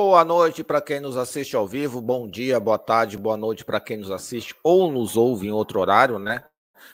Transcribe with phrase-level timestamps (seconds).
[0.00, 3.80] Boa noite para quem nos assiste ao vivo, bom dia, boa tarde, boa noite para
[3.80, 6.44] quem nos assiste ou nos ouve em outro horário, né?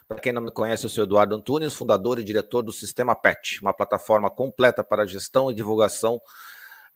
[0.08, 3.60] Para quem não me conhece, eu sou Eduardo Antunes, fundador e diretor do Sistema PET,
[3.60, 6.18] uma plataforma completa para gestão e divulgação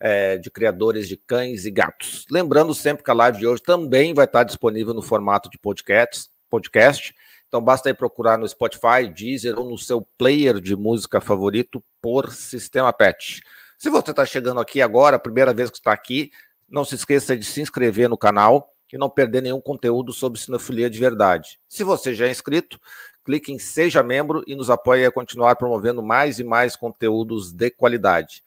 [0.01, 2.25] é, de criadores de cães e gatos.
[2.31, 6.31] Lembrando sempre que a live de hoje também vai estar disponível no formato de podcast,
[6.48, 7.15] podcast.
[7.48, 12.33] Então basta aí procurar no Spotify, Deezer ou no seu player de música favorito por
[12.33, 13.43] Sistema PET.
[13.79, 16.33] Se você está chegando aqui agora, primeira vez que está aqui,
[16.69, 20.91] não se esqueça de se inscrever no canal e não perder nenhum conteúdo sobre sinofilia
[20.91, 21.61] de verdade.
[21.69, 22.81] Se você já é inscrito,
[23.25, 27.70] clique em Seja Membro e nos apoie a continuar promovendo mais e mais conteúdos de
[27.70, 28.43] qualidade.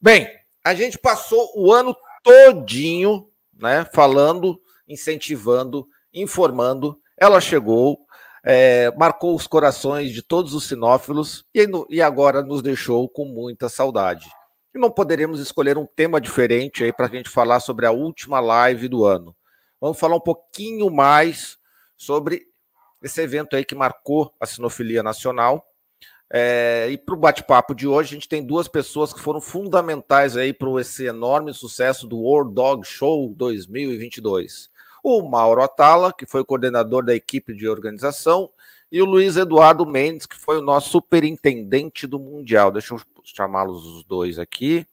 [0.00, 0.30] Bem,
[0.62, 6.96] a gente passou o ano todinho, né, falando, incentivando, informando.
[7.18, 8.06] Ela chegou,
[8.44, 13.68] é, marcou os corações de todos os sinófilos e, e agora nos deixou com muita
[13.68, 14.28] saudade.
[14.74, 18.40] E não poderíamos escolher um tema diferente aí para a gente falar sobre a última
[18.40, 19.34] live do ano.
[19.80, 21.56] Vamos falar um pouquinho mais
[21.96, 22.42] sobre
[23.00, 25.64] esse evento aí que marcou a sinofilia nacional.
[26.28, 30.36] É, e para o bate-papo de hoje, a gente tem duas pessoas que foram fundamentais
[30.36, 34.70] aí para esse enorme sucesso do World Dog Show 2022.
[35.04, 38.50] O Mauro Atala, que foi o coordenador da equipe de organização,
[38.90, 42.72] e o Luiz Eduardo Mendes, que foi o nosso superintendente do Mundial.
[42.72, 44.86] Deixa eu chamá-los os dois aqui.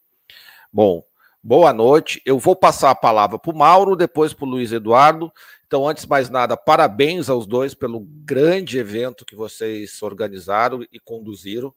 [0.72, 1.04] Bom,
[1.44, 2.22] boa noite.
[2.26, 5.32] Eu vou passar a palavra para o Mauro, depois para o Luiz Eduardo.
[5.68, 11.00] Então, antes de mais nada, parabéns aos dois pelo grande evento que vocês organizaram e
[11.00, 11.74] conduziram.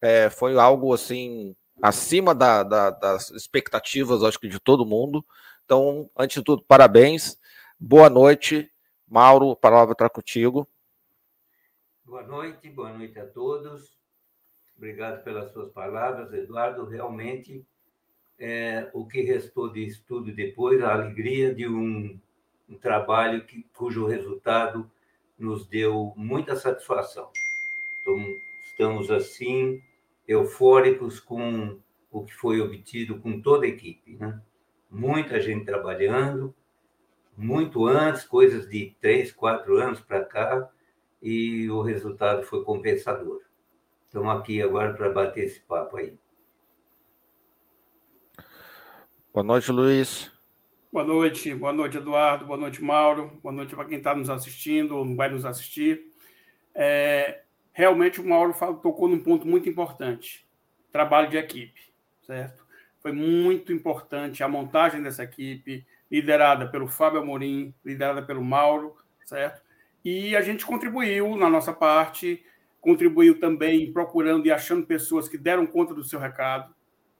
[0.00, 5.24] É, foi algo assim acima da, da, das expectativas, acho que de todo mundo.
[5.64, 7.38] Então, antes de tudo, parabéns.
[7.78, 8.70] Boa noite,
[9.08, 9.52] Mauro.
[9.52, 10.68] A palavra está contigo.
[12.04, 13.99] Boa noite, boa noite a todos.
[14.80, 16.86] Obrigado pelas suas palavras, Eduardo.
[16.86, 17.62] Realmente,
[18.38, 22.18] é, o que restou de estudo depois, a alegria de um,
[22.66, 24.90] um trabalho que, cujo resultado
[25.38, 27.30] nos deu muita satisfação.
[28.00, 28.16] Então,
[28.64, 29.82] estamos, assim,
[30.26, 31.78] eufóricos com
[32.10, 34.16] o que foi obtido com toda a equipe.
[34.16, 34.40] Né?
[34.90, 36.54] Muita gente trabalhando,
[37.36, 40.70] muito antes, coisas de três, quatro anos para cá,
[41.20, 43.42] e o resultado foi compensador.
[44.10, 46.12] Estamos aqui agora para bater esse papo aí.
[49.32, 50.32] Boa noite, Luiz.
[50.92, 54.96] Boa noite, boa noite, Eduardo, boa noite, Mauro, boa noite para quem está nos assistindo
[54.96, 56.10] ou vai nos assistir.
[56.74, 60.44] É, realmente o Mauro tocou num ponto muito importante:
[60.90, 61.80] trabalho de equipe,
[62.22, 62.66] certo?
[62.98, 69.62] Foi muito importante a montagem dessa equipe, liderada pelo Fábio Amorim, liderada pelo Mauro, certo?
[70.04, 72.44] E a gente contribuiu na nossa parte,
[72.80, 76.74] contribuiu também procurando e achando pessoas que deram conta do seu recado,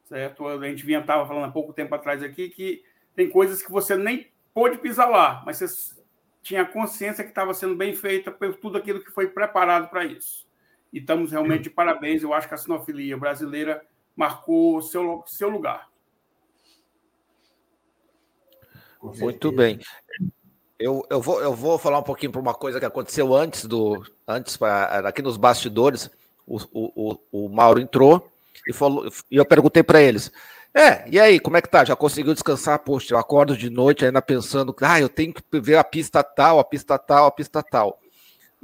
[0.05, 0.47] certo?
[0.47, 2.83] A gente vinha estava falando há pouco tempo atrás aqui que
[3.15, 6.01] tem coisas que você nem pôde pisar lá, mas você
[6.43, 10.49] tinha consciência que estava sendo bem feita por tudo aquilo que foi preparado para isso.
[10.93, 12.23] E estamos realmente de parabéns.
[12.23, 13.85] Eu acho que a sinofilia brasileira
[14.17, 15.89] marcou seu, seu lugar.
[19.03, 19.79] Muito bem.
[20.81, 24.03] Eu, eu, vou, eu vou falar um pouquinho para uma coisa que aconteceu antes do.
[24.27, 26.11] Antes, pra, aqui nos bastidores,
[26.47, 28.27] o, o, o Mauro entrou
[28.67, 30.33] e, falou, e eu perguntei para eles.
[30.73, 31.85] É, e aí, como é que tá?
[31.85, 32.79] Já conseguiu descansar?
[32.79, 36.59] Poxa, eu acordo de noite ainda pensando, ah, eu tenho que ver a pista tal,
[36.59, 38.01] a pista tal, a pista tal.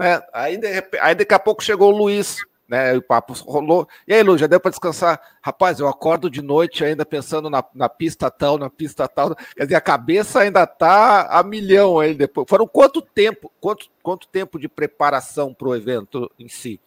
[0.00, 0.66] É, aí, de,
[1.00, 2.38] aí daqui a pouco chegou o Luiz,
[2.68, 2.94] né?
[2.94, 3.88] O papo rolou.
[4.06, 5.20] E aí, Lu, já deu para descansar?
[5.40, 9.34] Rapaz, eu acordo de noite ainda pensando na, na pista tal, na pista tal.
[9.56, 12.46] Quer dizer, a cabeça ainda tá a milhão aí depois.
[12.48, 16.80] Foram quanto tempo, quanto, quanto tempo de preparação para o evento em si?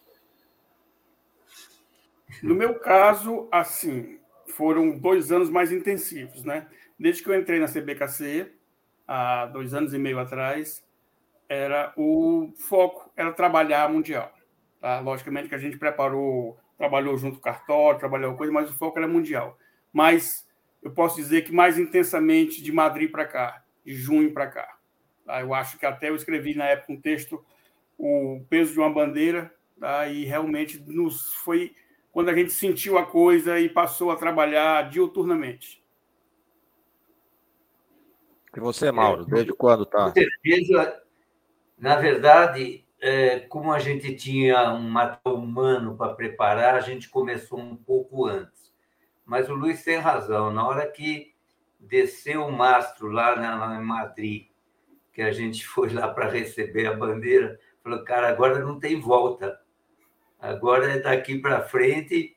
[2.42, 6.66] No meu caso, assim, foram dois anos mais intensivos, né?
[6.98, 8.52] Desde que eu entrei na CBKC,
[9.06, 10.84] há dois anos e meio atrás,
[11.48, 14.32] era o foco era trabalhar mundial.
[14.80, 15.00] Tá?
[15.00, 18.98] Logicamente que a gente preparou, trabalhou junto com o cartório, trabalhou coisa, mas o foco
[18.98, 19.58] era mundial.
[19.92, 20.48] Mas
[20.82, 24.78] eu posso dizer que mais intensamente de Madrid para cá, de junho para cá.
[25.26, 25.40] Tá?
[25.40, 27.44] Eu acho que até eu escrevi na época um texto,
[27.98, 30.08] o peso de uma bandeira, tá?
[30.08, 31.74] e realmente nos foi
[32.10, 35.80] quando a gente sentiu a coisa e passou a trabalhar diuturnamente.
[38.56, 40.06] E você, Mauro, desde quando tá?
[40.06, 41.02] Com certeza,
[41.78, 47.58] na verdade, é, como a gente tinha um material humano para preparar, a gente começou
[47.58, 48.72] um pouco antes.
[49.24, 50.52] Mas o Luiz tem razão.
[50.52, 51.34] Na hora que
[51.78, 54.48] desceu o mastro lá, na, em Madrid,
[55.12, 59.58] que a gente foi lá para receber a bandeira, falou, cara, agora não tem volta.
[60.38, 62.36] Agora é daqui para frente,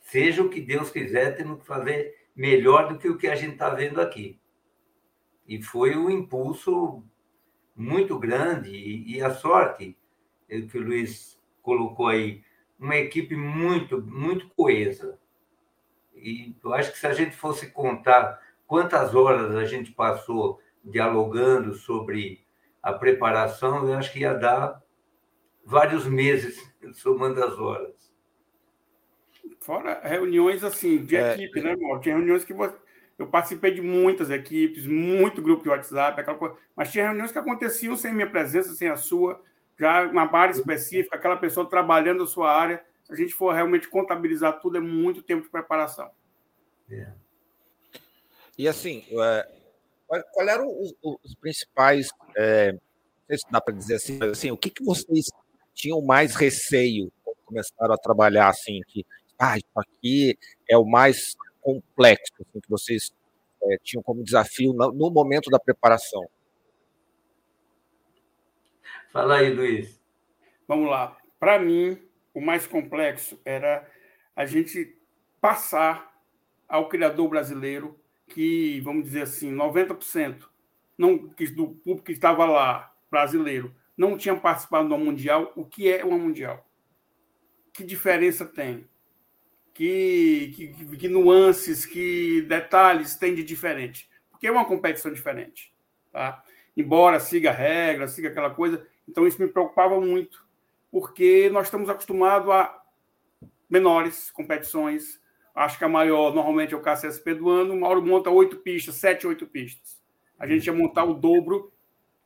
[0.00, 3.52] seja o que Deus quiser, temos que fazer melhor do que o que a gente
[3.52, 4.40] está vendo aqui.
[5.46, 7.04] E foi um impulso
[7.74, 9.96] muito grande, e, e a sorte
[10.48, 12.42] é que o Luiz colocou aí,
[12.78, 15.18] uma equipe muito, muito coesa.
[16.14, 21.74] E eu acho que se a gente fosse contar quantas horas a gente passou dialogando
[21.74, 22.44] sobre
[22.82, 24.82] a preparação, eu acho que ia dar
[25.64, 26.60] vários meses
[26.94, 28.12] somando as horas.
[29.60, 32.00] Fora reuniões assim de é, equipe, né, Mauro?
[32.00, 32.52] Tinha reuniões que
[33.18, 37.38] eu participei de muitas equipes, muito grupo de WhatsApp, aquela coisa, mas tinha reuniões que
[37.38, 39.40] aconteciam sem minha presença, sem a sua,
[39.78, 42.84] já uma área específica, aquela pessoa trabalhando a sua área.
[43.04, 46.10] Se a gente for realmente contabilizar tudo, é muito tempo de preparação.
[46.90, 47.12] É.
[48.56, 49.48] E assim, é,
[50.32, 52.80] qual eram os, os principais, é, não
[53.28, 55.26] sei se dá para dizer assim, mas assim, o que, que vocês
[55.74, 59.04] tinham mais receio quando começaram a trabalhar assim, que
[59.38, 60.38] ah, isso aqui
[60.68, 63.14] é o mais complexo assim, que vocês
[63.62, 66.28] é, tinham como desafio no, no momento da preparação?
[69.10, 70.00] Fala aí, Luiz.
[70.68, 71.16] Vamos lá.
[71.38, 71.98] Para mim,
[72.34, 73.88] o mais complexo era
[74.34, 74.96] a gente
[75.40, 76.12] passar
[76.68, 80.48] ao criador brasileiro que, vamos dizer assim, 90%
[80.96, 85.52] não, do público que estava lá, brasileiro, não tinha participado do Mundial.
[85.56, 86.66] O que é uma Mundial?
[87.72, 88.88] Que diferença tem?
[89.74, 94.08] Que, que, que nuances, que detalhes tem de diferente?
[94.30, 95.72] Porque é uma competição diferente.
[96.12, 96.44] Tá?
[96.76, 98.86] Embora siga regras, siga aquela coisa.
[99.08, 100.46] Então, isso me preocupava muito,
[100.90, 102.82] porque nós estamos acostumados a
[103.68, 105.22] menores competições,
[105.54, 107.74] Acho que a maior normalmente é o KCSP do ano.
[107.74, 110.00] O Mauro monta oito pistas, sete, oito pistas.
[110.38, 111.72] A gente ia montar o dobro,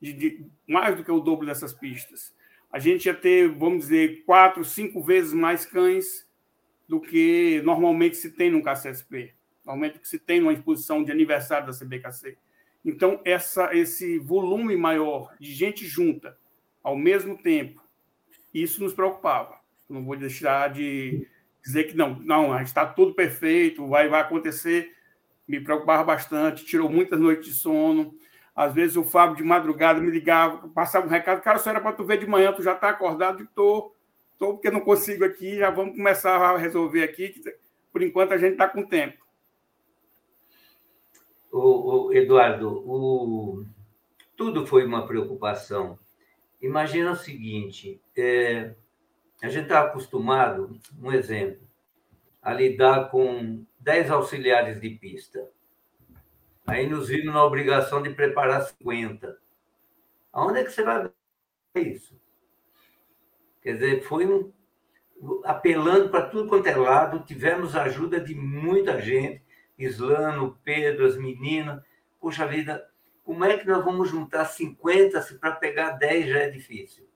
[0.00, 2.34] de, de, mais do que o dobro dessas pistas.
[2.70, 6.25] A gente ia ter, vamos dizer, quatro, cinco vezes mais cães
[6.88, 9.34] do que normalmente se tem no KCSP.
[9.64, 12.38] Normalmente que se tem numa exposição de aniversário da CBKC.
[12.84, 16.38] Então, essa, esse volume maior de gente junta
[16.84, 17.82] ao mesmo tempo,
[18.54, 19.58] isso nos preocupava.
[19.90, 21.26] Não vou deixar de
[21.64, 24.94] dizer que não, não, está tudo perfeito, vai, vai acontecer,
[25.48, 28.14] me preocupava bastante, tirou muitas noites de sono.
[28.54, 31.92] Às vezes o Fábio de madrugada me ligava, passava um recado, cara, só era para
[31.92, 33.92] tu ver de manhã, tu já está acordado e tô,
[34.38, 37.34] tô porque não consigo aqui, já vamos começar a resolver aqui,
[37.92, 39.24] por enquanto a gente está com tempo.
[41.50, 43.64] O, o Eduardo, o,
[44.36, 45.98] tudo foi uma preocupação.
[46.60, 48.74] Imagina o seguinte, é,
[49.42, 51.66] a gente está acostumado, um exemplo,
[52.42, 55.50] a lidar com 10 auxiliares de pista.
[56.66, 59.38] Aí nos vimos na obrigação de preparar 50.
[60.32, 61.10] Aonde é que você vai
[61.74, 62.20] ver isso?
[63.66, 64.52] Quer dizer, foi um,
[65.42, 69.42] apelando para tudo quanto é lado, tivemos a ajuda de muita gente,
[69.76, 71.82] Islano, Pedro, as meninas.
[72.20, 72.88] Puxa vida,
[73.24, 77.08] como é que nós vamos juntar 50 se para pegar 10 já é difícil?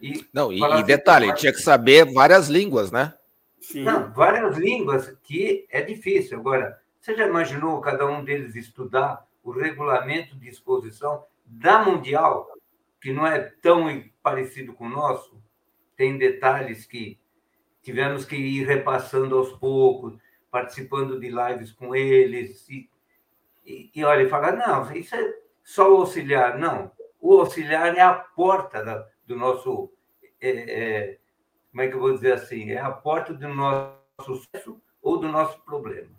[0.00, 3.12] E não, e, e detalhe, tinha que saber várias línguas, né?
[3.60, 3.82] Sim.
[3.82, 6.38] Não, várias línguas que é difícil.
[6.38, 12.48] Agora, você já imaginou cada um deles estudar o regulamento de exposição da Mundial,
[12.98, 15.31] que não é tão parecido com o nosso?
[16.02, 17.16] Tem detalhes que
[17.80, 20.18] tivemos que ir repassando aos poucos,
[20.50, 22.68] participando de lives com eles.
[22.68, 22.90] E,
[23.64, 25.32] e, e olha, falar, não, isso é
[25.62, 26.58] só o auxiliar.
[26.58, 26.90] Não,
[27.20, 29.92] o auxiliar é a porta da, do nosso.
[30.40, 31.18] É, é,
[31.70, 32.72] como é que eu vou dizer assim?
[32.72, 33.94] É a porta do nosso
[34.24, 36.10] sucesso ou do nosso problema.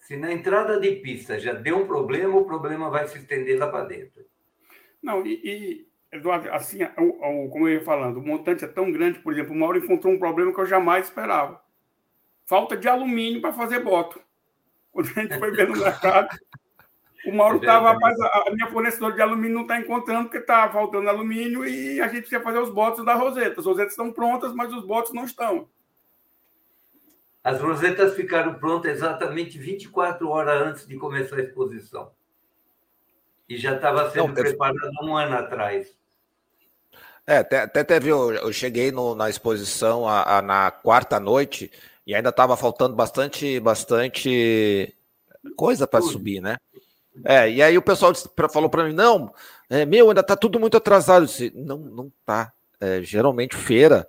[0.00, 3.68] Se na entrada de pista já deu um problema, o problema vai se estender lá
[3.70, 4.22] para dentro.
[5.02, 8.92] Não, e, e Eduardo, assim, o, o, como eu ia falando, o montante é tão
[8.92, 11.60] grande, por exemplo, o Mauro encontrou um problema que eu jamais esperava.
[12.46, 14.20] Falta de alumínio para fazer boto.
[14.92, 16.28] Quando a gente foi ver no mercado,
[17.26, 20.70] o Mauro estava, é rapaz, a minha fornecedora de alumínio não está encontrando porque está
[20.70, 23.58] faltando alumínio e a gente precisa fazer os botes da roseta.
[23.58, 25.68] As rosetas estão prontas, mas os botes não estão.
[27.42, 32.12] As rosetas ficaram prontas exatamente 24 horas antes de começar a exposição.
[33.48, 36.03] E já estava sendo não, preparada um ano atrás.
[37.26, 38.10] É, até, até teve.
[38.10, 41.70] Eu, eu cheguei no, na exposição a, a, na quarta noite
[42.06, 44.94] e ainda estava faltando bastante, bastante
[45.56, 46.58] coisa para subir, né?
[47.24, 48.12] É, e aí o pessoal
[48.50, 49.32] falou para mim, não,
[49.70, 51.22] é, meu, ainda está tudo muito atrasado.
[51.22, 52.52] Eu disse, não, não tá.
[52.80, 54.06] É, geralmente feira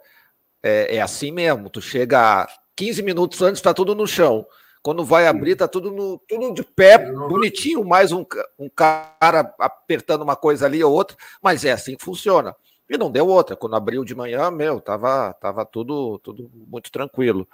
[0.62, 1.70] é, é, assim mesmo.
[1.70, 4.46] Tu chega 15 minutos antes, está tudo no chão.
[4.82, 8.26] Quando vai abrir, está tudo, no, tudo de pé, bonitinho, mais um,
[8.60, 12.56] um cara apertando uma coisa ali ou outra, mas é assim que funciona.
[12.90, 13.56] E não deu outra.
[13.56, 17.48] Quando abriu de manhã, meu, tava, tava tudo, tudo muito tranquilo.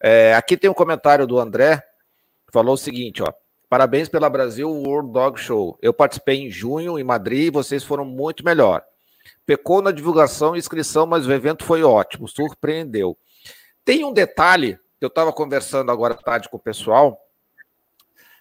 [0.00, 1.82] É, aqui tem um comentário do André
[2.56, 3.30] falou o seguinte, ó.
[3.68, 5.76] Parabéns pela Brasil World Dog Show.
[5.82, 8.82] Eu participei em junho em Madrid e vocês foram muito melhor.
[9.44, 13.18] Pecou na divulgação e inscrição, mas o evento foi ótimo, surpreendeu.
[13.84, 17.20] Tem um detalhe que eu estava conversando agora à tarde com o pessoal.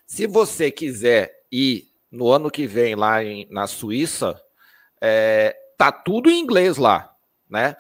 [0.05, 4.39] Se você quiser ir no ano que vem lá em, na Suíça,
[5.01, 7.13] é, tá tudo em inglês lá,
[7.49, 7.75] né?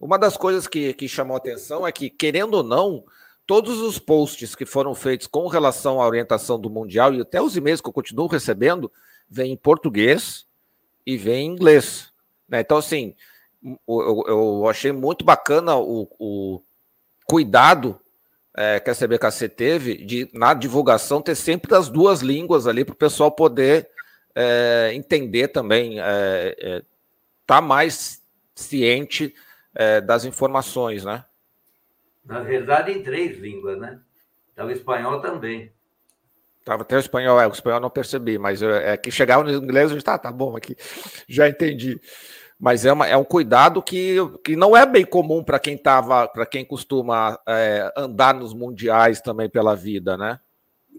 [0.00, 3.04] Uma das coisas que, que chamou atenção é que, querendo ou não,
[3.46, 7.56] todos os posts que foram feitos com relação à orientação do Mundial e até os
[7.56, 8.90] e-mails que eu continuo recebendo,
[9.28, 10.46] vêm em português
[11.06, 12.12] e vêm em inglês.
[12.48, 12.60] Né?
[12.60, 13.14] Então, assim,
[13.88, 16.60] eu, eu, achei muito bacana o, o
[17.26, 17.98] cuidado
[18.56, 22.92] é, que a CBKC teve de, na divulgação, ter sempre as duas línguas ali para
[22.92, 23.88] o pessoal poder
[24.34, 26.82] é, entender também, é, é
[27.46, 28.22] tá mais
[28.54, 29.34] ciente
[29.74, 31.24] é, das informações, né?
[32.24, 34.00] Na verdade, em três línguas, né?
[34.50, 35.72] Estava espanhol também.
[36.64, 39.90] Tava até o espanhol, é, o espanhol não percebi, mas é que chegava no inglês,
[39.90, 40.74] eu tá, tá bom aqui,
[41.28, 42.00] já entendi.
[42.58, 46.26] Mas é, uma, é um cuidado que, que não é bem comum para quem tava,
[46.26, 50.40] para quem costuma é, andar nos mundiais também pela vida, né?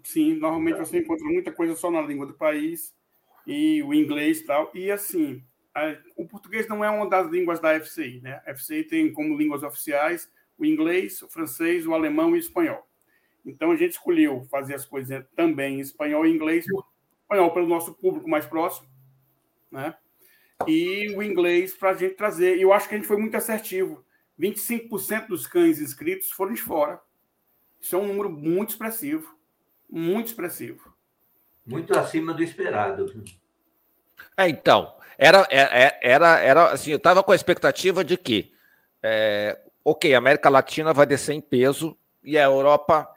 [0.04, 2.94] Sim, normalmente você encontra muita coisa só na língua do país
[3.48, 4.70] e o inglês e tal.
[4.75, 5.42] E assim,
[6.15, 8.41] o português não é uma das línguas da FCI, né?
[8.46, 12.88] A FCI tem como línguas oficiais o inglês, o francês, o alemão e o espanhol.
[13.46, 16.65] Então a gente escolheu fazer as coisas também em espanhol e inglês,
[17.22, 18.88] espanhol pelo nosso público mais próximo,
[19.72, 19.96] né?
[20.65, 22.58] E o inglês para a gente trazer.
[22.58, 24.03] E eu acho que a gente foi muito assertivo.
[24.39, 27.00] 25% dos cães inscritos foram de fora.
[27.79, 29.38] Isso é um número muito expressivo.
[29.89, 30.94] Muito expressivo.
[31.65, 33.13] Muito acima do esperado.
[34.38, 38.53] É, então, era, era, é, era, era assim, eu estava com a expectativa de que
[39.01, 43.07] é, ok, a América Latina vai descer em peso e a Europa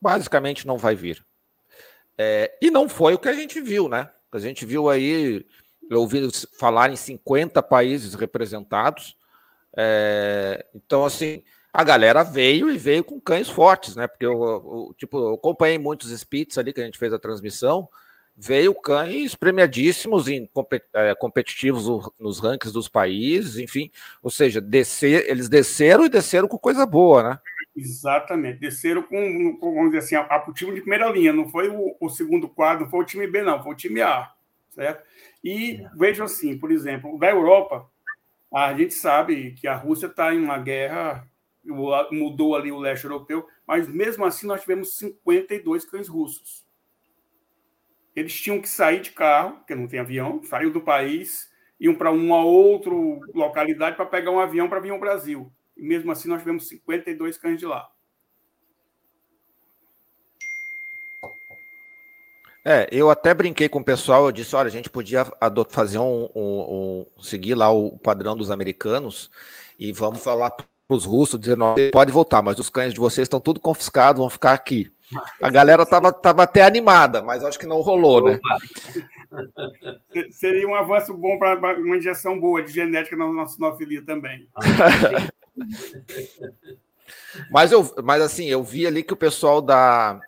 [0.00, 1.22] basicamente não vai vir.
[2.16, 4.10] É, e não foi o que a gente viu, né?
[4.32, 5.44] A gente viu aí,
[5.90, 6.28] eu ouvi
[6.58, 9.16] falar em 50 países representados.
[9.76, 11.42] É, então, assim,
[11.72, 14.06] a galera veio e veio com cães fortes, né?
[14.06, 17.88] Porque eu, eu, tipo, eu acompanhei muitos spits ali que a gente fez a transmissão
[18.36, 20.48] veio cães premiadíssimos em
[20.92, 23.90] é, competitivos nos rankings dos países, enfim,
[24.22, 27.38] ou seja, descer, eles desceram e desceram com coisa boa, né?
[27.76, 31.68] Exatamente, desceram com, vamos dizer assim, a, a, o time de primeira linha, não foi
[31.68, 34.32] o, o, segundo quadro, não foi o time B, não, foi o time A,
[34.70, 35.04] certo?
[35.42, 35.90] E é.
[35.96, 37.88] veja assim, por exemplo, da Europa,
[38.52, 41.28] a gente sabe que a Rússia está em uma guerra,
[42.10, 46.63] mudou ali o leste europeu, mas mesmo assim nós tivemos 52 cães russos
[48.14, 52.10] eles tinham que sair de carro, porque não tem avião, saiu do país, iam para
[52.10, 52.92] uma outra
[53.34, 55.52] localidade para pegar um avião para vir ao Brasil.
[55.76, 57.88] E mesmo assim, nós tivemos 52 cães de lá.
[62.66, 65.26] É, eu até brinquei com o pessoal, eu disse, olha, a gente podia
[65.68, 69.30] fazer um, um, um seguir lá o padrão dos americanos
[69.78, 73.38] e vamos falar para os russos, dizendo, pode voltar, mas os cães de vocês estão
[73.38, 74.90] tudo confiscados, vão ficar aqui.
[75.40, 78.40] A galera tava, tava até animada, mas acho que não rolou, né?
[80.30, 84.48] Seria um avanço bom para uma injeção boa de genética na nossa sinofilia também.
[87.50, 90.20] mas, eu, mas assim, eu vi ali que o pessoal da.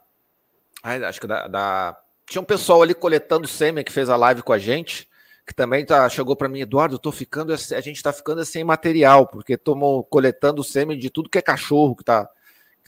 [0.83, 1.97] Acho que da, da.
[2.27, 5.09] Tinha um pessoal ali coletando sêmen que fez a live com a gente,
[5.47, 8.65] que também tá, chegou para mim, Eduardo, eu tô ficando, a gente está ficando sem
[8.65, 12.29] material, porque estamos coletando sêmen de tudo que é cachorro que está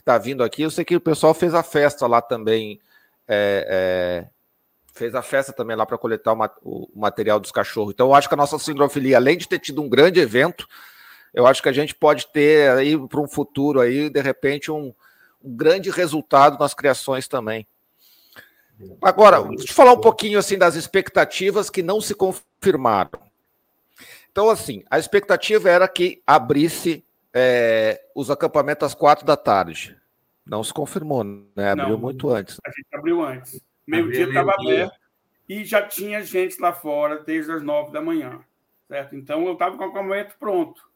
[0.01, 0.63] está vindo aqui.
[0.63, 2.79] Eu sei que o pessoal fez a festa lá também.
[3.27, 4.29] É, é,
[4.93, 7.93] fez a festa também lá para coletar o, o, material dos cachorros.
[7.93, 10.67] Então, eu acho que a nossa sindrofilia, além de ter tido um grande evento,
[11.33, 14.93] eu acho que a gente pode ter aí para um futuro aí, de repente, um,
[15.43, 17.65] um grande resultado nas criações também.
[19.01, 23.11] Agora, deixa eu falar um pouquinho assim das expectativas que não se confirmaram.
[24.31, 27.03] Então, assim, a expectativa era que abrisse
[27.33, 29.97] é, os acampamentos às quatro da tarde.
[30.45, 31.71] Não se confirmou, né?
[31.71, 32.57] Abriu não, muito antes.
[32.65, 33.61] A gente abriu antes.
[33.85, 34.99] Meio-dia estava aberto
[35.49, 38.39] e já tinha gente lá fora desde as nove da manhã,
[38.87, 39.15] certo?
[39.15, 40.87] Então eu estava com o acampamento pronto.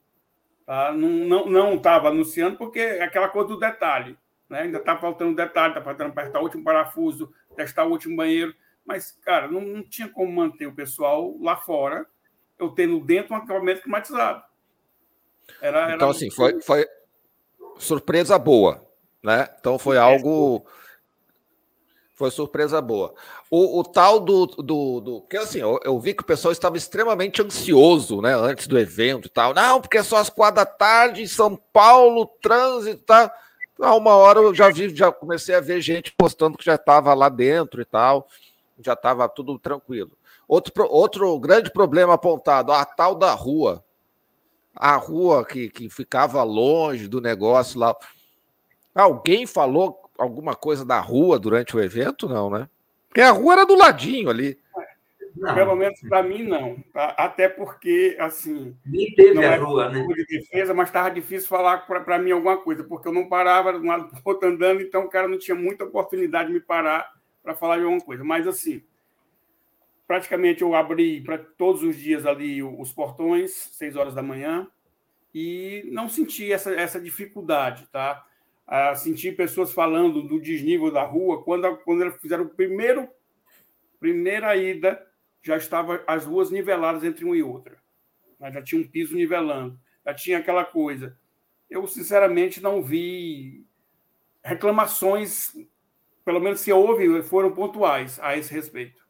[0.65, 0.91] Tá?
[0.91, 4.15] Não estava não, anunciando porque é aquela coisa do detalhe.
[4.47, 4.61] Né?
[4.61, 8.53] Ainda está faltando detalhe, está faltando apertar o último parafuso, testar o último banheiro.
[8.85, 12.05] Mas, cara, não, não tinha como manter o pessoal lá fora,
[12.59, 14.43] eu tendo dentro um acampamento climatizado.
[15.61, 16.87] Era, era então, assim, foi, foi
[17.77, 18.85] surpresa boa,
[19.21, 19.47] né?
[19.59, 20.65] Então foi algo.
[22.15, 23.13] Foi surpresa boa.
[23.49, 25.21] O, o tal do, do, do.
[25.21, 28.33] Porque assim, eu, eu, vi que o pessoal estava extremamente ansioso, né?
[28.35, 29.53] Antes do evento e tal.
[29.53, 33.31] Não, porque é só às quatro da tarde em São Paulo, trânsito e tal.
[33.81, 37.13] a uma hora eu já vi, já comecei a ver gente postando que já estava
[37.13, 38.27] lá dentro e tal,
[38.79, 40.11] já estava tudo tranquilo.
[40.47, 43.83] Outro, outro grande problema apontado, a tal da rua.
[44.75, 47.95] A rua que, que ficava longe do negócio lá.
[48.93, 52.27] Alguém falou alguma coisa da rua durante o evento?
[52.27, 52.67] Não, né?
[53.07, 54.57] Porque a rua era do ladinho ali.
[55.35, 55.55] Não.
[55.55, 56.77] Pelo menos para mim, não.
[56.93, 58.75] Até porque, assim.
[58.85, 60.05] Nem teve a rua, né?
[60.07, 63.79] de defesa, mas estava difícil falar para mim alguma coisa, porque eu não parava de
[63.79, 66.59] um lado para o outro andando, então o cara não tinha muita oportunidade de me
[66.59, 67.11] parar
[67.41, 68.23] para falar de alguma coisa.
[68.23, 68.83] Mas, assim,
[70.07, 74.67] praticamente eu abri para todos os dias ali os portões, seis horas da manhã,
[75.33, 78.25] e não senti essa, essa dificuldade, tá?
[78.65, 83.09] Ah, senti pessoas falando do desnível da rua quando, quando fizeram o primeiro
[83.99, 85.01] primeira ida
[85.41, 87.77] já estava as ruas niveladas entre uma e outra.
[88.51, 91.17] Já tinha um piso nivelando, já tinha aquela coisa.
[91.69, 93.65] Eu, sinceramente, não vi
[94.43, 95.53] reclamações,
[96.25, 99.02] pelo menos se houve, foram pontuais a esse respeito.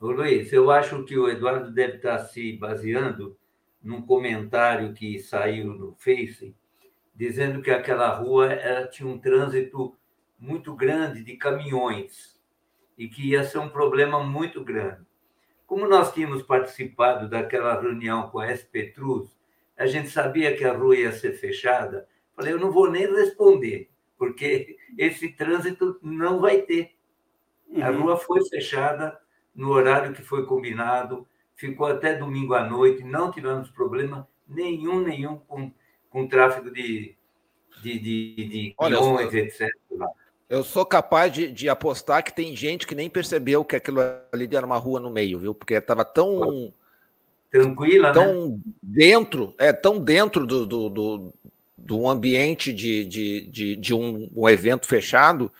[0.00, 3.36] Ô Luiz, eu acho que o Eduardo deve estar se baseando
[3.82, 6.54] num comentário que saiu no Face,
[7.12, 9.96] dizendo que aquela rua ela tinha um trânsito
[10.38, 12.40] muito grande de caminhões
[12.96, 15.04] e que ia ser um problema muito grande.
[15.66, 19.36] Como nós tínhamos participado daquela reunião com a SP Trus,
[19.76, 22.06] a gente sabia que a rua ia ser fechada.
[22.36, 26.94] Falei, eu não vou nem responder, porque esse trânsito não vai ter.
[27.66, 27.82] Uhum.
[27.82, 29.18] A rua foi fechada
[29.58, 35.36] no horário que foi combinado, ficou até domingo à noite, não tivemos problema nenhum, nenhum
[35.36, 35.72] com,
[36.08, 37.16] com tráfego de,
[37.82, 39.68] de, de, de Olha, etc.
[40.48, 44.00] Eu sou capaz de, de, apostar que tem gente que nem percebeu que aquilo
[44.32, 45.52] ali era uma rua no meio, viu?
[45.52, 46.72] Porque estava tão.
[47.50, 48.58] Tranquila, tão né?
[48.80, 51.34] dentro, é, tão dentro do, do, do,
[51.76, 55.50] do ambiente de, de, de, de um, um, evento fechado,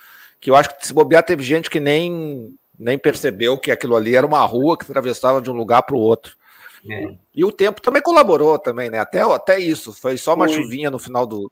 [0.41, 4.15] que eu acho que se bobear, teve gente que nem, nem percebeu que aquilo ali
[4.15, 6.37] era uma rua que atravessava de um lugar para o outro.
[6.89, 7.17] É.
[7.35, 9.01] E o tempo também colaborou também, né?
[9.01, 9.93] Até, até isso.
[9.93, 10.57] Foi só uma Foi.
[10.57, 11.51] chuvinha no final do.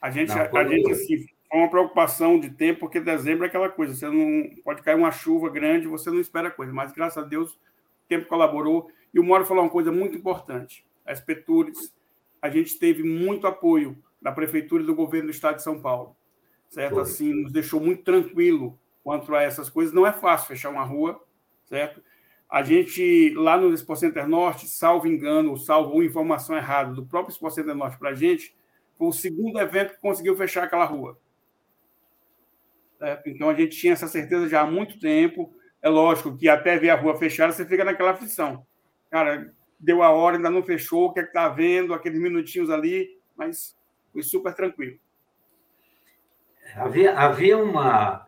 [0.00, 3.48] A gente, Não, a, a gente assim, foi uma preocupação de tempo, porque dezembro é
[3.48, 7.22] aquela coisa, você não pode cair uma chuva grande, você não espera coisa, mas graças
[7.22, 7.58] a Deus o
[8.08, 8.90] tempo colaborou.
[9.12, 11.92] E o Moro falou uma coisa muito importante: as Petures,
[12.40, 16.16] a gente teve muito apoio da prefeitura e do governo do estado de São Paulo,
[16.70, 16.94] certo?
[16.94, 17.02] Foi.
[17.02, 19.94] Assim, nos deixou muito tranquilo quanto a essas coisas.
[19.94, 21.22] Não é fácil fechar uma rua,
[21.64, 22.02] certo?
[22.48, 27.50] A gente, lá no Expo Center Norte, salvo engano, salvo informação errada do próprio Expo
[27.50, 28.54] Center Norte para a gente,
[28.98, 31.18] foi o segundo evento que conseguiu fechar aquela rua.
[32.98, 33.28] Certo?
[33.28, 35.52] Então a gente tinha essa certeza já há muito tempo.
[35.80, 38.66] É lógico que até ver a rua fechada, você fica naquela aflição.
[39.10, 42.70] Cara, deu a hora, ainda não fechou, o que é que está vendo, aqueles minutinhos
[42.70, 43.76] ali, mas
[44.12, 44.98] foi super tranquilo.
[46.76, 48.26] Havia, havia uma,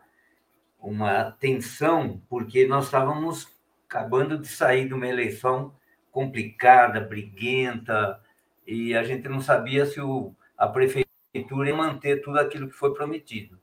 [0.85, 3.51] uma tensão, porque nós estávamos
[3.87, 5.73] acabando de sair de uma eleição
[6.11, 8.21] complicada, briguenta,
[8.67, 12.93] e a gente não sabia se o, a prefeitura ia manter tudo aquilo que foi
[12.93, 13.59] prometido.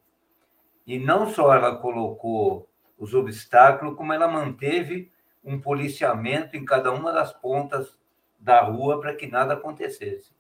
[0.87, 5.11] E não só ela colocou os obstáculos, como ela manteve
[5.45, 7.97] um policiamento em cada uma das pontas
[8.39, 10.33] da rua para que nada acontecesse.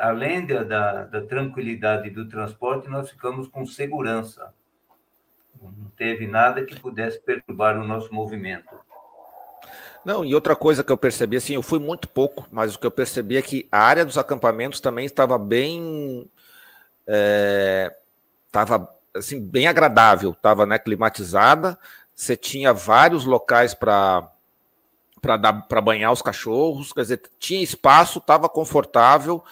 [0.00, 4.52] Além da, da, tranquilidade do transporte, nós ficamos com segurança.
[5.62, 8.68] Não teve nada que pudesse perturbar o nosso movimento.
[10.04, 12.86] Não, e outra coisa que eu percebi, assim, eu fui muito pouco, mas o que
[12.86, 16.28] eu percebi é que a área dos acampamentos também estava bem
[17.06, 17.94] é,
[18.46, 21.78] estava assim bem agradável, estava né, climatizada.
[22.14, 24.28] Você tinha vários locais para
[25.20, 29.44] para banhar os cachorros, quer dizer, tinha espaço, estava confortável.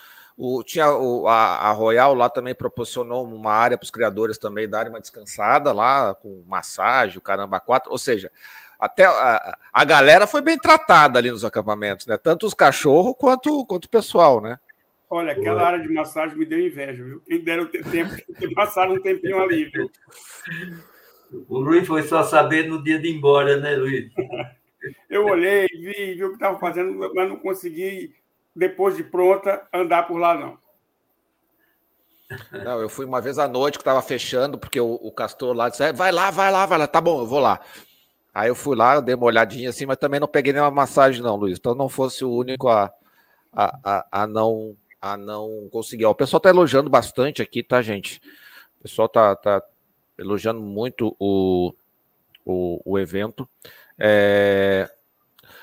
[0.42, 4.66] O, tinha o, a, a, Royal lá também proporcionou uma área para os criadores também
[4.66, 7.92] darem uma descansada lá, com massagem, o caramba quatro.
[7.92, 8.33] Ou seja,
[8.79, 12.16] até a, a galera foi bem tratada ali nos acampamentos, né?
[12.16, 14.59] Tanto os cachorros quanto, quanto o pessoal, né?
[15.11, 17.20] Olha, aquela área de massagem me deu inveja, viu?
[17.29, 19.90] Quem dera ter tempo de passar um tempinho ali, viu?
[21.50, 24.11] O Luiz foi só saber no dia de ir embora, né, Luiz?
[25.11, 28.14] Eu olhei, vi, vi o que estava fazendo, mas não consegui,
[28.54, 30.58] depois de pronta, andar por lá, não.
[32.64, 35.68] Não, eu fui uma vez à noite que estava fechando, porque o, o, castor lá
[35.68, 37.60] disse: é, vai lá, vai lá, vai lá, tá bom, eu vou lá.
[38.32, 41.34] Aí eu fui lá, dei uma olhadinha assim, mas também não peguei nenhuma massagem, não,
[41.34, 41.58] Luiz.
[41.58, 42.92] Então não fosse o único a,
[43.52, 46.04] a, a, a não a não conseguir.
[46.04, 48.20] o pessoal está elogiando bastante aqui, tá, gente?
[48.78, 49.62] O pessoal está tá
[50.18, 51.74] elogiando muito o,
[52.44, 53.48] o, o evento.
[53.98, 54.88] É...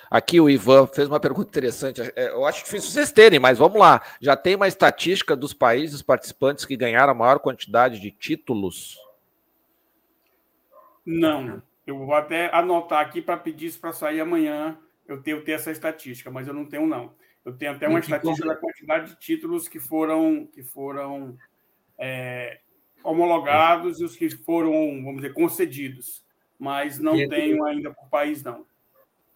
[0.10, 2.02] Aqui o Ivan fez uma pergunta interessante.
[2.16, 4.02] É, eu acho difícil vocês terem, mas vamos lá.
[4.22, 8.98] Já tem uma estatística dos países participantes que ganharam a maior quantidade de títulos?
[11.06, 11.62] Não.
[11.86, 14.78] Eu vou até anotar aqui para pedir isso para sair amanhã.
[15.08, 17.14] Eu tenho ter essa estatística, mas eu não tenho, não.
[17.46, 21.38] Eu tenho até uma estatística da quantidade de títulos que foram, que foram
[21.98, 22.60] é,
[23.02, 26.26] homologados e os que foram, vamos dizer, concedidos.
[26.60, 28.66] Mas não tenho ainda por país, não.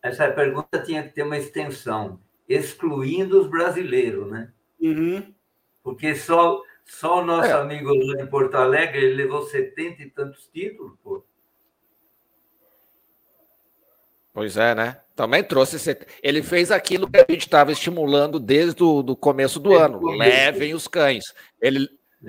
[0.02, 4.52] Essa pergunta tinha que ter uma extensão, excluindo os brasileiros, né?
[4.80, 5.34] Uhum.
[5.84, 7.54] Porque só, só o nosso é.
[7.54, 11.24] amigo lá de Porto Alegre ele levou setenta e tantos títulos, pô.
[14.34, 15.02] Pois é, né?
[15.16, 15.98] Também trouxe.
[16.24, 20.00] Ele fez aquilo que a gente estava estimulando desde o do começo do ano.
[20.18, 21.26] Levem os cães.
[21.62, 21.88] Ele,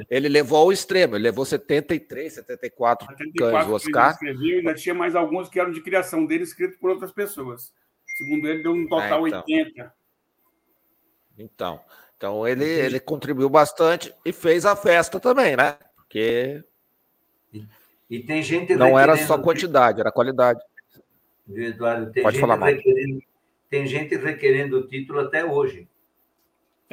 [0.08, 4.12] ele levou ao extremo, ele levou 73, 74, 74 cães, o Oscar.
[4.12, 7.72] Escreveu, ainda tinha mais alguns que eram de criação dele, escritos por outras pessoas.
[8.16, 9.44] Segundo ele, deu um total é, então.
[9.46, 9.94] 80.
[11.38, 11.80] Então,
[12.16, 15.76] então ele, ele contribuiu bastante e fez a festa também, né?
[15.96, 16.62] Porque.
[17.52, 17.66] E,
[18.08, 18.74] e tem gente.
[18.74, 20.60] Não era só quantidade, era qualidade
[21.46, 22.10] viu, Eduardo?
[22.12, 23.22] Tem Pode gente falar requerendo,
[23.68, 25.88] Tem gente requerendo o título até hoje.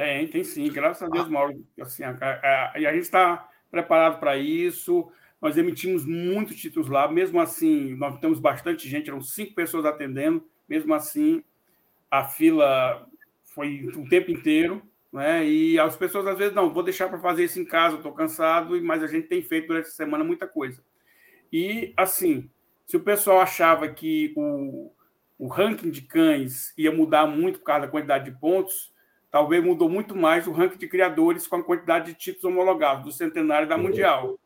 [0.00, 1.28] Tem, tem sim, graças a Deus, ah.
[1.28, 1.62] Mauro.
[1.78, 5.12] Assim, a, a, a gente está preparado para isso.
[5.42, 10.42] Nós emitimos muitos títulos lá, mesmo assim, nós temos bastante gente, eram cinco pessoas atendendo,
[10.66, 11.44] mesmo assim,
[12.10, 13.06] a fila
[13.44, 14.82] foi o tempo inteiro,
[15.12, 15.46] né?
[15.46, 18.82] E as pessoas às vezes não, vou deixar para fazer isso em casa, estou cansado,
[18.82, 20.82] mas a gente tem feito durante a semana muita coisa.
[21.52, 22.48] E assim,
[22.86, 24.90] se o pessoal achava que o,
[25.38, 28.90] o ranking de cães ia mudar muito por causa da quantidade de pontos,
[29.30, 33.12] talvez mudou muito mais o ranking de criadores com a quantidade de títulos homologados do
[33.12, 34.38] centenário da Mundial.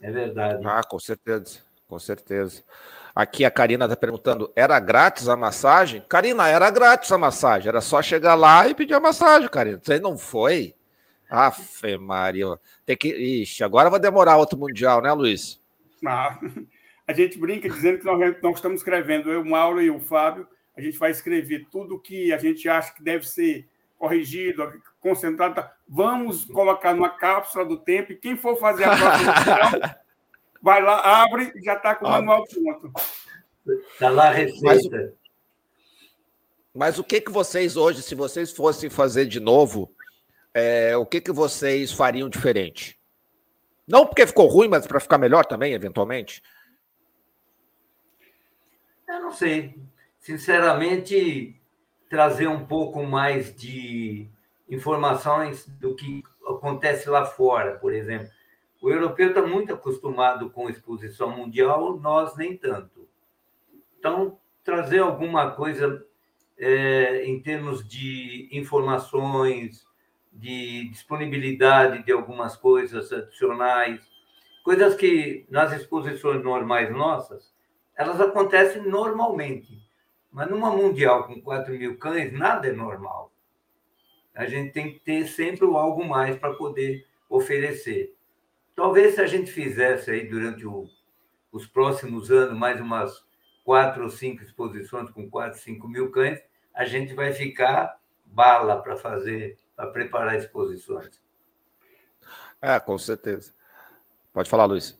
[0.00, 0.62] É verdade.
[0.66, 2.62] Ah, com certeza, com certeza.
[3.14, 6.04] Aqui a Karina está perguntando: era grátis a massagem?
[6.08, 9.80] Karina, era grátis a massagem, era só chegar lá e pedir a massagem, Karina.
[9.82, 10.74] Você não foi?
[11.30, 12.58] Afe Maria.
[12.84, 13.08] Tem que.
[13.08, 15.60] Ixi, agora vai demorar outro Mundial, né, Luiz?
[16.04, 16.38] Ah,
[17.06, 20.46] a gente brinca dizendo que nós, nós estamos escrevendo, eu, o Mauro e o Fábio,
[20.76, 25.54] a gente vai escrever tudo que a gente acha que deve ser corrigido, concentrado.
[25.54, 25.72] Tá?
[25.88, 29.96] Vamos colocar numa cápsula do tempo e quem for fazer a próxima
[30.60, 32.92] vai lá, abre e já está com o manual pronto.
[33.92, 34.64] Está lá a receita.
[34.64, 35.12] Mas,
[36.74, 39.94] mas, o que, que vocês hoje, se vocês fossem fazer de novo,
[40.54, 42.98] é, o que, que vocês fariam diferente?
[43.86, 46.42] Não porque ficou ruim, mas para ficar melhor também, eventualmente?
[49.08, 49.78] Eu não sei.
[50.22, 51.60] Sinceramente,
[52.08, 54.28] trazer um pouco mais de
[54.68, 58.28] informações do que acontece lá fora, por exemplo.
[58.80, 63.08] O europeu está muito acostumado com exposição mundial, nós nem tanto.
[63.98, 66.06] Então, trazer alguma coisa
[66.56, 69.84] é, em termos de informações,
[70.32, 74.00] de disponibilidade de algumas coisas adicionais,
[74.62, 77.52] coisas que nas exposições normais nossas
[77.96, 79.81] elas acontecem normalmente.
[80.32, 83.30] Mas numa mundial com 4 mil cães, nada é normal.
[84.34, 88.16] A gente tem que ter sempre algo mais para poder oferecer.
[88.74, 90.88] Talvez se a gente fizesse aí durante o,
[91.52, 93.24] os próximos anos mais umas
[93.62, 96.40] quatro ou cinco exposições com 4, 5 mil cães,
[96.74, 101.20] a gente vai ficar bala para fazer, para preparar exposições.
[102.60, 103.52] É, com certeza.
[104.32, 104.98] Pode falar, Luiz.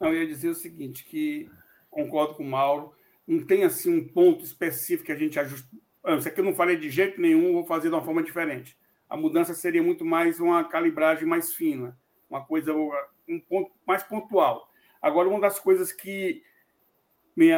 [0.00, 1.50] Não, eu ia dizer o seguinte, que
[1.90, 2.94] concordo com o Mauro.
[3.26, 5.68] Não tem assim um ponto específico que a gente ajusta.
[6.04, 8.76] Ah, isso aqui eu não falei de jeito nenhum, vou fazer de uma forma diferente.
[9.08, 11.96] A mudança seria muito mais uma calibragem mais fina,
[12.28, 14.68] uma coisa, um ponto mais pontual.
[15.00, 16.42] Agora, uma das coisas que,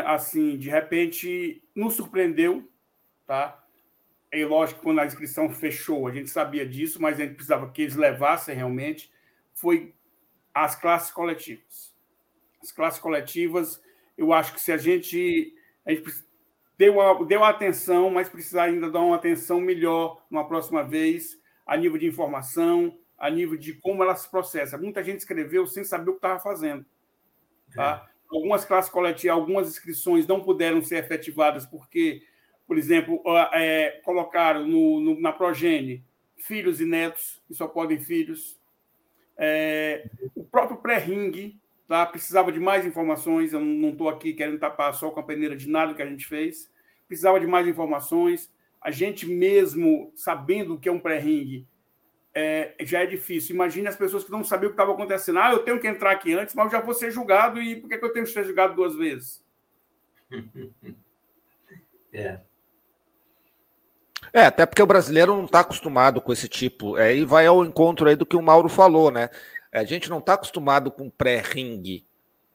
[0.07, 2.68] assim, de repente, nos surpreendeu,
[3.27, 3.64] tá?
[4.31, 7.70] É lógico que quando a inscrição fechou, a gente sabia disso, mas a gente precisava
[7.70, 9.11] que eles levassem realmente,
[9.53, 9.94] foi
[10.53, 11.94] as classes coletivas.
[12.61, 13.81] As classes coletivas
[14.16, 16.05] eu acho que se a gente, a gente
[16.79, 21.40] deu, a, deu a atenção, mas precisar ainda dar uma atenção melhor numa próxima vez,
[21.66, 24.79] a nível de informação, a nível de como ela se processa.
[24.79, 26.85] Muita gente escreveu sem saber o que estava fazendo.
[27.74, 28.07] Tá?
[28.09, 28.14] É.
[28.35, 32.22] Algumas classes coletivas, algumas inscrições não puderam ser efetivadas porque,
[32.66, 33.22] por exemplo,
[33.53, 36.05] é, colocaram no, no, na progênie
[36.37, 38.59] filhos e netos, que só podem filhos.
[39.37, 42.07] É, o próprio pré-ring Tá?
[42.07, 45.68] Precisava de mais informações, eu não estou aqui querendo tapar só com a peneira de
[45.68, 46.70] nada que a gente fez.
[47.07, 48.51] Precisava de mais informações.
[48.81, 51.66] A gente mesmo, sabendo o que é um pré-ring,
[52.35, 53.55] é, já é difícil.
[53.55, 55.38] Imagine as pessoas que não sabiam o que estava acontecendo.
[55.38, 57.88] Ah, eu tenho que entrar aqui antes, mas eu já vou ser julgado, e por
[57.88, 59.42] que, que eu tenho que ser julgado duas vezes?
[62.16, 62.38] É.
[64.33, 66.94] É, até porque o brasileiro não está acostumado com esse tipo.
[66.94, 69.29] Aí é, vai ao encontro aí do que o Mauro falou, né?
[69.74, 72.06] A gente não está acostumado com pré-ringue.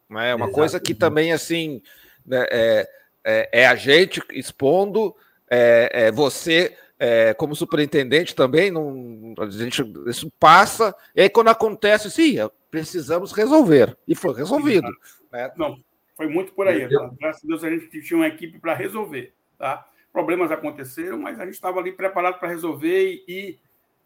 [0.10, 0.32] Né?
[0.32, 1.82] É uma coisa que também, assim,
[2.25, 2.89] né, é,
[3.23, 5.15] é, é, a gente expondo,
[5.49, 11.47] é, é você é, como superintendente também, não, a gente, isso passa, e aí quando
[11.47, 12.36] acontece, sim,
[12.69, 13.97] precisamos resolver.
[14.08, 14.89] E foi resolvido.
[15.32, 15.51] Né?
[15.55, 15.82] Não,
[16.15, 16.89] foi muito por aí.
[16.89, 17.12] Tá?
[17.19, 19.34] Graças a Deus a gente tinha uma equipe para resolver.
[19.58, 19.88] Tá?
[20.12, 23.58] Problemas aconteceram, mas a gente estava ali preparado para resolver e,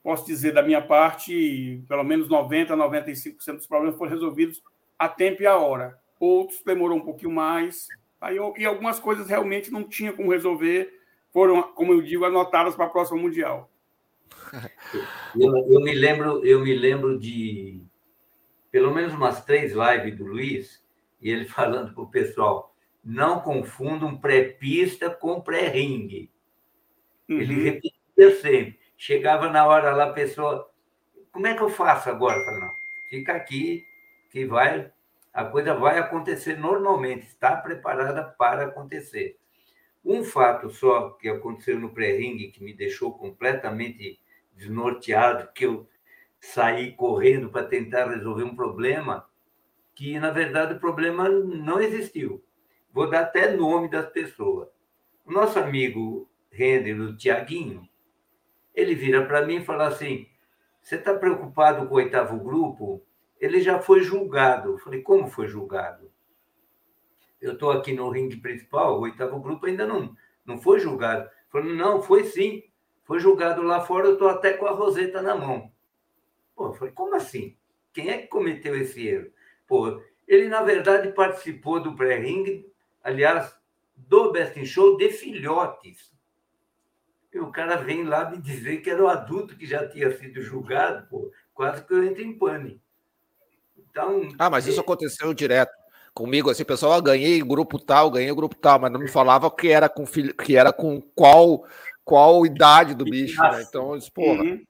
[0.04, 4.62] posso dizer da minha parte, pelo menos 90%, 95% dos problemas foram resolvidos
[5.00, 5.98] a tempo e a hora.
[6.20, 7.88] Outros demorou um pouquinho mais,
[8.20, 11.00] aí, e algumas coisas realmente não tinha como resolver,
[11.32, 13.70] foram, como eu digo, anotadas para a próxima Mundial.
[15.36, 17.82] Eu, eu, me lembro, eu me lembro de
[18.74, 20.84] pelo menos umas três lives do Luiz,
[21.22, 26.32] e ele falando para o pessoal: não confundam pré-pista com pré-ringue.
[27.30, 27.40] Uhum.
[27.40, 28.83] Ele repetia sempre.
[29.06, 30.72] Chegava na hora lá, a pessoa,
[31.34, 32.40] como é que eu faço agora?
[32.40, 32.72] Eu falei, não,
[33.10, 33.84] fica aqui,
[34.30, 34.90] que vai,
[35.34, 39.38] a coisa vai acontecer normalmente, está preparada para acontecer.
[40.06, 44.22] Um fato só que aconteceu no pré-ringue que me deixou completamente
[44.54, 45.86] desnorteado, que eu
[46.40, 49.28] saí correndo para tentar resolver um problema
[49.94, 52.42] que, na verdade, o problema não existiu.
[52.90, 54.70] Vou dar até nome das pessoas.
[55.26, 57.86] O nosso amigo Render, o Tiaguinho,
[58.74, 60.28] ele vira para mim e fala assim:
[60.82, 63.04] Você está preocupado com o oitavo grupo?
[63.40, 64.74] Ele já foi julgado.
[64.74, 66.14] Eu falei: Como foi julgado?
[67.44, 71.30] eu estou aqui no ringue principal, o oitavo grupo ainda não, não foi julgado.
[71.50, 72.64] Falei, não, foi sim.
[73.04, 75.70] Foi julgado lá fora, eu estou até com a roseta na mão.
[76.56, 77.58] Pô, eu falei, como assim?
[77.92, 79.30] Quem é que cometeu esse erro?
[79.68, 82.66] Pô, ele, na verdade, participou do pré-ringue,
[83.04, 83.54] aliás,
[83.94, 86.14] do Best in Show de filhotes.
[87.34, 90.42] E o cara vem lá me dizer que era o adulto que já tinha sido
[90.42, 92.80] julgado, pô, quase que eu entro em pânico.
[93.78, 94.84] Então, ah, mas isso é...
[94.84, 95.72] aconteceu direto
[96.14, 99.50] comigo, assim, pessoal, ah, ganhei grupo tal, ganhei o grupo tal, mas não me falava
[99.50, 101.66] que era com filho, que era com qual
[102.04, 103.64] qual idade do bicho, né?
[103.68, 104.44] Então, eu disse, porra.
[104.44, 104.64] Uhum.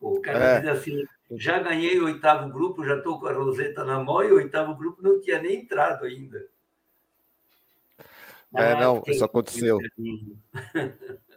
[0.00, 0.60] O cara é.
[0.60, 4.32] diz assim, já ganhei o oitavo grupo, já estou com a roseta na mão e
[4.32, 6.44] o oitavo grupo não tinha nem entrado ainda.
[8.54, 9.78] É, não, isso aconteceu.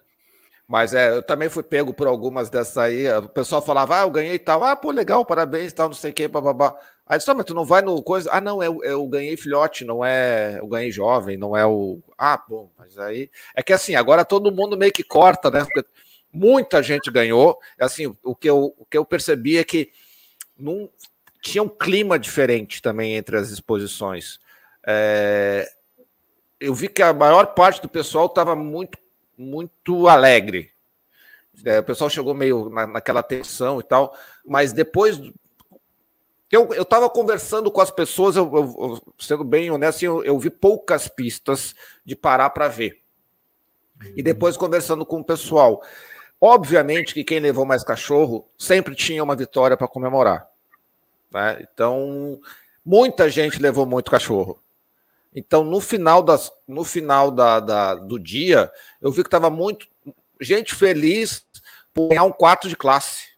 [0.67, 3.07] Mas é, eu também fui pego por algumas dessas aí.
[3.17, 4.63] O pessoal falava, ah, eu ganhei tal.
[4.63, 6.75] Ah, pô, legal, parabéns, tal, não sei o que, bababá.
[7.05, 8.29] Aí disse, ah, mas tu não vai no coisa.
[8.31, 10.57] Ah, não, eu, eu ganhei filhote, não é.
[10.59, 11.99] Eu ganhei jovem, não é o.
[12.17, 13.29] Ah, bom, mas aí.
[13.55, 15.63] É que assim, agora todo mundo meio que corta, né?
[15.63, 15.85] Porque
[16.33, 17.59] muita gente ganhou.
[17.79, 19.91] Assim, o que eu, o que eu percebi é que
[20.57, 20.89] não,
[21.45, 24.39] tinha um clima diferente também entre as exposições.
[24.85, 25.69] É,
[26.59, 28.97] eu vi que a maior parte do pessoal estava muito,
[29.37, 30.71] muito alegre.
[31.63, 35.19] É, o pessoal chegou meio na, naquela tensão e tal, mas depois
[36.51, 40.49] eu estava conversando com as pessoas, eu, eu, sendo bem honesto, assim, eu, eu, vi
[40.49, 43.01] poucas pistas de parar para ver.
[44.15, 45.81] E depois conversando com o pessoal.
[46.39, 50.47] Obviamente que quem levou mais cachorro sempre tinha uma vitória para comemorar.
[51.31, 51.65] Né?
[51.73, 52.39] Então,
[52.85, 54.59] muita gente levou muito cachorro.
[55.35, 58.71] Então, no final, das, no final da, da do dia,
[59.01, 59.85] eu vi que estava muito
[60.39, 61.45] gente feliz
[61.93, 63.35] por ganhar um quarto de classe.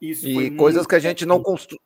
[0.00, 1.80] Isso e coisas que a gente não construiu.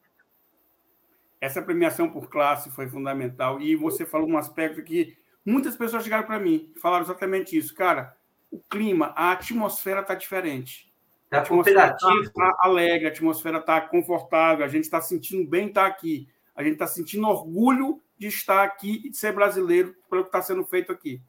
[1.40, 3.60] Essa premiação por classe foi fundamental.
[3.60, 5.16] E você falou um aspecto que
[5.46, 7.74] muitas pessoas chegaram para mim falaram exatamente isso.
[7.74, 8.16] Cara,
[8.50, 10.92] o clima, a atmosfera está diferente.
[11.30, 15.68] Tá a atmosfera está tá alegre, a atmosfera está confortável, a gente está sentindo bem
[15.68, 16.28] estar tá aqui.
[16.54, 20.40] A gente está sentindo orgulho de estar aqui e de ser brasileiro pelo que está
[20.40, 21.20] sendo feito aqui.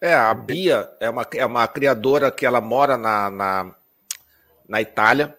[0.00, 3.74] É, a Bia é uma, é uma criadora que ela mora na, na
[4.68, 5.36] na Itália.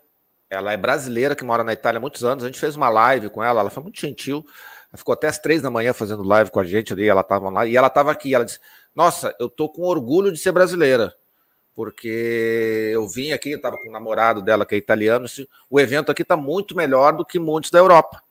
[0.49, 2.43] Ela é brasileira que mora na Itália há muitos anos.
[2.43, 4.45] A gente fez uma live com ela, ela foi muito gentil.
[4.89, 7.07] Ela ficou até as três da manhã fazendo live com a gente ali.
[7.07, 8.33] Ela estava lá e ela estava aqui.
[8.33, 8.59] Ela disse:
[8.95, 11.13] Nossa, eu tô com orgulho de ser brasileira,
[11.75, 15.27] porque eu vim aqui, eu estava com o namorado dela que é italiano.
[15.69, 18.23] O evento aqui está muito melhor do que muitos da Europa.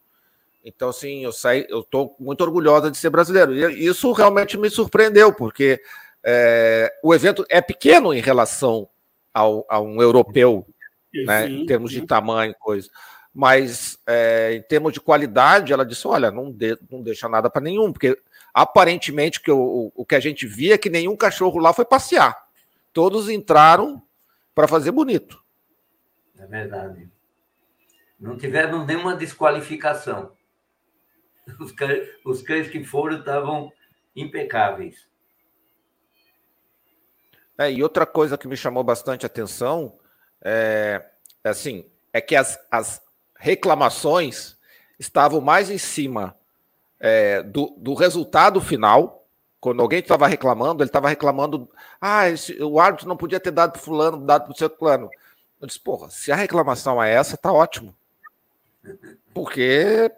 [0.69, 3.55] Então, assim, eu saí, eu estou muito orgulhosa de ser brasileiro.
[3.55, 5.81] E isso realmente me surpreendeu, porque
[6.25, 8.89] é, o evento é pequeno em relação
[9.33, 10.67] ao, a um europeu,
[11.25, 12.91] né, em termos de tamanho, coisa.
[13.33, 17.63] Mas é, em termos de qualidade, ela disse: olha, não, de, não deixa nada para
[17.63, 18.19] nenhum, porque
[18.53, 22.37] aparentemente que o, o que a gente via é que nenhum cachorro lá foi passear.
[22.93, 24.03] Todos entraram
[24.53, 25.41] para fazer bonito.
[26.37, 27.09] É verdade.
[28.19, 30.33] Não tiveram nenhuma desqualificação.
[31.61, 33.73] Os cães, os cães que foram estavam
[34.15, 35.07] impecáveis.
[37.59, 39.99] É, e outra coisa que me chamou bastante atenção
[40.43, 41.03] é,
[41.43, 43.01] é assim, é que as, as
[43.39, 44.57] reclamações
[44.99, 46.37] estavam mais em cima
[47.01, 49.27] é, do, do resultado final.
[49.61, 51.69] Quando alguém estava reclamando, ele estava reclamando,
[52.01, 55.11] ah, esse, o árbitro não podia ter dado para fulano, dado para o seu plano.
[55.61, 57.95] Eu disse, porra, se a reclamação é essa, tá ótimo.
[59.33, 60.11] Porque,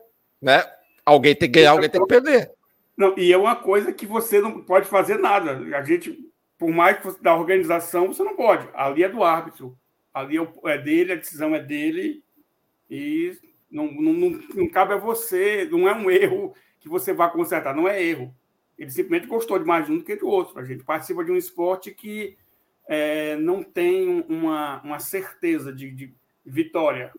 [0.43, 0.65] né,
[1.09, 2.51] alguém tem que ganhar, alguém tem que perder.
[2.97, 5.53] Não, e é uma coisa que você não pode fazer nada.
[5.77, 8.69] A gente por mais que você da organização, você não pode.
[8.75, 9.79] Ali é do árbitro.
[10.13, 12.23] Ali é, é dele, a decisão é dele.
[12.91, 13.39] E
[13.71, 17.75] não, não, não, não, cabe a você, não é um erro que você vai consertar,
[17.75, 18.35] não é erro.
[18.77, 20.59] Ele simplesmente gostou de mais um do que do outro.
[20.59, 22.37] A gente participa de um esporte que
[22.89, 27.13] é, não tem uma, uma certeza de, de vitória.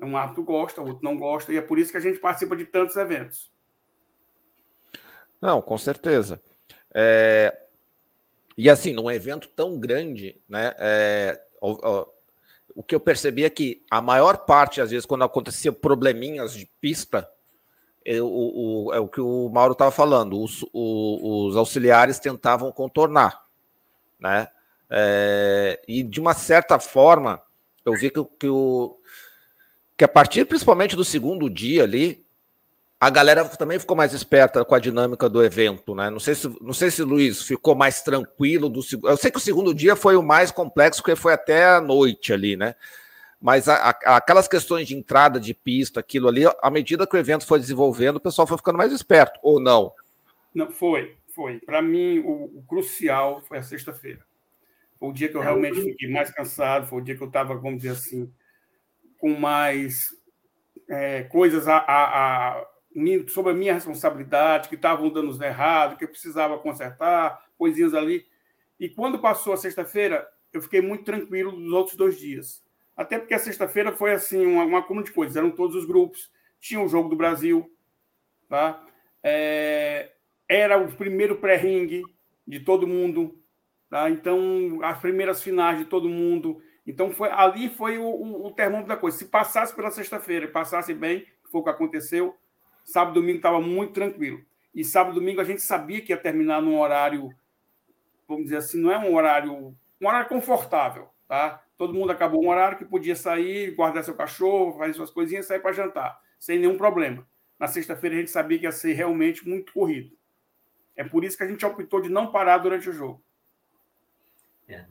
[0.00, 2.56] Um árbitro gosta, o outro não gosta, e é por isso que a gente participa
[2.56, 3.50] de tantos eventos.
[5.40, 6.40] Não, com certeza.
[6.94, 7.56] É,
[8.56, 10.74] e assim, num evento tão grande, né?
[10.78, 12.06] É, o, o,
[12.76, 16.66] o, que eu percebi é que a maior parte, às vezes, quando acontecia probleminhas de
[16.80, 17.30] pista,
[18.04, 23.44] eu, o, é o que o Mauro estava falando, os, os, auxiliares tentavam contornar,
[24.18, 24.48] né?
[24.90, 27.42] É, e de uma certa forma,
[27.84, 28.98] eu vi que, que, o,
[29.98, 32.24] que a partir principalmente do segundo dia ali,
[33.00, 36.08] a galera também ficou mais esperta com a dinâmica do evento, né?
[36.08, 39.40] Não sei se, não sei se Luiz ficou mais tranquilo do Eu sei que o
[39.40, 42.76] segundo dia foi o mais complexo, porque foi até a noite ali, né?
[43.40, 47.18] Mas a, a, aquelas questões de entrada de pista, aquilo ali, à medida que o
[47.18, 49.92] evento foi desenvolvendo, o pessoal foi ficando mais esperto, ou não?
[50.54, 51.58] Não, foi, foi.
[51.60, 54.20] Para mim, o, o, crucial foi a sexta-feira.
[54.98, 57.54] Foi o dia que eu realmente fiquei mais cansado, foi o dia que eu estava,
[57.54, 58.32] vamos dizer assim,
[59.18, 60.08] com mais
[60.88, 62.66] é, coisas a, a, a
[63.28, 68.26] sobre a minha responsabilidade, que estavam dando errado, que eu precisava consertar, coisinhas ali.
[68.80, 72.64] E quando passou a sexta-feira, eu fiquei muito tranquilo dos outros dois dias.
[72.96, 76.80] Até porque a sexta-feira foi assim, uma, uma de coisas, eram todos os grupos, tinha
[76.80, 77.70] o jogo do Brasil,
[78.48, 78.84] tá?
[79.22, 80.12] É,
[80.48, 82.02] era o primeiro pré-ring
[82.46, 83.38] de todo mundo,
[83.88, 84.10] tá?
[84.10, 86.60] Então, as primeiras finais de todo mundo.
[86.88, 89.16] Então, foi, ali foi o, o, o termômetro da coisa.
[89.16, 92.36] Se passasse pela sexta-feira e passasse bem, foi o que aconteceu,
[92.88, 94.42] Sábado e domingo estava muito tranquilo.
[94.74, 97.34] E sábado e domingo a gente sabia que ia terminar num horário,
[98.26, 101.62] vamos dizer assim, não é um horário, um horário confortável, tá?
[101.76, 105.60] Todo mundo acabou um horário que podia sair, guardar seu cachorro, fazer suas coisinhas, sair
[105.60, 107.28] para jantar, sem nenhum problema.
[107.58, 110.16] Na sexta-feira a gente sabia que ia ser realmente muito corrido.
[110.96, 113.22] É por isso que a gente optou de não parar durante o jogo.
[114.66, 114.86] É.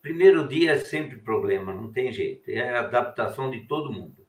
[0.00, 2.48] Primeiro dia é sempre problema, não tem jeito.
[2.48, 4.26] É a adaptação de todo mundo.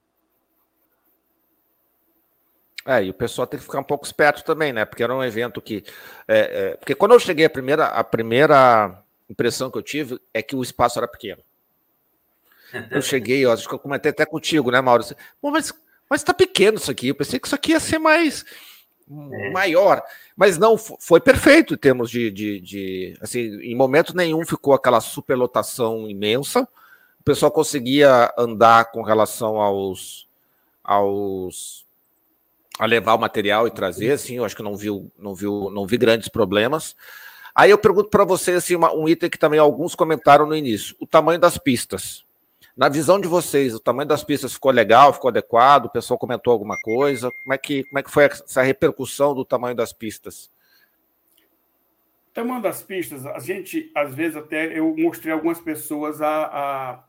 [2.85, 4.83] É, e o pessoal tem que ficar um pouco esperto também, né?
[4.83, 5.83] Porque era um evento que.
[6.27, 10.41] É, é, porque quando eu cheguei, a primeira, a primeira impressão que eu tive é
[10.41, 11.43] que o espaço era pequeno.
[12.89, 15.15] Eu cheguei, eu acho que eu comentei até contigo, né, Maurício?
[15.41, 15.73] Mas,
[16.09, 17.09] mas tá pequeno isso aqui.
[17.09, 18.45] Eu pensei que isso aqui ia ser mais
[19.09, 19.49] é.
[19.51, 20.03] maior.
[20.35, 23.17] Mas não, foi perfeito em termos de, de, de.
[23.21, 26.67] Assim, em momento nenhum ficou aquela superlotação imensa.
[27.19, 30.27] O pessoal conseguia andar com relação aos.
[30.83, 31.87] aos
[32.77, 35.85] a levar o material e trazer, assim, eu acho que não viu, não viu, não
[35.85, 36.95] vi grandes problemas.
[37.53, 40.95] Aí eu pergunto para vocês assim, uma, um item que também alguns comentaram no início:
[40.97, 42.23] o tamanho das pistas.
[42.79, 45.87] Na visão de vocês, o tamanho das pistas ficou legal, ficou adequado?
[45.87, 47.29] O pessoal comentou alguma coisa?
[47.29, 50.49] Como é que, como é que foi essa repercussão do tamanho das pistas?
[52.29, 57.03] O tamanho das pistas, a gente, às vezes, até eu mostrei algumas pessoas a, a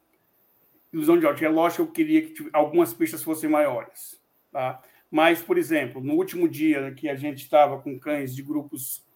[0.93, 1.47] ilusão de ótica.
[1.47, 4.21] É lógico que eu queria que algumas pistas fossem maiores.
[4.51, 4.83] Tá?
[5.09, 9.07] Mas, por exemplo, no último dia que a gente estava com cães de grupos,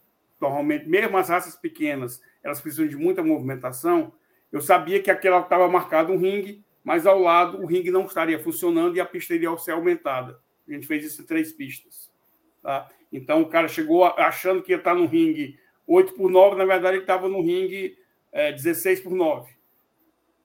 [0.40, 4.12] normalmente, mesmo as raças pequenas, elas precisam de muita movimentação,
[4.54, 8.38] eu sabia que aquela estava marcado um ringue, mas ao lado o ringue não estaria
[8.38, 10.38] funcionando e a pista iria ser aumentada.
[10.68, 12.08] A gente fez isso em três pistas.
[12.62, 12.88] Tá?
[13.12, 16.94] Então o cara chegou achando que ia estar no ringue 8 por 9, na verdade
[16.94, 17.98] ele estava no ringue
[18.30, 19.52] é, 16 por 9.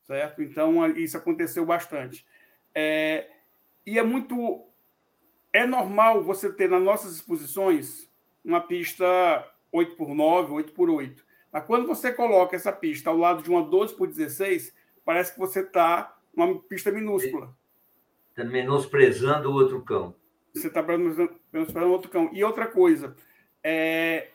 [0.08, 0.42] Certo?
[0.42, 2.26] Então isso aconteceu bastante.
[2.74, 3.28] É,
[3.86, 4.66] e é muito
[5.54, 8.10] é normal você ter nas nossas exposições
[8.44, 9.06] uma pista
[9.72, 11.29] 8 por 9, 8 por 8.
[11.52, 14.74] Mas quando você coloca essa pista ao lado de uma 12 por 16,
[15.04, 17.56] parece que você está numa pista minúscula.
[18.30, 20.16] Está menosprezando o outro cão.
[20.54, 22.30] Você está menosprezando o outro cão.
[22.32, 23.16] E outra coisa,
[23.64, 24.30] é...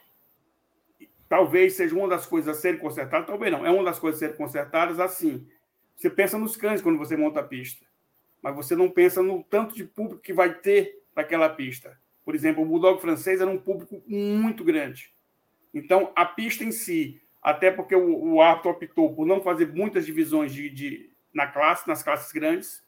[1.28, 4.26] talvez seja uma das coisas a serem consertadas, talvez não, é uma das coisas a
[4.26, 5.46] serem consertadas assim.
[5.96, 7.86] Você pensa nos cães quando você monta a pista,
[8.42, 11.96] mas você não pensa no tanto de público que vai ter daquela pista.
[12.24, 15.13] Por exemplo, o Bulldog francês era um público muito grande.
[15.74, 20.06] Então, a pista em si, até porque o, o árbitro optou por não fazer muitas
[20.06, 22.82] divisões de, de, na classe, nas classes grandes,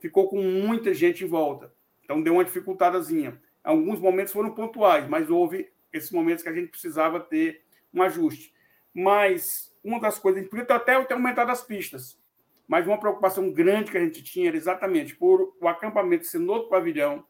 [0.00, 1.72] ficou com muita gente em volta.
[2.02, 3.40] Então, deu uma dificultadazinha.
[3.62, 7.62] Alguns momentos foram pontuais, mas houve esses momentos que a gente precisava ter
[7.94, 8.52] um ajuste.
[8.92, 12.18] Mas uma das coisas, a gente podia até ter aumentado as pistas,
[12.66, 16.52] mas uma preocupação grande que a gente tinha era exatamente por o acampamento ser no
[16.52, 17.24] outro pavilhão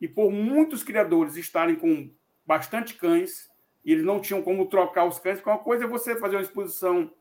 [0.00, 2.10] e por muitos criadores estarem com
[2.46, 3.49] bastante cães
[3.84, 6.42] e eles não tinham como trocar os cães, porque uma coisa é você fazer uma
[6.42, 7.12] exposição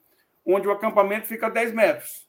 [0.46, 2.28] onde o acampamento fica a 10 metros.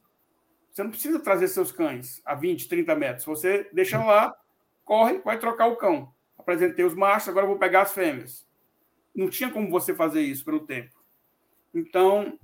[0.70, 3.24] Você não precisa trazer seus cães a 20, 30 metros.
[3.24, 4.34] Você deixa lá,
[4.84, 6.12] corre, vai trocar o cão.
[6.38, 8.46] Apresentei os machos, agora vou pegar as fêmeas.
[9.14, 10.94] Não tinha como você fazer isso pelo tempo.
[11.74, 12.38] Então,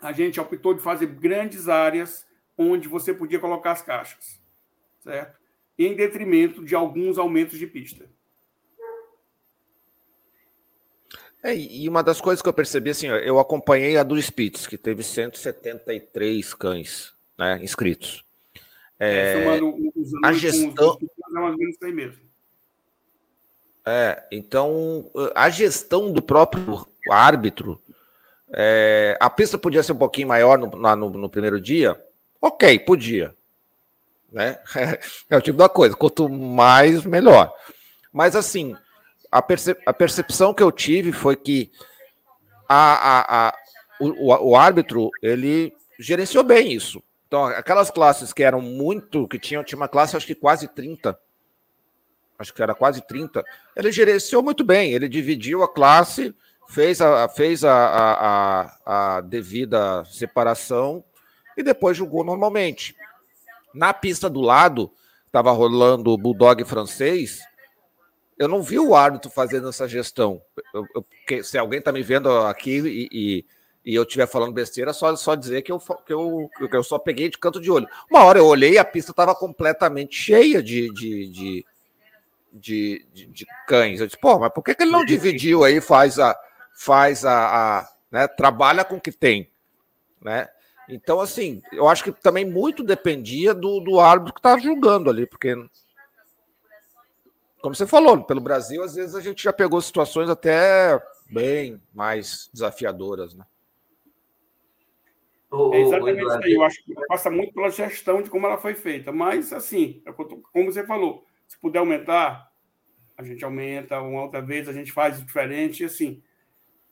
[0.00, 4.42] a gente optou de fazer grandes áreas onde você podia colocar as caixas,
[5.00, 5.38] certo?
[5.78, 8.10] Em detrimento de alguns aumentos de pista.
[11.42, 14.78] É, e uma das coisas que eu percebi, assim, eu acompanhei a do Spitz, que
[14.78, 18.24] teve 173 cães né, inscritos.
[18.98, 19.60] É, é
[20.24, 20.98] a gestão.
[23.84, 27.82] É, então, a gestão do próprio árbitro
[28.54, 31.98] é, a pista podia ser um pouquinho maior no, no, no primeiro dia?
[32.40, 33.34] Ok, podia.
[34.30, 34.58] Né?
[35.30, 37.52] É o tipo da coisa, quanto mais, melhor.
[38.12, 38.76] Mas assim,
[39.32, 39.38] a,
[39.86, 41.72] a percepção que eu tive foi que
[42.68, 43.54] a, a, a
[43.98, 47.02] o, o, árbitro ele gerenciou bem isso.
[47.26, 51.18] Então, aquelas classes que eram muito, que tinham, tinha uma classe, acho que quase 30,
[52.38, 53.42] acho que era quase 30,
[53.74, 56.34] ele gerenciou muito bem, ele dividiu a classe
[56.72, 61.04] fez a, fez a, a, a, devida separação
[61.56, 62.96] e depois jogou normalmente.
[63.74, 64.90] Na pista do lado,
[65.26, 67.40] estava rolando o Bulldog francês.
[68.42, 70.42] Eu não vi o árbitro fazendo essa gestão.
[70.74, 73.46] Eu, eu, se alguém está me vendo aqui e, e,
[73.84, 76.98] e eu estiver falando besteira, só, só dizer que eu, que, eu, que eu só
[76.98, 77.88] peguei de canto de olho.
[78.10, 81.66] Uma hora eu olhei e a pista estava completamente cheia de, de, de,
[82.52, 84.00] de, de, de cães.
[84.00, 86.36] Eu disse, pô, mas por que, que ele não dividiu aí, faz a,
[86.74, 89.48] faz a, a né, trabalha com o que tem,
[90.20, 90.48] né?
[90.88, 95.26] Então, assim, eu acho que também muito dependia do, do árbitro que estava julgando ali,
[95.26, 95.54] porque,
[97.62, 101.00] como você falou, pelo Brasil, às vezes a gente já pegou situações até
[101.30, 103.46] bem mais desafiadoras, né?
[105.72, 106.52] É exatamente isso aí.
[106.54, 109.12] Eu acho que passa muito pela gestão de como ela foi feita.
[109.12, 110.02] Mas, assim,
[110.52, 112.50] como você falou, se puder aumentar,
[113.16, 116.22] a gente aumenta, uma outra vez a gente faz diferente, e assim,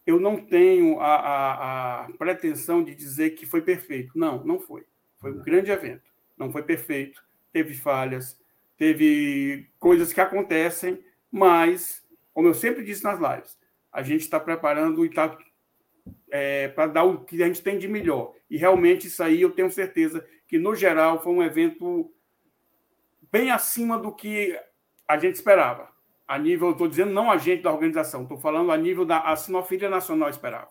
[0.06, 4.16] eu não tenho a, a, a, pretensão de dizer que foi perfeito.
[4.16, 4.84] Não, não foi.
[5.18, 6.10] Foi um grande evento.
[6.38, 7.22] Não foi perfeito.
[7.52, 8.38] Teve falhas,
[8.80, 12.02] teve coisas que acontecem, mas,
[12.32, 13.58] como eu sempre disse nas lives,
[13.92, 15.36] a gente está preparando e está
[16.30, 18.32] é, para dar o que a gente tem de melhor.
[18.48, 22.10] E realmente isso aí eu tenho certeza que, no geral, foi um evento
[23.30, 24.58] bem acima do que
[25.06, 25.90] a gente esperava
[26.26, 29.36] a nível, estou dizendo não a gente da organização, estou falando a nível da a
[29.36, 30.70] Sinofilia Nacional esperava.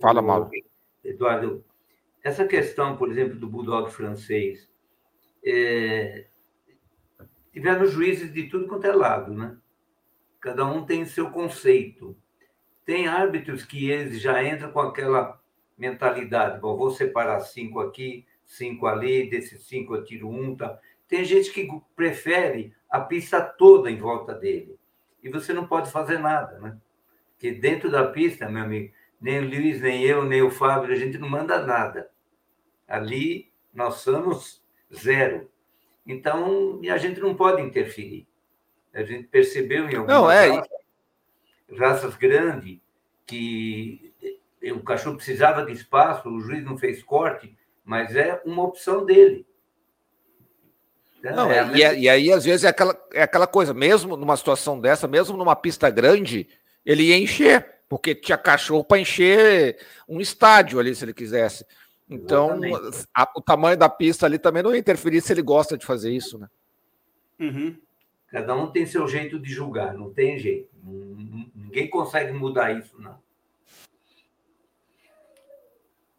[0.00, 0.50] Fala, Mauro.
[1.02, 1.64] Eduardo,
[2.22, 4.70] essa questão, por exemplo, do Bulldog francês,
[5.44, 6.26] é...
[7.52, 9.56] tiveram juízes de tudo quanto é lado, né?
[10.40, 12.16] Cada um tem seu conceito.
[12.84, 15.40] Tem árbitros que eles já entram com aquela
[15.78, 20.78] mentalidade, bom, vou separar cinco aqui, cinco ali, desses cinco eu tiro um, tá?
[21.08, 24.78] Tem gente que prefere a pista toda em volta dele.
[25.22, 26.76] E você não pode fazer nada, né?
[27.32, 30.96] Porque dentro da pista, meu amigo, nem o Luiz, nem eu, nem o Fábio, a
[30.96, 32.10] gente não manda nada.
[32.86, 34.61] Ali nós somos
[34.94, 35.50] zero.
[36.06, 38.26] Então, e a gente não pode interferir.
[38.92, 40.48] A gente percebeu em algumas não, é...
[40.48, 40.68] raças,
[41.78, 42.78] raças grandes
[43.26, 44.12] que
[44.70, 49.46] o cachorro precisava de espaço, o juiz não fez corte, mas é uma opção dele.
[51.22, 54.36] Não, é, e, é, e, aí, às vezes, é aquela, é aquela coisa, mesmo numa
[54.36, 56.48] situação dessa, mesmo numa pista grande,
[56.84, 59.78] ele ia encher, porque tinha cachorro para encher
[60.08, 61.64] um estádio ali, se ele quisesse.
[62.14, 62.60] Então,
[63.14, 66.10] a, o tamanho da pista ali também não ia interferir se ele gosta de fazer
[66.12, 66.48] isso, né?
[67.40, 67.76] Uhum.
[68.28, 70.68] Cada um tem seu jeito de julgar, não tem jeito.
[71.54, 73.18] Ninguém consegue mudar isso, não.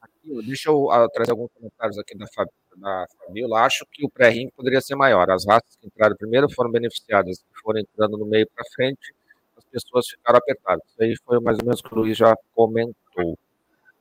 [0.01, 4.09] Aqui, deixa eu uh, trazer alguns comentários aqui da Fábio da Fabiola, acho que o
[4.09, 5.29] pré-ring poderia ser maior.
[5.29, 9.13] As raças que entraram primeiro foram beneficiadas, que foram entrando no meio para frente,
[9.57, 10.83] as pessoas ficaram apertadas.
[10.89, 13.37] Isso aí foi mais ou menos o que o Luiz já comentou.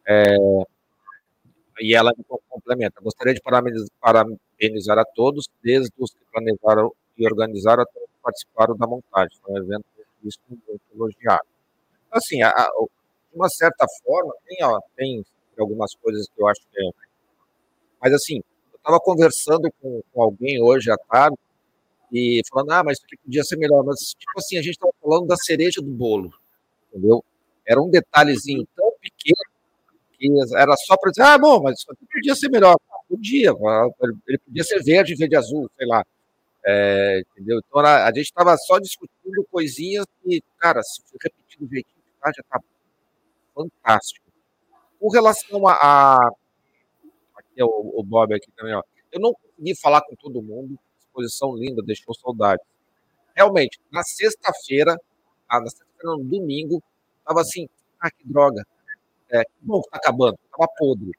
[0.07, 0.37] É,
[1.83, 2.13] e ela
[2.49, 3.01] complementa.
[3.01, 3.41] Gostaria de
[4.01, 9.37] parabenizar a todos, desde os que planejaram que organizaram até participaram da montagem.
[9.43, 9.85] Foi um evento
[10.23, 11.45] isso muito elogiado.
[12.11, 12.65] Assim, a, a,
[13.33, 15.25] de uma certa forma, tem, ó, tem
[15.59, 16.91] algumas coisas que eu acho que é.
[18.01, 18.37] Mas assim,
[18.73, 21.37] eu estava conversando com, com alguém hoje à tarde
[22.13, 23.83] e falando, ah, mas isso aqui podia ser melhor.
[23.85, 26.33] Mas, tipo assim, a gente estava falando da cereja do bolo,
[26.89, 27.25] entendeu?
[27.67, 29.52] Era um detalhezinho tão pequeno
[30.57, 32.77] era só para dizer, ah, bom, mas podia ser melhor.
[33.09, 33.53] Podia,
[34.27, 36.05] ele podia ser verde em vez de azul, sei lá.
[36.65, 37.59] É, entendeu?
[37.59, 42.21] Então a, a gente estava só discutindo coisinhas que, cara, se repetir do jeitinho que
[42.21, 42.61] tá, já tá
[43.55, 44.25] fantástico.
[44.99, 45.75] Com relação a.
[45.75, 46.31] a
[47.37, 48.83] aqui é o, o, Bob aqui também, ó.
[49.11, 52.63] Eu não consegui falar com todo mundo, exposição linda, deixou saudade.
[53.35, 54.97] Realmente, na sexta-feira,
[55.49, 56.83] ah, na sexta-feira, no domingo,
[57.25, 57.69] tava assim,
[58.01, 58.65] ah, que droga.
[59.33, 61.13] É, que bom que tá acabando, tava podre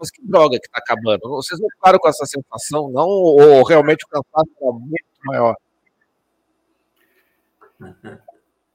[0.00, 1.28] mas que droga que está acabando.
[1.28, 3.06] Vocês não ficaram com essa sensação, não?
[3.06, 5.56] Ou realmente o cansaço era muito maior?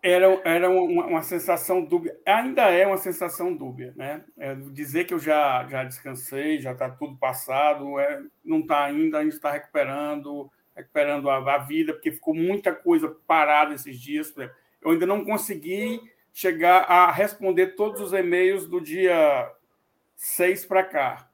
[0.04, 2.16] Era, era uma, uma, sensação dúbia.
[2.24, 4.24] Ainda é uma sensação dúbia, né?
[4.38, 9.18] É dizer que eu já, já descansei, já está tudo passado, é, não está ainda,
[9.18, 14.32] a gente está recuperando, recuperando a, a, vida, porque ficou muita coisa parada esses dias.
[14.80, 16.00] Eu ainda não consegui
[16.36, 19.50] chegar a responder todos os e-mails do dia
[20.18, 21.30] 6 para cá.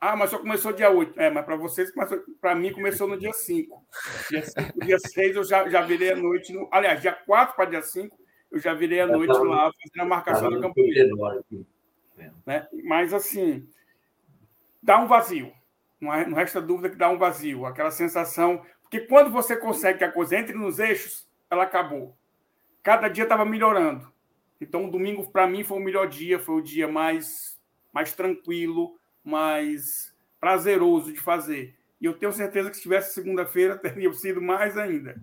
[0.00, 1.20] Ah, mas só começou dia 8.
[1.20, 1.92] É, mas para vocês,
[2.40, 3.84] para mim, começou no dia 5.
[4.30, 6.52] Dia, 5, dia 6 eu já, já virei a noite.
[6.52, 8.16] No, aliás, dia 4 para dia 5,
[8.52, 11.08] eu já virei a noite lá fazendo a marcação da campanha.
[12.46, 12.68] Né?
[12.84, 13.68] Mas, assim,
[14.80, 15.52] dá um vazio.
[16.00, 17.66] Não, é, não resta dúvida que dá um vazio.
[17.66, 18.64] Aquela sensação.
[18.80, 22.16] Porque quando você consegue que a coisa entre nos eixos, ela acabou.
[22.80, 24.14] Cada dia estava melhorando.
[24.60, 27.56] Então, o domingo, para mim, foi o melhor dia, foi o dia mais
[27.92, 31.74] mais tranquilo, mais prazeroso de fazer.
[31.98, 35.16] E eu tenho certeza que se tivesse segunda-feira, teria sido mais ainda.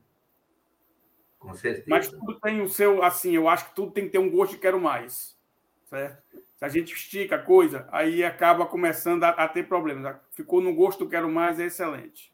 [1.37, 1.85] Com certeza.
[1.87, 4.53] Mas tudo tem o seu, assim, eu acho que tudo tem que ter um gosto
[4.53, 5.37] de quero mais.
[5.85, 6.23] Certo?
[6.55, 10.15] Se a gente estica a coisa, aí acaba começando a, a ter problemas.
[10.31, 12.33] Ficou no gosto quero mais, é excelente.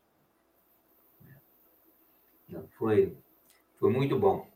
[2.78, 3.14] Foi,
[3.78, 4.49] foi muito bom.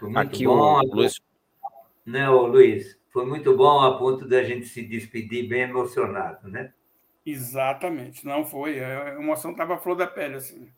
[0.00, 0.80] Foi muito Aqui bom.
[0.80, 1.20] O Luiz...
[2.06, 6.72] Não, Luiz, foi muito bom a ponto da gente se despedir bem emocionado, né?
[7.24, 8.82] Exatamente, não foi.
[8.82, 10.72] A emoção estava flor da pele, assim.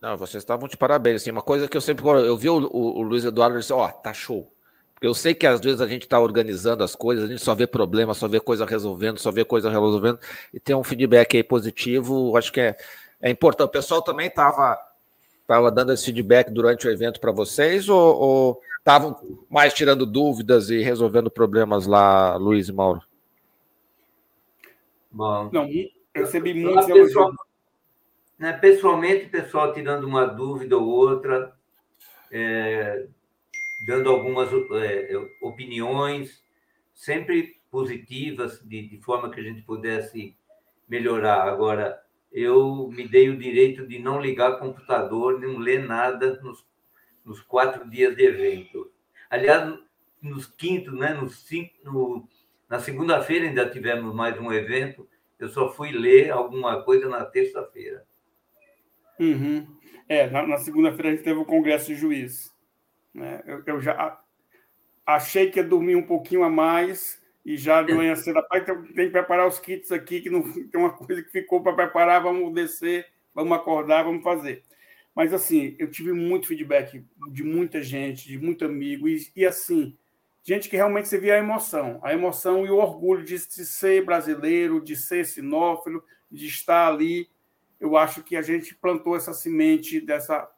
[0.00, 1.20] Não, vocês estavam de parabéns.
[1.20, 2.04] Assim, uma coisa que eu sempre.
[2.06, 4.50] Eu vi o, o, o Luiz Eduardo e disse: Ó, oh, tá show.
[4.94, 7.54] Porque eu sei que às vezes a gente está organizando as coisas, a gente só
[7.54, 10.18] vê problema, só vê coisa resolvendo, só vê coisa resolvendo,
[10.52, 12.76] e ter um feedback aí positivo, acho que é,
[13.20, 13.68] é importante.
[13.68, 14.78] O pessoal também estava
[15.46, 19.16] tava dando esse feedback durante o evento para vocês, ou, estavam
[19.48, 23.02] mais tirando dúvidas e resolvendo problemas lá, Luiz e Mauro?
[25.10, 27.32] Bom, não, eu recebi muitos pessoal,
[28.38, 31.54] né, Pessoalmente, pessoal tirando uma dúvida ou outra,
[32.30, 33.06] é,
[33.86, 34.50] dando algumas
[34.82, 36.42] é, opiniões,
[36.92, 40.36] sempre positivas, de, de forma que a gente pudesse
[40.88, 41.48] melhorar.
[41.48, 42.03] Agora,
[42.34, 46.66] eu me dei o direito de não ligar computador, não ler nada nos
[47.24, 48.92] nos quatro dias de evento.
[49.30, 49.78] Aliás,
[50.20, 52.28] nos quintos, né, nos cinco, no,
[52.68, 55.08] na segunda-feira ainda tivemos mais um evento.
[55.38, 58.06] Eu só fui ler alguma coisa na terça-feira.
[59.18, 59.66] Uhum.
[60.08, 62.54] É, na, na segunda-feira a gente teve o Congresso de Juiz.
[63.12, 63.42] Né?
[63.46, 64.20] Eu, eu, já
[65.06, 68.82] achei que ia dormir um pouquinho a mais e já de manhã cedo, rapaz, tem,
[68.82, 72.22] tem que preparar os kits aqui, que não tem uma coisa que ficou para preparar,
[72.22, 74.62] vamos descer, vamos acordar, vamos fazer.
[75.14, 79.96] Mas, assim, eu tive muito feedback de muita gente, de muito amigo, e, e assim,
[80.42, 84.04] gente que realmente você via a emoção, a emoção e o orgulho de, de ser
[84.04, 87.28] brasileiro, de ser sinófilo, de estar ali.
[87.78, 90.50] Eu acho que a gente plantou essa semente dessa,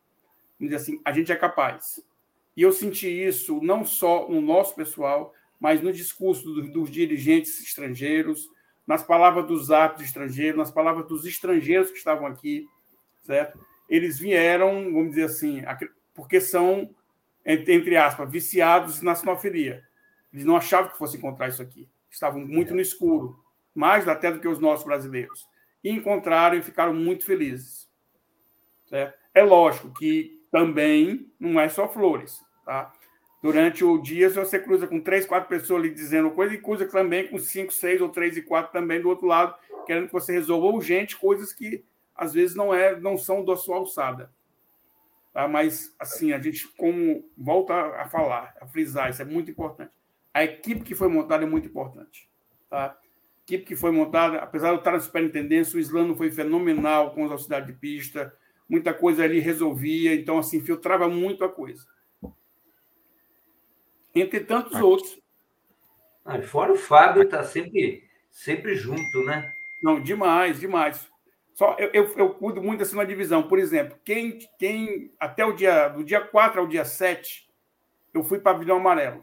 [0.74, 2.00] assim, a gente é capaz.
[2.56, 7.60] E eu senti isso não só no nosso pessoal, mas no discurso dos, dos dirigentes
[7.60, 8.48] estrangeiros,
[8.86, 12.66] nas palavras dos árbitros estrangeiros, nas palavras dos estrangeiros que estavam aqui,
[13.22, 13.58] certo?
[13.88, 15.62] eles vieram, vamos dizer assim,
[16.14, 16.90] porque são,
[17.44, 19.84] entre aspas, viciados na sinofilia.
[20.32, 21.88] Eles não achavam que fosse encontrar isso aqui.
[22.10, 23.38] Estavam muito no escuro,
[23.74, 25.48] mais até do que os nossos brasileiros.
[25.82, 27.88] E encontraram e ficaram muito felizes.
[28.86, 29.16] Certo?
[29.32, 32.44] É lógico que também não é só flores.
[32.64, 32.92] Tá?
[33.46, 37.28] Durante o dia, você cruza com três, quatro pessoas ali dizendo coisa, e cruza também
[37.28, 39.54] com cinco, seis ou três e quatro também do outro lado,
[39.86, 43.76] querendo que você resolva urgente coisas que às vezes não é, não são da sua
[43.76, 44.32] alçada.
[45.32, 45.46] Tá?
[45.46, 49.92] Mas assim, a gente como volta a falar, a frisar, isso é muito importante.
[50.34, 52.28] A equipe que foi montada é muito importante,
[52.68, 52.98] tá?
[53.44, 57.22] equipe que foi montada, apesar de eu estar na superintendência, o Islano foi fenomenal com
[57.22, 58.34] os auxiliares de pista,
[58.68, 61.86] muita coisa ali resolvia, então, assim, filtrava muito a coisa.
[64.16, 65.18] Entre tantos outros.
[66.24, 69.52] Ah, fora o Fábio está sempre, sempre junto, né?
[69.82, 71.06] Não, demais, demais.
[71.52, 73.42] Só eu, eu, eu cuido muito assim uma divisão.
[73.42, 77.46] Por exemplo, quem, quem até o dia do dia 4 ao dia 7,
[78.14, 79.22] eu fui pavilhão amarelo.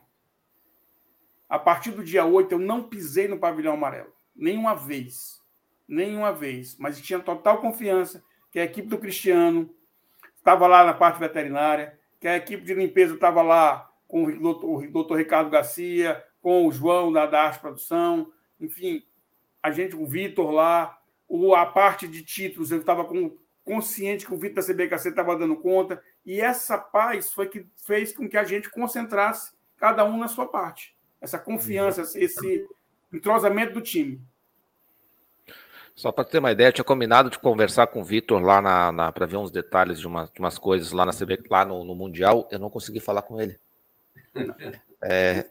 [1.50, 4.14] A partir do dia 8, eu não pisei no pavilhão amarelo.
[4.36, 5.42] Nenhuma vez.
[5.88, 6.78] Nenhuma vez.
[6.78, 9.74] Mas tinha total confiança que a equipe do Cristiano
[10.38, 14.84] estava lá na parte veterinária, que a equipe de limpeza estava lá com o doutor,
[14.84, 19.02] o doutor Ricardo Garcia, com o João da, da Arte Produção, enfim,
[19.64, 20.96] a gente, o Vitor lá,
[21.28, 23.10] o, a parte de títulos, eu estava
[23.66, 28.16] consciente que o Vitor da CBKC estava dando conta, e essa paz foi que fez
[28.16, 32.68] com que a gente concentrasse cada um na sua parte essa confiança, esse
[33.12, 34.22] entrosamento do time.
[35.96, 38.92] Só para ter uma ideia, eu tinha combinado de conversar com o Vitor lá na,
[38.92, 41.84] na para ver uns detalhes de, uma, de, umas coisas lá na CB, lá no,
[41.84, 42.48] no, Mundial.
[42.52, 43.58] Eu não consegui falar com ele.
[45.02, 45.46] É,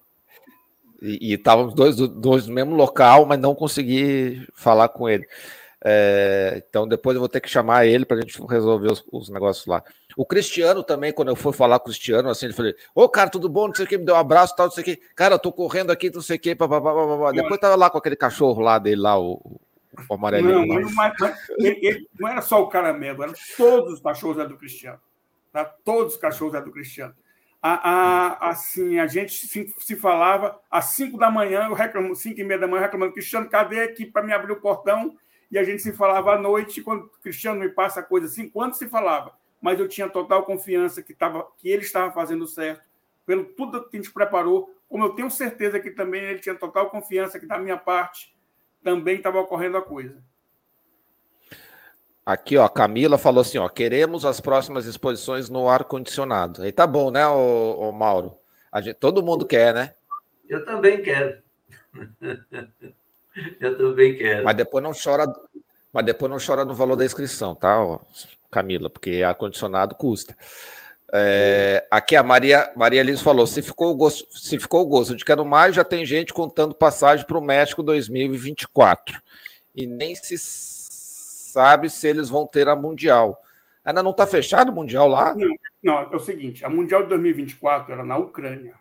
[1.02, 5.26] e estávamos dois, dois no mesmo local, mas não consegui falar com ele.
[5.84, 9.28] É, então depois eu vou ter que chamar ele para a gente resolver os, os,
[9.28, 9.82] negócios lá.
[10.16, 13.28] O Cristiano também, quando eu fui falar com o Cristiano, assim, ele falou: Ô, cara,
[13.28, 13.66] tudo bom?
[13.66, 14.96] Não sei o que, me deu um abraço, tal, não sei o que.
[15.16, 18.62] Cara, eu tô correndo aqui, não sei o que, Depois tava lá com aquele cachorro
[18.62, 19.60] lá dele, lá, o,
[20.08, 20.66] o amarelinho.
[20.66, 24.38] Não, mas, mas, mas ele, ele, não era só o caramelo, eram todos os cachorros
[24.38, 25.00] é do Cristiano.
[25.52, 25.64] Tá?
[25.84, 27.14] Todos os cachorros é do Cristiano.
[27.62, 32.40] A, a, assim, a gente se, se falava às 5 da manhã, eu reclamo, 5
[32.40, 35.16] e meia da manhã, reclamando, Cristiano, cadê aqui para me abrir o portão?
[35.52, 38.72] e a gente se falava à noite, quando Cristiano me passa a coisa assim, quando
[38.72, 42.82] se falava, mas eu tinha total confiança que, tava, que ele estava fazendo certo,
[43.26, 46.88] pelo tudo que a gente preparou, como eu tenho certeza que também ele tinha total
[46.88, 48.34] confiança que da minha parte
[48.82, 50.24] também estava ocorrendo a coisa.
[52.24, 56.62] Aqui, ó, a Camila falou assim, ó, queremos as próximas exposições no ar condicionado.
[56.62, 58.38] Aí tá bom, né, o, o Mauro?
[58.76, 59.94] Gente, todo mundo quer, né?
[60.48, 61.38] Eu também quero.
[63.60, 64.44] Eu também quero.
[64.44, 65.26] Mas depois não chora,
[65.92, 67.98] mas depois não chora no valor da inscrição, tá,
[68.50, 68.90] Camila?
[68.90, 70.36] Porque ar-condicionado custa.
[71.14, 75.16] É, aqui a Maria, Maria Liz falou: se ficou, o gosto, se ficou o gosto
[75.16, 79.20] de quero mais, já tem gente contando passagem para o México 2024.
[79.74, 80.36] E nem se
[81.52, 83.40] sabe se eles vão ter a Mundial.
[83.84, 85.34] Ainda não está fechado o Mundial lá?
[85.34, 88.74] Não, não, é o seguinte: a Mundial de 2024 era na Ucrânia.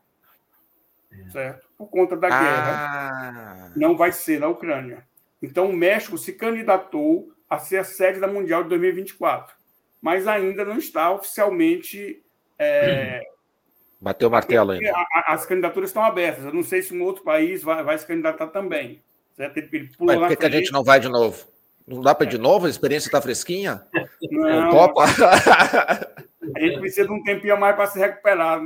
[1.29, 1.71] Certo?
[1.81, 2.29] por conta da ah.
[2.29, 5.03] guerra, não vai ser na Ucrânia.
[5.41, 9.55] Então, o México se candidatou a ser a sede da Mundial de 2024,
[9.99, 12.23] mas ainda não está oficialmente.
[12.59, 13.21] É...
[13.99, 14.93] Bateu o martelo ainda.
[15.27, 16.45] As candidaturas estão abertas.
[16.45, 19.03] Eu não sei se um outro país vai, vai se candidatar também.
[19.35, 19.57] Certo?
[19.57, 21.50] Ele mas por que, que a gente não vai de novo?
[21.87, 22.65] Não dá para de novo?
[22.65, 23.85] A experiência está fresquinha?
[24.31, 24.69] Não.
[24.71, 25.03] Topa?
[25.03, 28.61] a gente precisa de um tempinho a mais para se recuperar.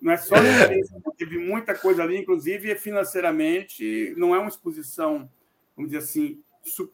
[0.00, 5.28] Não é só experiência, teve muita coisa ali, inclusive financeiramente, não é uma exposição,
[5.74, 6.42] vamos dizer assim,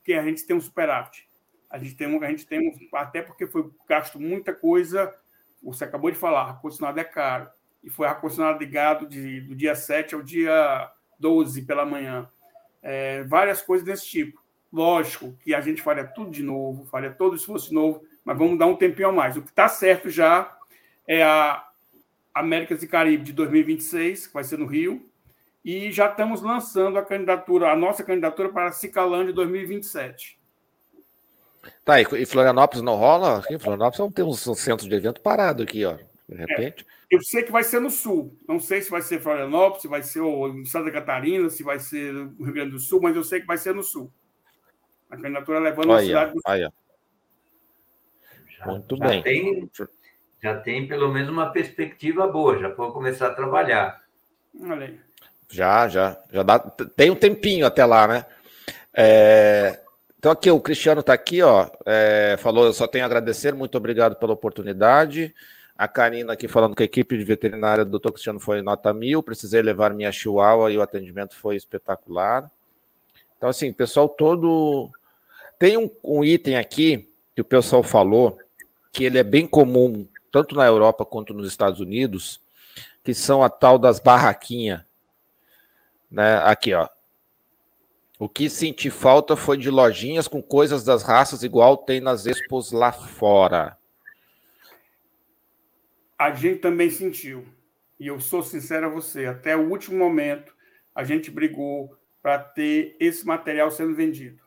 [0.04, 1.28] que a gente tem um superávit.
[1.68, 5.12] A gente tem, a gente tem até porque foi gasto muita coisa,
[5.62, 7.48] você acabou de falar, ar-condicionado é caro,
[7.82, 12.28] e foi ar-condicionado ligado de, do dia 7 ao dia 12 pela manhã.
[12.82, 14.41] É, várias coisas desse tipo.
[14.72, 18.58] Lógico que a gente faria tudo de novo, faria todo esforço de novo, mas vamos
[18.58, 19.36] dar um tempinho a mais.
[19.36, 20.56] O que está certo já
[21.06, 21.68] é a,
[22.34, 25.04] Américas e Caribe de 2026, que vai ser no Rio,
[25.64, 30.38] e já estamos lançando a candidatura, a nossa candidatura para a Cicalândia 2027.
[31.84, 33.38] Tá, e Florianópolis não rola?
[33.38, 35.96] Aqui em Florianópolis não tem um centro de evento parado aqui, ó.
[36.28, 36.84] De repente.
[36.88, 38.36] É, eu sei que vai ser no sul.
[38.48, 42.14] Não sei se vai ser Florianópolis, se vai ser o Santa Catarina, se vai ser
[42.14, 44.10] o Rio Grande do Sul, mas eu sei que vai ser no sul.
[45.12, 46.66] A candidatura levando a cidade do Aí,
[48.64, 49.22] Muito já bem.
[49.22, 49.70] Tem,
[50.42, 54.02] já tem pelo menos uma perspectiva boa, já pode começar a trabalhar.
[54.58, 54.98] Olha aí.
[55.50, 58.24] Já, já, já dá, tem um tempinho até lá, né?
[58.94, 59.82] É,
[60.18, 63.76] então aqui o Cristiano está aqui, ó, é, falou, eu só tenho a agradecer, muito
[63.76, 65.34] obrigado pela oportunidade.
[65.76, 68.12] A Karina aqui falando que a equipe de veterinária do Dr.
[68.12, 72.50] Cristiano foi nota mil, precisei levar minha chihuahua e o atendimento foi espetacular.
[73.36, 74.90] Então assim, pessoal todo...
[75.62, 78.36] Tem um, um item aqui que o pessoal falou,
[78.90, 82.40] que ele é bem comum tanto na Europa quanto nos Estados Unidos,
[83.04, 84.82] que são a tal das barraquinhas.
[86.10, 86.38] Né?
[86.38, 86.88] Aqui, ó.
[88.18, 92.72] O que senti falta foi de lojinhas com coisas das raças, igual tem nas expos
[92.72, 93.78] lá fora.
[96.18, 97.46] A gente também sentiu.
[98.00, 100.52] E eu sou sincero a você, até o último momento
[100.92, 104.42] a gente brigou para ter esse material sendo vendido.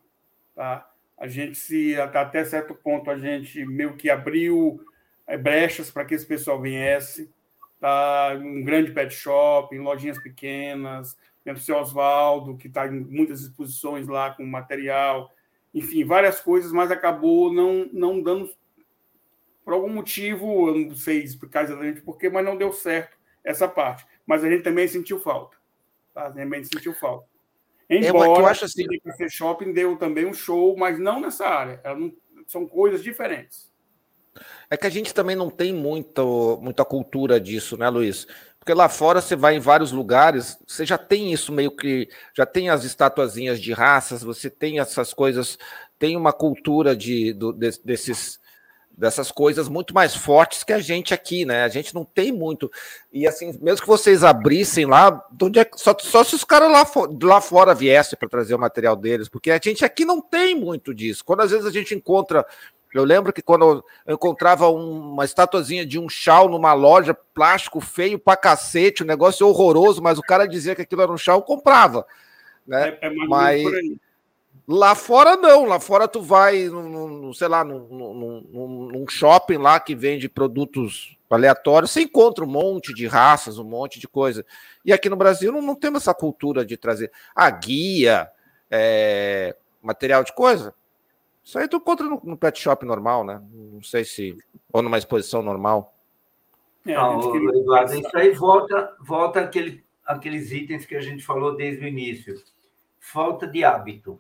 [0.54, 0.92] Tá?
[1.18, 4.80] A gente se até certo ponto a gente meio que abriu
[5.26, 7.32] é, brechas para que esse pessoal viesse,
[7.80, 8.34] tá?
[8.38, 13.42] Um grande pet shop, em lojinhas pequenas, dentro do seu Oswaldo, que está em muitas
[13.42, 15.32] exposições lá com material,
[15.74, 18.50] enfim, várias coisas, mas acabou não não dando
[19.64, 24.06] por algum motivo, eu não sei explicar exatamente porquê, mas não deu certo essa parte.
[24.26, 25.58] Mas a gente também sentiu falta.
[26.14, 26.26] Tá?
[26.26, 27.28] A gente também sentiu falta.
[27.90, 28.86] É, Embora é, eu acho assim...
[28.86, 31.82] o Café Shopping deu também um show, mas não nessa área.
[31.96, 32.12] Não...
[32.48, 33.70] São coisas diferentes.
[34.70, 38.28] É que a gente também não tem muito, muita cultura disso, né, Luiz?
[38.60, 42.10] Porque lá fora você vai em vários lugares, você já tem isso meio que.
[42.36, 45.58] Já tem as estatuazinhas de raças, você tem essas coisas,
[46.00, 48.40] tem uma cultura de, do, de, desses
[48.98, 51.64] dessas coisas muito mais fortes que a gente aqui, né?
[51.64, 52.72] A gente não tem muito.
[53.12, 56.86] E assim, mesmo que vocês abrissem lá, onde é, só, só se os caras lá,
[57.24, 60.94] lá fora viessem para trazer o material deles, porque a gente aqui não tem muito
[60.94, 61.24] disso.
[61.26, 62.46] Quando às vezes a gente encontra.
[62.94, 68.18] Eu lembro que quando eu encontrava uma estatuazinha de um chal numa loja, plástico feio
[68.18, 72.06] pra cacete, um negócio horroroso, mas o cara dizia que aquilo era um chal, comprava.
[72.66, 72.98] Né?
[73.02, 73.62] É, é mas,
[74.68, 79.80] Lá fora não, lá fora tu vai, num, sei lá, num, num, num, shopping lá
[79.80, 84.44] que vende produtos aleatórios, você encontra um monte de raças, um monte de coisa.
[84.84, 88.28] E aqui no Brasil não, não temos essa cultura de trazer a guia,
[88.72, 90.74] é, material de coisa.
[91.44, 93.40] Isso aí tu encontra no, no, pet shop normal, né?
[93.52, 94.36] Não sei se.
[94.74, 95.94] Ou numa exposição normal.
[96.88, 101.86] É, não, Eduardo, isso aí volta, volta aquele, aqueles itens que a gente falou desde
[101.86, 102.34] o início.
[103.00, 104.20] Falta de hábito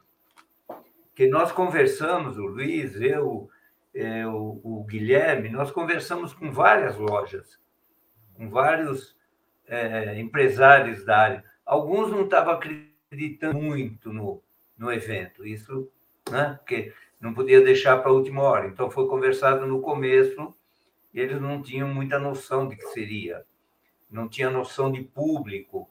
[1.16, 3.49] que nós conversamos, o Luiz, eu,
[3.93, 7.57] é, o, Guilherme, nós conversamos com várias lojas,
[8.34, 9.16] com vários
[9.66, 11.43] é, empresários da área.
[11.66, 14.43] Alguns não estavam acreditando muito no,
[14.78, 15.89] no evento, isso,
[16.30, 16.55] né?
[16.59, 18.68] Porque não podia deixar para a última hora.
[18.68, 20.53] Então foi conversado no começo,
[21.13, 23.45] e eles não tinham muita noção de que seria,
[24.11, 25.89] não tinha noção de público.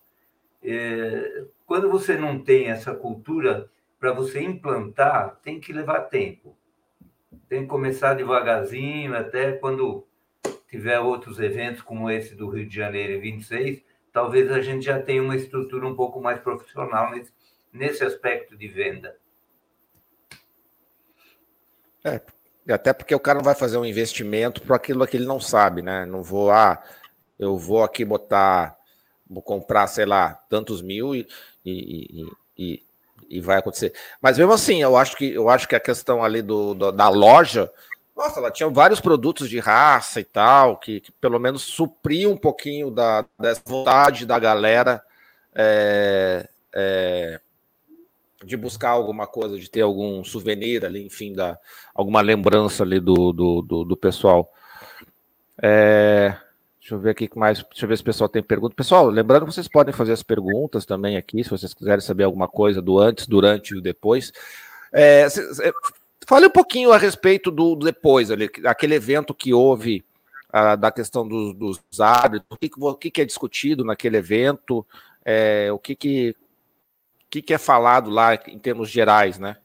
[0.63, 3.71] É, quando você não tem essa cultura
[4.05, 6.55] para você implantar, tem que levar tempo.
[7.49, 10.07] Tem que começar devagarzinho, até quando
[10.69, 13.83] tiver outros eventos como esse do Rio de Janeiro em 26,
[14.13, 17.33] talvez a gente já tenha uma estrutura um pouco mais profissional nesse,
[17.73, 19.17] nesse aspecto de venda.
[22.05, 22.21] É,
[22.69, 25.81] até porque o cara não vai fazer um investimento para aquilo que ele não sabe,
[25.81, 26.05] né?
[26.05, 26.85] Não vou, ah,
[27.39, 28.79] eu vou aqui botar,
[29.27, 31.27] vou comprar, sei lá, tantos mil e,
[31.65, 32.94] e, e, e
[33.43, 33.93] vai acontecer.
[34.21, 37.09] Mas mesmo assim, eu acho que eu acho que a questão ali do, do da
[37.09, 37.71] loja,
[38.17, 42.37] nossa, ela tinha vários produtos de raça e tal, que, que pelo menos supriam um
[42.37, 45.03] pouquinho da, dessa vontade da galera
[45.55, 47.41] é, é,
[48.45, 51.59] de buscar alguma coisa, de ter algum souvenir ali, enfim, da,
[51.95, 54.53] alguma lembrança ali do, do, do, do pessoal.
[55.61, 56.37] É,
[56.85, 57.63] Deixa eu ver aqui mais.
[57.63, 58.75] Deixa eu ver se o pessoal tem pergunta.
[58.75, 62.47] Pessoal, lembrando que vocês podem fazer as perguntas também aqui, se vocês quiserem saber alguma
[62.47, 64.31] coisa do antes, durante e depois.
[64.93, 65.27] É,
[66.29, 70.05] fale um pouquinho a respeito do, do depois, ali, aquele evento que houve
[70.53, 74.87] ah, da questão dos, dos árbitros, o que, o que, é discutido naquele evento,
[75.25, 76.37] é, o que, que,
[77.31, 79.57] que, que é falado lá em termos gerais, né?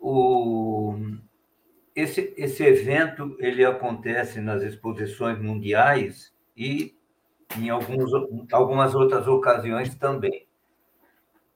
[0.00, 0.98] O,
[1.94, 6.96] esse, esse evento ele acontece nas exposições mundiais e
[7.56, 8.10] em alguns,
[8.52, 10.46] algumas outras ocasiões também.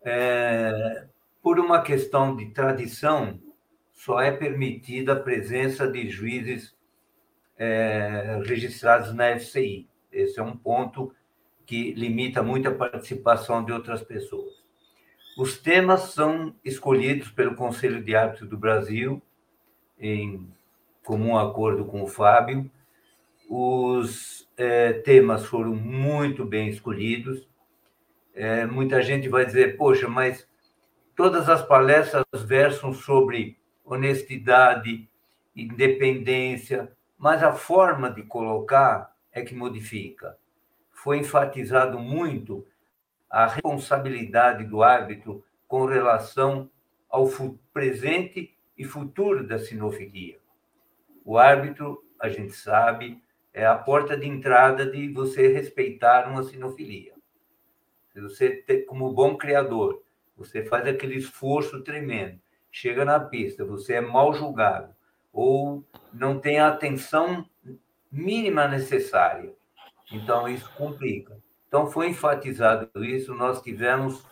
[0.05, 1.07] É,
[1.43, 3.41] por uma questão de tradição,
[3.93, 6.77] só é permitida a presença de juízes
[7.57, 9.89] é, registrados na FCI.
[10.13, 11.13] Esse é um ponto
[11.67, 14.63] que limita muito a participação de outras pessoas.
[15.37, 19.21] Os temas são escolhidos pelo Conselho de Árbitros do Brasil
[20.01, 20.47] em
[21.05, 22.71] comum acordo com o Fábio.
[23.49, 27.49] Os é, temas foram muito bem escolhidos.
[28.35, 30.47] É, muita gente vai dizer, poxa, mas
[31.17, 35.09] todas as palestras versam sobre honestidade,
[35.57, 40.37] independência, mas a forma de colocar é que modifica.
[40.93, 42.67] Foi enfatizado muito
[43.31, 46.71] a responsabilidade do árbitro com relação
[47.11, 47.29] ao
[47.73, 50.39] presente e futuro da sinofilia.
[51.25, 53.21] O árbitro, a gente sabe,
[53.53, 57.13] é a porta de entrada de você respeitar uma sinofilia.
[58.13, 60.03] Se você, como bom criador,
[60.37, 64.95] você faz aquele esforço tremendo, chega na pista, você é mal julgado,
[65.33, 67.45] ou não tem a atenção
[68.11, 69.53] mínima necessária.
[70.11, 71.37] Então, isso complica.
[71.67, 73.35] Então, foi enfatizado isso.
[73.35, 74.27] Nós tivemos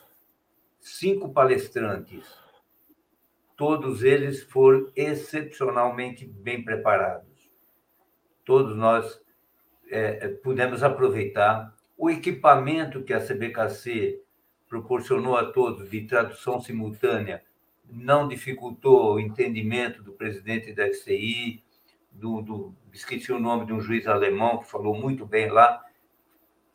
[0.81, 2.27] cinco palestrantes.
[3.57, 7.51] Todos eles foram excepcionalmente bem preparados.
[8.45, 9.21] Todos nós
[9.89, 14.23] é, pudemos aproveitar o equipamento que a CBKC
[14.69, 17.43] proporcionou a todos de tradução simultânea
[17.89, 21.63] não dificultou o entendimento do presidente da FCI,
[22.11, 25.83] do, do, esqueci o nome de um juiz alemão que falou muito bem lá.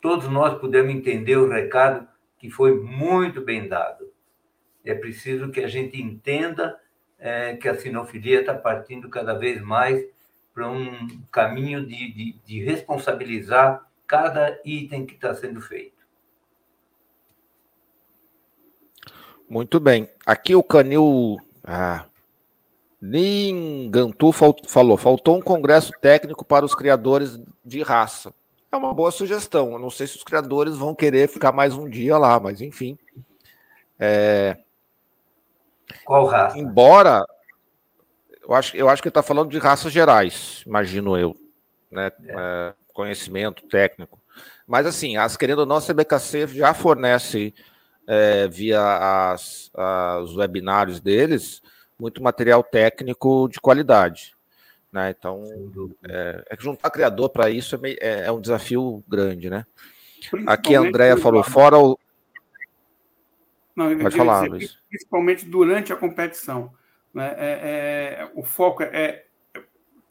[0.00, 2.08] Todos nós pudemos entender o recado
[2.38, 4.11] que foi muito bem dado.
[4.84, 6.78] É preciso que a gente entenda
[7.18, 10.04] é, que a sinofilia está partindo cada vez mais
[10.52, 16.02] para um caminho de, de, de responsabilizar cada item que está sendo feito.
[19.48, 20.08] Muito bem.
[20.26, 22.06] Aqui o Canil ah,
[23.00, 28.32] Ningantu falou: faltou um congresso técnico para os criadores de raça.
[28.70, 29.72] É uma boa sugestão.
[29.72, 32.96] Eu não sei se os criadores vão querer ficar mais um dia lá, mas enfim.
[33.98, 34.56] É...
[36.04, 36.58] Qual raça?
[36.58, 37.24] Embora.
[38.42, 41.36] Eu acho, eu acho que ele está falando de raças gerais, imagino eu.
[41.90, 42.10] Né?
[42.26, 42.34] É.
[42.36, 44.20] É, conhecimento técnico.
[44.66, 47.54] Mas, assim, as querendo ou não, a CBKC já fornece
[48.06, 51.62] é, via as, as webinários deles,
[51.98, 54.34] muito material técnico de qualidade.
[54.92, 55.14] Né?
[55.16, 55.44] Então,
[56.06, 59.64] é, é que juntar criador para isso é, meio, é, é, um desafio grande, né?
[60.46, 61.98] Aqui a Andrea falou, fora o.
[63.74, 64.78] Não, Pode falar, dizer, Luiz.
[64.88, 66.72] Principalmente durante a competição.
[67.12, 67.34] Né?
[67.36, 69.24] É, é, o foco é.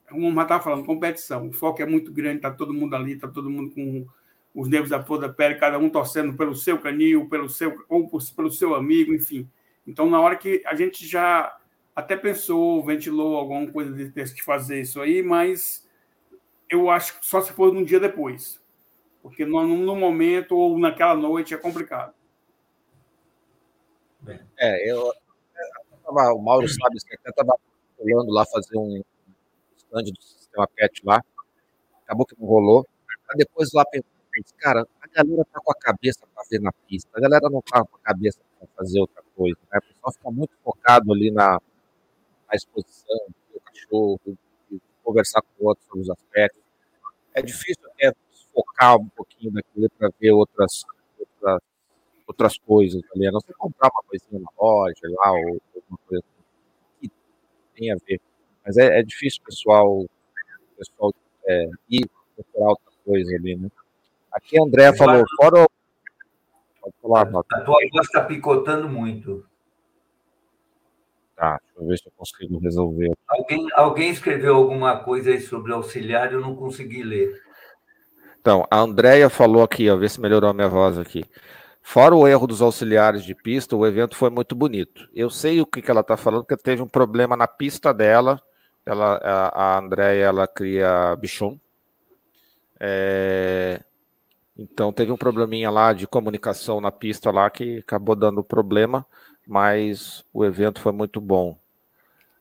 [0.09, 1.47] Como o estava falando, competição.
[1.47, 4.05] O foco é muito grande, está todo mundo ali, está todo mundo com
[4.53, 8.09] os nervos da flor da pele, cada um torcendo pelo seu canil, pelo seu ou
[8.09, 9.49] por, pelo seu amigo, enfim.
[9.87, 11.55] Então, na hora que a gente já
[11.95, 15.87] até pensou, ventilou alguma coisa de ter que fazer isso aí, mas
[16.69, 18.61] eu acho que só se for um dia depois,
[19.21, 22.13] porque no, no momento ou naquela noite é complicado.
[24.57, 25.11] É, eu,
[26.07, 27.55] o Mauro sabe que até estava
[27.97, 29.01] rolando lá fazer um
[29.77, 31.23] stand do sistema PET lá,
[32.03, 32.85] acabou que não rolou.
[33.35, 33.85] Depois lá
[34.57, 37.83] cara, a galera tá com a cabeça para ver na pista, a galera não tá
[37.83, 39.79] com a cabeça para fazer outra coisa, né?
[39.79, 43.17] O pessoal fica muito focado ali na, na exposição,
[43.53, 44.19] o cachorro,
[45.03, 46.61] conversar com outros sobre os aspectos.
[47.33, 48.13] É difícil até
[48.53, 50.83] focar um pouquinho daquilo para ver outras,
[51.19, 51.61] outras,
[52.31, 56.23] outras coisas ali, a não ser comprar uma coisinha na loja lá, ou alguma coisa
[56.99, 57.11] que
[57.75, 58.19] tem a ver.
[58.65, 60.05] Mas é, é difícil o pessoal,
[60.77, 61.13] pessoal
[61.45, 63.69] é, ir procurar outra coisa ali, né?
[64.31, 65.67] Aqui a André falou, fora o...
[66.81, 67.21] Pode falar,
[67.51, 69.45] A tua voz está picotando muito.
[71.35, 73.11] Tá, deixa eu ver se eu consigo resolver.
[73.27, 77.39] Alguém, alguém escreveu alguma coisa aí sobre auxiliar, eu não consegui ler.
[78.39, 81.23] Então, a Andrea falou aqui, ó, ver se melhorou a minha voz aqui.
[81.81, 85.09] Fora o erro dos auxiliares de pista, o evento foi muito bonito.
[85.13, 88.41] Eu sei o que, que ela está falando, porque teve um problema na pista dela.
[88.85, 91.59] Ela, a, a Andrea, ela cria bichon.
[92.79, 93.81] É,
[94.57, 99.05] então teve um probleminha lá de comunicação na pista lá que acabou dando problema,
[99.47, 101.57] mas o evento foi muito bom.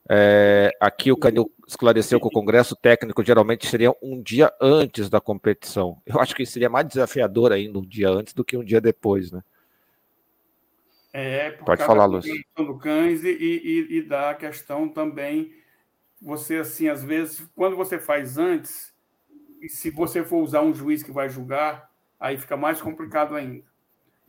[0.09, 5.21] É, aqui o Canil esclareceu que o congresso técnico geralmente seria um dia antes da
[5.21, 6.01] competição.
[6.05, 9.31] Eu acho que seria mais desafiador ainda um dia antes do que um dia depois,
[9.31, 9.43] né?
[11.12, 12.33] É, por Pode falar, Lúcio.
[12.57, 15.53] do cães e, e, e da questão também,
[16.21, 18.95] você assim, às vezes, quando você faz antes,
[19.61, 23.64] e se você for usar um juiz que vai julgar, aí fica mais complicado ainda.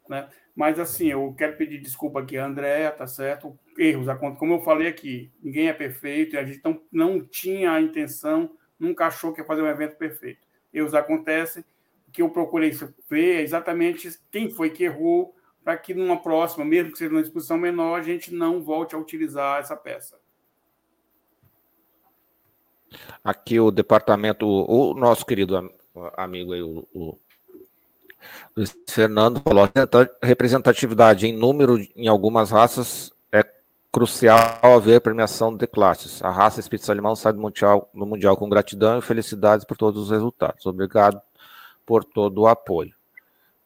[0.09, 0.27] Né?
[0.55, 3.57] Mas, assim, eu quero pedir desculpa aqui André, tá certo?
[3.77, 7.81] Erros, como eu falei aqui, ninguém é perfeito e a gente não, não tinha a
[7.81, 10.45] intenção, nunca achou que ia fazer um evento perfeito.
[10.73, 11.63] Erros acontecem,
[12.07, 12.71] o que eu procurei
[13.09, 15.33] ver é exatamente quem foi que errou,
[15.63, 18.97] para que numa próxima, mesmo que seja numa exposição menor, a gente não volte a
[18.97, 20.19] utilizar essa peça.
[23.23, 25.71] Aqui o departamento, o nosso querido
[26.17, 27.17] amigo aí, o, o
[28.55, 33.43] Luiz Fernando falou: a representatividade em número em algumas raças é
[33.91, 36.21] crucial haver premiação de classes.
[36.23, 40.03] A raça Spitz Alemão sai do mundial, no Mundial com gratidão e felicidades por todos
[40.03, 40.65] os resultados.
[40.65, 41.21] Obrigado
[41.85, 42.93] por todo o apoio.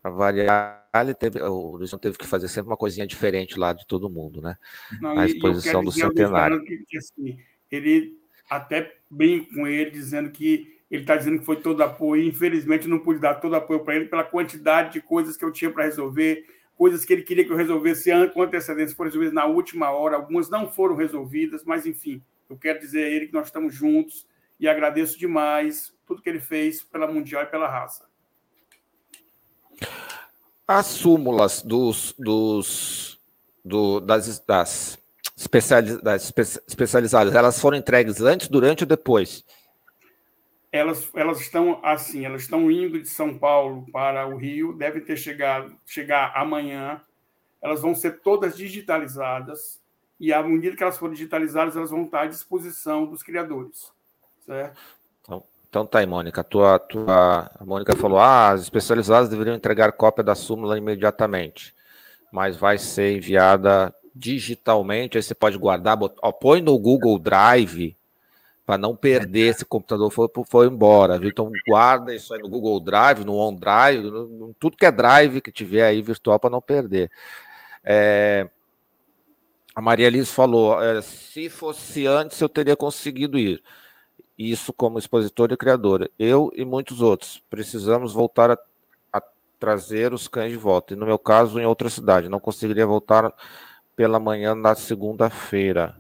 [0.02, 3.86] Para variar, ele teve, o Luiz teve que fazer sempre uma coisinha diferente lá de
[3.88, 4.56] todo mundo, né?
[5.02, 6.64] Não, a exposição do centenário.
[6.64, 7.38] Que, que, assim,
[7.72, 8.18] ele
[8.50, 12.24] até brinca com ele, dizendo que ele está dizendo que foi todo apoio.
[12.24, 15.72] Infelizmente, não pude dar todo apoio para ele pela quantidade de coisas que eu tinha
[15.72, 16.46] para resolver,
[16.78, 20.16] coisas que ele queria que eu resolvesse com antecedência, foram resolvidas na última hora.
[20.16, 24.28] Algumas não foram resolvidas, mas enfim, eu quero dizer a ele que nós estamos juntos
[24.60, 28.06] e agradeço demais tudo que ele fez pela Mundial e pela raça.
[30.68, 33.20] As súmulas dos, dos,
[33.64, 34.98] do, das, das,
[35.36, 36.34] especializ, das
[36.68, 39.44] especializadas, elas foram entregues antes, durante ou depois?
[40.76, 45.18] Elas, elas estão assim, elas estão indo de São Paulo para o Rio, devem ter
[45.18, 47.02] chegado chegar amanhã.
[47.62, 49.82] Elas vão ser todas digitalizadas
[50.20, 53.92] e à medida que elas forem digitalizadas, elas vão estar à disposição dos criadores,
[54.46, 54.80] certo?
[55.22, 56.44] Então, então tá aí, Mônica.
[56.44, 61.74] Tua, tua, a Mônica falou: ah, as especializadas deveriam entregar cópia da súmula imediatamente,
[62.32, 65.18] mas vai ser enviada digitalmente.
[65.18, 66.16] Aí você pode guardar, bot...
[66.40, 67.98] põe no Google Drive
[68.66, 71.30] para não perder esse computador foi, foi embora, viu?
[71.30, 75.84] Então guarda isso aí no Google Drive, no OneDrive, tudo que é Drive que tiver
[75.84, 77.12] aí virtual para não perder.
[77.84, 78.50] É,
[79.76, 83.62] a Maria Liz falou: é, se fosse antes, eu teria conseguido ir.
[84.38, 86.10] Isso como expositora e criadora.
[86.18, 88.58] Eu e muitos outros precisamos voltar a,
[89.14, 89.22] a
[89.60, 90.94] trazer os cães de volta.
[90.94, 92.30] E no meu caso, em outra cidade.
[92.30, 93.34] Não conseguiria voltar
[93.96, 95.96] pela manhã na segunda-feira.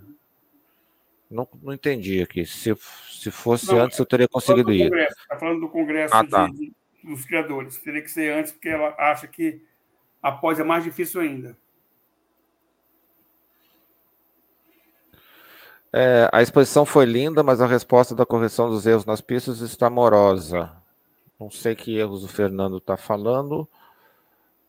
[1.30, 2.45] Não, não entendi aqui.
[2.45, 2.76] Se,
[3.09, 4.93] se fosse não, antes, eu teria conseguido ir.
[4.93, 6.47] Está falando do congresso ah, tá.
[6.47, 6.73] de, de,
[7.03, 7.78] dos criadores.
[7.78, 9.61] Teria que ser antes, porque ela acha que
[10.21, 11.57] após é mais difícil ainda.
[15.97, 19.89] É, a exposição foi linda, mas a resposta da correção dos erros nas pistas está
[19.89, 20.69] morosa.
[21.39, 23.67] Não sei que erros o Fernando está falando.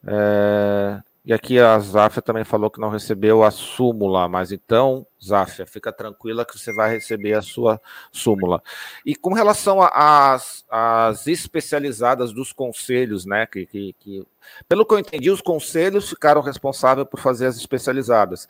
[0.06, 5.66] É, e aqui a Zafia também falou que não recebeu a súmula, mas então, Zafia,
[5.66, 7.80] fica tranquila que você vai receber a sua
[8.12, 8.62] súmula.
[9.04, 13.44] E com relação às especializadas dos conselhos, né?
[13.44, 14.24] Que, que, que,
[14.68, 18.46] pelo que eu entendi, os conselhos ficaram responsáveis por fazer as especializadas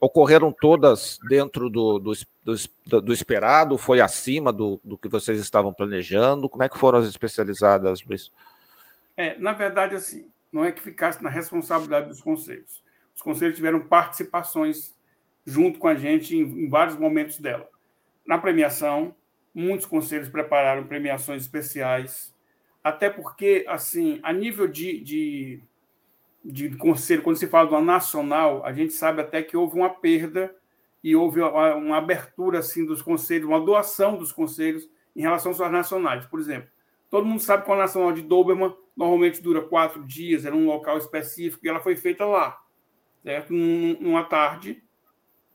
[0.00, 2.12] ocorreram todas dentro do, do,
[2.86, 3.76] do, do esperado?
[3.76, 6.48] Foi acima do, do, que vocês estavam planejando?
[6.48, 8.32] Como é que foram as especializadas, Luiz?
[9.16, 12.82] É, na verdade, assim, não é que ficasse na responsabilidade dos conselhos.
[13.14, 14.96] Os conselhos tiveram participações
[15.44, 17.68] junto com a gente em, em vários momentos dela.
[18.26, 19.14] Na premiação,
[19.54, 22.34] muitos conselhos prepararam premiações especiais,
[22.82, 25.62] até porque, assim, a nível de, de
[26.44, 30.54] de conselho, quando se fala do nacional, a gente sabe até que houve uma perda
[31.02, 35.72] e houve uma, uma abertura assim dos conselhos, uma doação dos conselhos em relação às
[35.72, 36.24] nacionais.
[36.26, 36.68] Por exemplo,
[37.10, 40.98] todo mundo sabe que a nacional de Doberman normalmente dura quatro dias, era um local
[40.98, 42.60] específico e ela foi feita lá,
[43.22, 43.52] certo?
[43.52, 44.82] Numa tarde,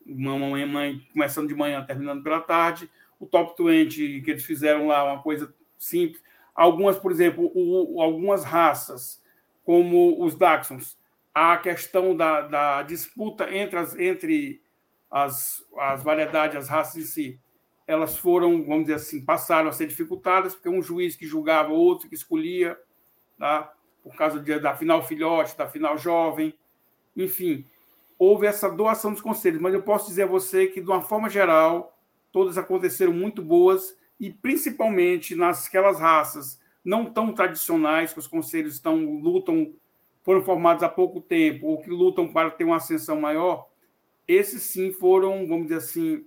[0.05, 2.89] uma manhã, começando de manhã, terminando pela tarde.
[3.19, 6.21] O top 20 que eles fizeram lá, uma coisa simples.
[6.53, 9.23] Algumas, por exemplo, o, algumas raças
[9.63, 10.97] como os Daxons,
[11.33, 14.61] a questão da, da disputa entre, as, entre
[15.09, 17.41] as, as variedades, as raças em si,
[17.87, 22.07] elas foram, vamos dizer assim, passaram a ser dificultadas, porque um juiz que julgava, outro
[22.07, 22.77] que escolhia,
[23.37, 23.73] tá?
[24.05, 26.53] por causa de, da final filhote, da final jovem,
[27.17, 27.65] enfim,
[28.19, 31.27] houve essa doação dos conselhos, mas eu posso dizer a você que, de uma forma
[31.27, 31.97] geral,
[32.31, 38.95] todas aconteceram muito boas, e principalmente nasquelas raças não tão tradicionais, que os conselhos estão,
[38.95, 39.73] lutam,
[40.21, 43.67] foram formados há pouco tempo, ou que lutam para ter uma ascensão maior,
[44.27, 46.25] esses sim foram, vamos dizer assim,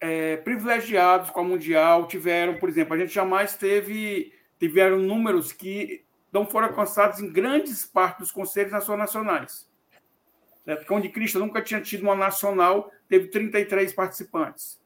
[0.00, 6.04] é, privilegiados com a Mundial, tiveram, por exemplo, a gente jamais teve, tiveram números que
[6.32, 9.68] não foram alcançados em grandes partes dos conselhos nacionais.
[10.64, 10.86] Certo?
[10.86, 14.78] Cão de Cristo nunca tinha tido uma nacional, teve 33 participantes.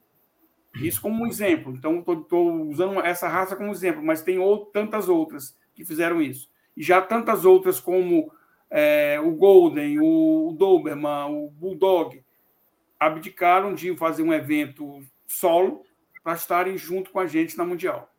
[0.77, 1.75] Isso como um exemplo.
[1.75, 6.51] Então, estou usando essa raça como exemplo, mas tem outro, tantas outras que fizeram isso.
[6.77, 8.33] E já tantas outras como
[8.70, 12.25] é, o Golden, o Doberman, o Bulldog,
[12.99, 15.85] abdicaram de fazer um evento solo
[16.23, 18.12] para estarem junto com a gente na Mundial.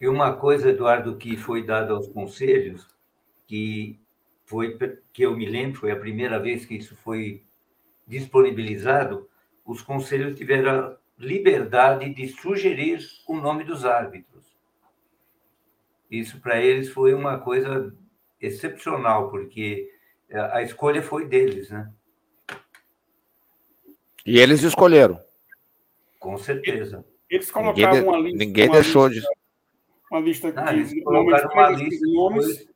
[0.00, 2.86] E uma coisa, Eduardo, que foi dada aos conselhos,
[3.46, 3.98] que
[4.44, 4.78] foi
[5.12, 7.42] que eu me lembro, foi a primeira vez que isso foi
[8.06, 9.28] disponibilizado,
[9.64, 14.44] os conselhos tiveram liberdade de sugerir o nome dos árbitros.
[16.10, 17.92] Isso para eles foi uma coisa
[18.40, 19.90] excepcional, porque
[20.52, 21.90] a escolha foi deles, né?
[24.24, 25.20] E eles escolheram.
[26.18, 27.04] Com certeza.
[27.30, 28.38] Eles colocaram ninguém, uma lista.
[28.38, 29.36] Ninguém deixou lista, de.
[30.10, 32.68] Uma lista ah, de nomes, uma lista nomes,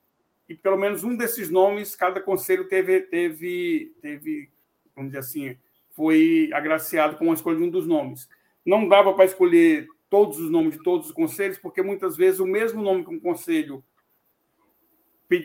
[0.48, 4.50] e pelo menos um desses nomes, cada conselho teve, teve, teve,
[4.96, 5.56] vamos dizer assim,
[5.90, 8.28] foi agraciado com a escolha de um dos nomes.
[8.66, 12.46] Não dava para escolher todos os nomes de todos os conselhos, porque muitas vezes o
[12.46, 13.84] mesmo nome que um conselho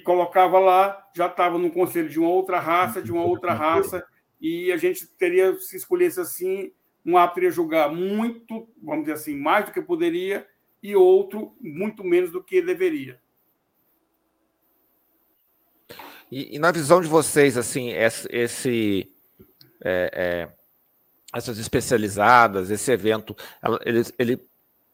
[0.04, 4.04] colocava lá já estava no conselho de uma outra raça, de uma outra raça,
[4.42, 6.72] e a gente teria, se escolhesse assim,
[7.06, 10.48] um árbitro ia julgar muito, vamos dizer assim, mais do que poderia,
[10.86, 13.20] e outro muito menos do que deveria.
[16.32, 19.12] E, e, na visão de vocês, assim, esse, esse
[19.84, 20.50] é, é,
[21.34, 23.36] essas especializadas, esse evento,
[23.84, 24.48] ele, ele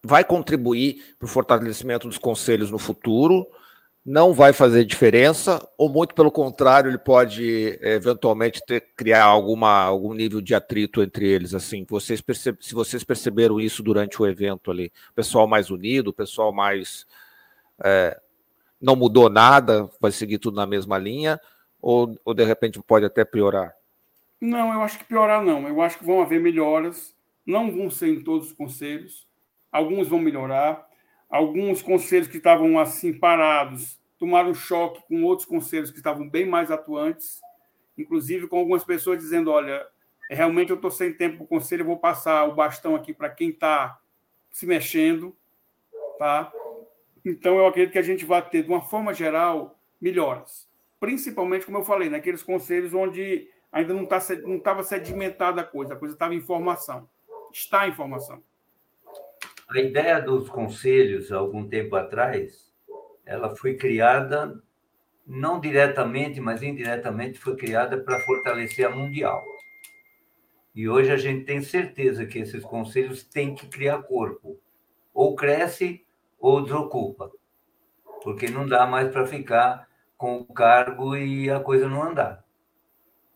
[0.04, 3.48] vai contribuir para o fortalecimento dos conselhos no futuro?
[4.04, 10.14] Não vai fazer diferença, ou muito pelo contrário, ele pode eventualmente ter, criar alguma, algum
[10.14, 11.54] nível de atrito entre eles?
[11.54, 12.24] Assim, vocês
[12.60, 17.06] se vocês perceberam isso durante o evento ali, o pessoal mais unido, o pessoal mais
[17.84, 18.20] é,
[18.82, 21.40] não mudou nada, vai seguir tudo na mesma linha,
[21.80, 23.76] ou, ou de repente pode até piorar?
[24.42, 25.68] Não, eu acho que piorar não.
[25.68, 27.14] Eu acho que vão haver melhoras.
[27.46, 29.28] Não vão ser em todos os conselhos.
[29.72, 30.88] Alguns vão melhorar.
[31.32, 36.70] Alguns conselhos que estavam assim parados tomaram choque com outros conselhos que estavam bem mais
[36.70, 37.42] atuantes,
[37.98, 39.88] inclusive com algumas pessoas dizendo: olha,
[40.30, 43.30] realmente eu estou sem tempo para o conselho, eu vou passar o bastão aqui para
[43.30, 43.98] quem está
[44.52, 45.34] se mexendo,
[46.20, 46.52] tá?
[47.24, 50.70] Então eu acredito que a gente vai ter, de uma forma geral, melhoras,
[51.00, 55.94] principalmente como eu falei, naqueles conselhos onde ainda não tá não estava sedimentada a coisa,
[55.94, 57.08] a coisa estava em formação,
[57.54, 58.44] está em formação.
[59.74, 62.70] A ideia dos conselhos, algum tempo atrás,
[63.26, 64.62] ela foi criada,
[65.26, 69.42] não diretamente, mas indiretamente, foi criada para fortalecer a Mundial.
[70.76, 74.60] E hoje a gente tem certeza que esses conselhos têm que criar corpo.
[75.14, 76.06] Ou cresce
[76.38, 77.32] ou desocupa.
[78.24, 82.44] Porque não dá mais para ficar com o cargo e a coisa não andar.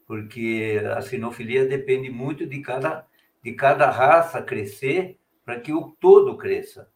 [0.06, 3.08] Porque a sinofilia depende muito de cada,
[3.42, 6.92] de cada raça crescer para que o todo cresça.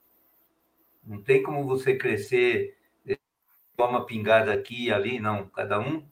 [1.06, 2.76] Não tem como você crescer,
[3.78, 5.48] toma pingada aqui e ali, não.
[5.48, 6.04] Cada um.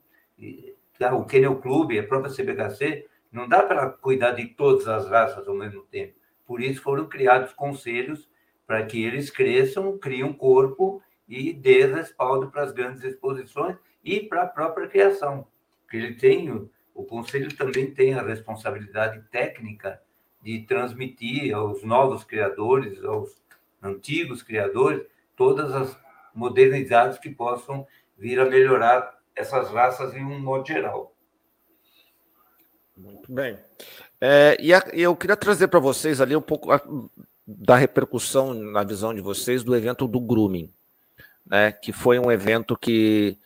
[0.97, 5.47] Tá, o Kennel Clube, a própria CBHC, não dá para cuidar de todas as raças
[5.47, 6.15] ao mesmo tempo.
[6.45, 8.29] Por isso foram criados conselhos
[8.65, 14.21] para que eles cresçam, criem um corpo e dê respaldo para as grandes exposições e
[14.21, 15.45] para a própria criação.
[15.81, 16.49] Porque ele tem,
[16.93, 20.01] o conselho também tem a responsabilidade técnica
[20.41, 23.35] de transmitir aos novos criadores, aos
[23.81, 25.97] antigos criadores, todas as
[26.33, 27.85] modernidades que possam
[28.17, 31.13] vir a melhorar essas raças em um modo geral.
[32.95, 33.57] Muito bem.
[34.19, 36.81] É, e a, eu queria trazer para vocês ali um pouco a,
[37.45, 40.73] da repercussão na visão de vocês do evento do grooming,
[41.45, 41.71] né?
[41.71, 43.37] Que foi um evento que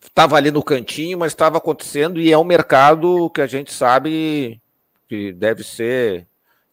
[0.00, 3.72] estava é, ali no cantinho, mas estava acontecendo e é um mercado que a gente
[3.72, 4.60] sabe
[5.08, 6.26] que deve ser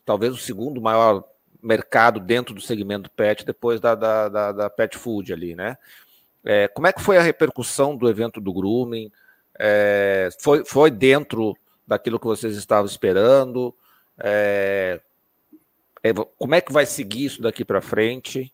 [0.05, 1.23] talvez o segundo maior
[1.61, 5.77] mercado dentro do segmento pet, depois da, da, da, da pet food ali, né?
[6.43, 9.11] É, como é que foi a repercussão do evento do grooming?
[9.59, 11.55] É, foi, foi dentro
[11.85, 13.75] daquilo que vocês estavam esperando?
[14.17, 14.99] É,
[16.03, 18.51] é como é que vai seguir isso daqui para frente?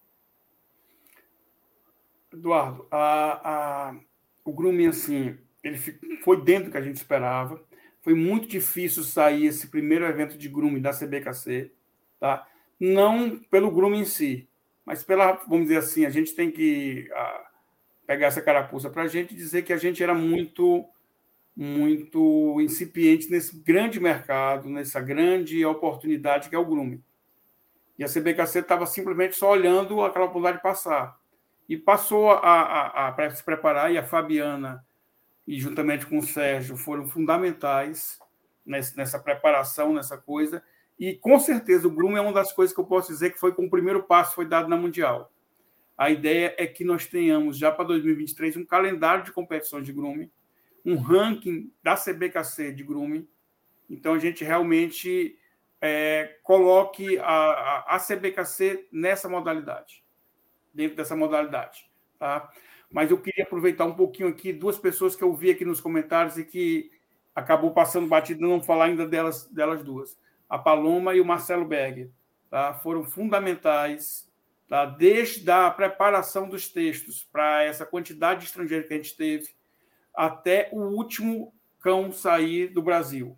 [2.33, 3.95] Eduardo, a, a,
[4.43, 5.77] o grooming, assim, ele
[6.23, 7.61] foi dentro do que a gente esperava.
[8.07, 11.73] Foi muito difícil sair esse primeiro evento de grooming da CBKC,
[12.17, 12.47] tá?
[12.79, 14.47] Não pelo grooming em si,
[14.85, 17.49] mas pela, vamos dizer assim, a gente tem que a,
[18.05, 20.85] pegar essa carapuça para a gente dizer que a gente era muito,
[21.53, 27.03] muito incipiente nesse grande mercado, nessa grande oportunidade que é o grooming.
[27.99, 31.19] E a CBKC estava simplesmente só olhando aquela oportunidade passar.
[31.67, 34.86] E passou a, a, a se preparar, e a Fabiana
[35.47, 38.19] e juntamente com o Sérgio foram fundamentais
[38.65, 40.61] nessa preparação, nessa coisa.
[40.99, 43.53] E com certeza o Groom é uma das coisas que eu posso dizer que foi
[43.53, 45.31] com o primeiro passo foi dado na Mundial.
[45.97, 50.29] A ideia é que nós tenhamos já para 2023 um calendário de competições de grooming,
[50.85, 53.27] um ranking da CBKC de grooming.
[53.89, 55.39] Então a gente realmente
[55.79, 60.03] é, coloque a, a, a CBKC nessa modalidade,
[60.73, 62.51] dentro dessa modalidade, tá?
[62.91, 66.37] Mas eu queria aproveitar um pouquinho aqui duas pessoas que eu vi aqui nos comentários
[66.37, 66.91] e que
[67.35, 70.17] acabou passando batido não falar ainda delas, delas duas.
[70.49, 72.09] A Paloma e o Marcelo Berger
[72.49, 72.73] tá?
[72.73, 74.27] foram fundamentais
[74.67, 74.85] tá?
[74.85, 79.49] desde a preparação dos textos para essa quantidade de estrangeiros que a gente teve
[80.15, 83.37] até o último cão sair do Brasil.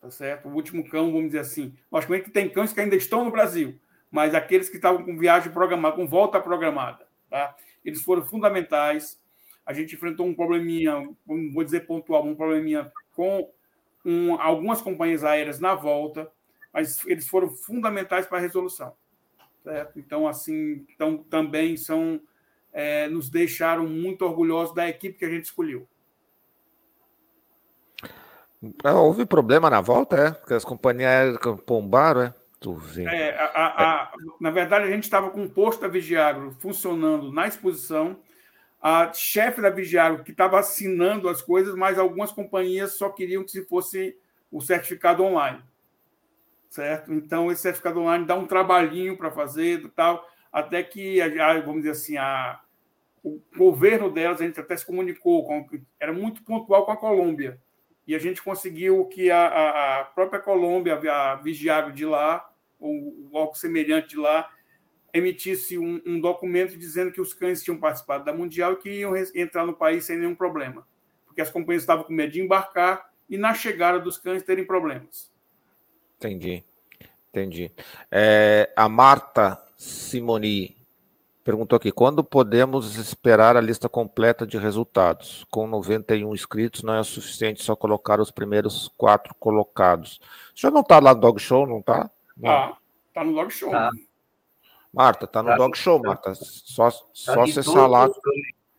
[0.00, 0.48] Tá certo?
[0.48, 1.74] O último cão, vamos dizer assim.
[1.90, 3.78] Logicamente que tem cães que ainda estão no Brasil,
[4.10, 7.06] mas aqueles que estavam com viagem programada, com volta programada.
[7.28, 7.54] Tá?
[7.84, 9.20] Eles foram fundamentais.
[9.66, 13.50] A gente enfrentou um probleminha, vou dizer pontual, um probleminha com
[14.04, 16.30] um, algumas companhias aéreas na volta,
[16.72, 18.94] mas eles foram fundamentais para a resolução.
[19.62, 19.98] Certo?
[19.98, 22.20] Então, assim, então, também são
[22.74, 25.86] é, nos deixaram muito orgulhosos da equipe que a gente escolheu.
[28.82, 30.30] Ah, houve problema na volta, é?
[30.32, 32.34] Porque as companhias pombaram, é?
[33.06, 37.32] É, a, a, a, na verdade, a gente estava com o posto da Vigiagro funcionando
[37.32, 38.20] na exposição.
[38.80, 43.50] a chefe da Vigiário que estava assinando as coisas, mas algumas companhias só queriam que
[43.50, 44.16] se fosse
[44.50, 45.62] o certificado online.
[46.68, 47.12] Certo?
[47.12, 51.18] Então, esse certificado online dá um trabalhinho para fazer tal, até que,
[51.64, 52.60] vamos dizer assim, a,
[53.22, 55.66] o governo delas, a gente até se comunicou, com,
[55.98, 57.60] era muito pontual com a Colômbia.
[58.06, 62.46] E a gente conseguiu que a, a própria Colômbia, a Vigiário de lá,
[62.78, 64.50] ou algo semelhante de lá,
[65.12, 69.14] emitisse um, um, documento dizendo que os cães tinham participado da Mundial e que iam
[69.16, 70.86] entrar no país sem nenhum problema.
[71.24, 75.32] Porque as companhias estavam com medo de embarcar e na chegada dos cães terem problemas.
[76.16, 76.64] Entendi.
[77.30, 77.72] Entendi.
[78.10, 80.76] É, a Marta Simoni
[81.42, 85.44] perguntou aqui: quando podemos esperar a lista completa de resultados?
[85.50, 90.20] Com 91 inscritos, não é suficiente só colocar os primeiros quatro colocados.
[90.54, 92.08] Já não está lá no Dog Show, não está?
[92.42, 92.76] Ah,
[93.08, 93.70] está no Dog Show.
[93.70, 93.90] Tá.
[94.92, 96.34] Marta, tá no tá, Dog Show, Marta.
[96.34, 98.08] Só, tá só acessar lá.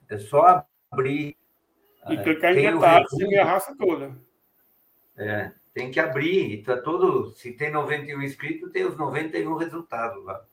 [0.09, 1.37] É só abrir.
[2.09, 4.15] E é, clicar em detalhes e ver a raça toda.
[5.17, 6.51] É, tem que abrir.
[6.51, 7.31] E tá todo.
[7.31, 10.45] Se tem 91 inscritos, tem os 91 resultados lá.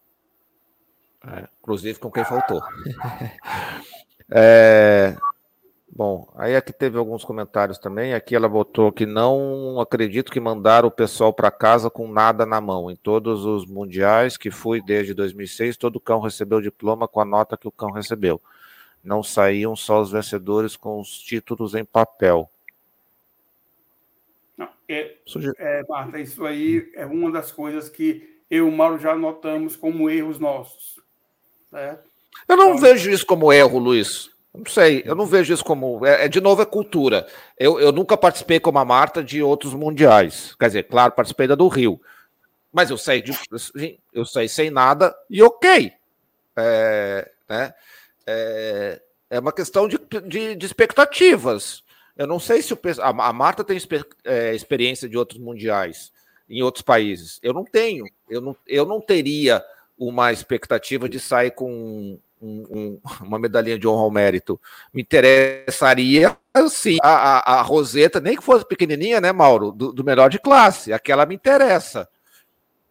[1.26, 2.60] É, inclusive com quem faltou.
[4.30, 5.16] é,
[5.94, 8.14] Bom, aí aqui teve alguns comentários também.
[8.14, 12.62] Aqui ela botou que não acredito que mandaram o pessoal para casa com nada na
[12.62, 12.90] mão.
[12.90, 17.58] Em todos os mundiais que fui desde 2006, todo cão recebeu diploma com a nota
[17.58, 18.40] que o cão recebeu.
[19.04, 22.48] Não saíam só os vencedores com os títulos em papel.
[24.56, 25.14] Não, é,
[25.58, 29.76] é, Marta, isso aí é uma das coisas que eu e o Mauro já notamos
[29.76, 30.98] como erros nossos.
[31.68, 32.10] Certo?
[32.48, 34.31] Eu não então, vejo isso como erro, Luiz.
[34.54, 36.04] Não sei, eu não vejo isso como.
[36.04, 37.26] É, é, de novo, é cultura.
[37.58, 40.54] Eu, eu nunca participei como a Marta de outros mundiais.
[40.58, 42.00] Quer dizer, claro, participei da do Rio.
[42.70, 43.32] Mas eu sei, de,
[44.12, 45.92] eu sei sem nada e ok.
[46.56, 47.74] É, né?
[48.26, 51.82] é, é uma questão de, de, de, expectativas.
[52.16, 53.78] Eu não sei se o, a, a Marta tem
[54.24, 56.12] é, experiência de outros mundiais
[56.48, 57.38] em outros países.
[57.42, 58.04] Eu não tenho.
[58.28, 59.64] Eu não, eu não teria
[59.98, 64.60] uma expectativa de sair com um, um, uma medalhinha de honra ao mérito.
[64.92, 66.36] Me interessaria,
[66.68, 70.40] sim, a, a, a, Roseta, nem que fosse pequenininha, né, Mauro, do, do melhor de
[70.40, 72.08] classe, aquela me interessa.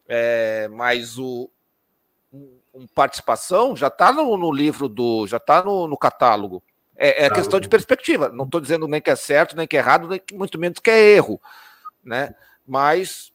[0.08, 1.50] É, mas o
[2.74, 6.64] um, participação já está no, no, livro do, já está no, no, catálogo.
[6.96, 8.30] É, é tá questão de perspectiva.
[8.30, 10.80] Não estou dizendo nem que é certo, nem que é errado, nem que, muito menos
[10.80, 11.42] que é erro,
[12.04, 12.34] né?
[12.66, 13.34] Mas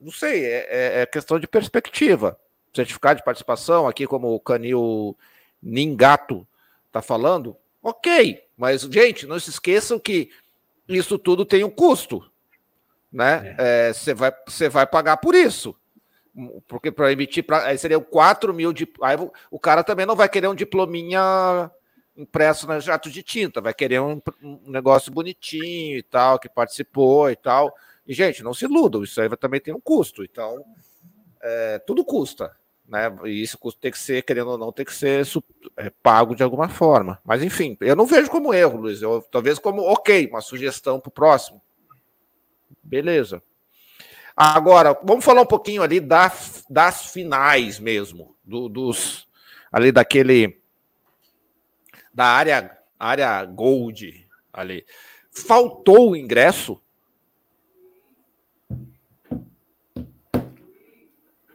[0.00, 2.38] não sei, é, é, é questão de perspectiva
[2.76, 5.16] certificado de participação, aqui como o Canil
[5.62, 6.46] Ningato
[6.86, 10.30] está falando, ok, mas, gente, não se esqueçam que
[10.88, 12.30] isso tudo tem um custo,
[13.12, 13.56] né?
[13.92, 14.12] Você é.
[14.12, 14.32] é, vai,
[14.70, 15.74] vai pagar por isso.
[16.68, 18.86] Porque para emitir, pra, aí seriam 4 mil de.
[19.02, 19.16] Aí
[19.50, 21.70] o cara também não vai querer um diplominha
[22.16, 27.30] impresso na jato de tinta, vai querer um, um, negócio bonitinho e tal, que participou
[27.30, 27.74] e tal.
[28.06, 30.22] E, gente, não se iludam, isso aí também tem um custo.
[30.22, 30.62] Então,
[31.40, 32.54] é, tudo custa
[32.88, 33.14] né?
[33.24, 35.26] E isso tem que ser, querendo ou não, tem que ser
[35.76, 37.20] é, pago de alguma forma.
[37.24, 39.02] Mas enfim, eu não vejo como erro, Luiz.
[39.02, 41.60] Eu, talvez como ok, uma sugestão para o próximo.
[42.82, 43.42] Beleza.
[44.36, 49.26] Agora, vamos falar um pouquinho ali das, das finais mesmo, do, dos
[49.72, 50.60] ali daquele
[52.12, 54.86] da área área gold ali.
[55.30, 56.80] Faltou o ingresso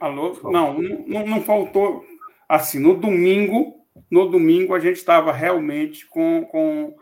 [0.01, 0.35] Alô?
[0.49, 2.03] Não, não, não faltou.
[2.49, 6.97] Assim, no domingo, no domingo a gente estava realmente com, com,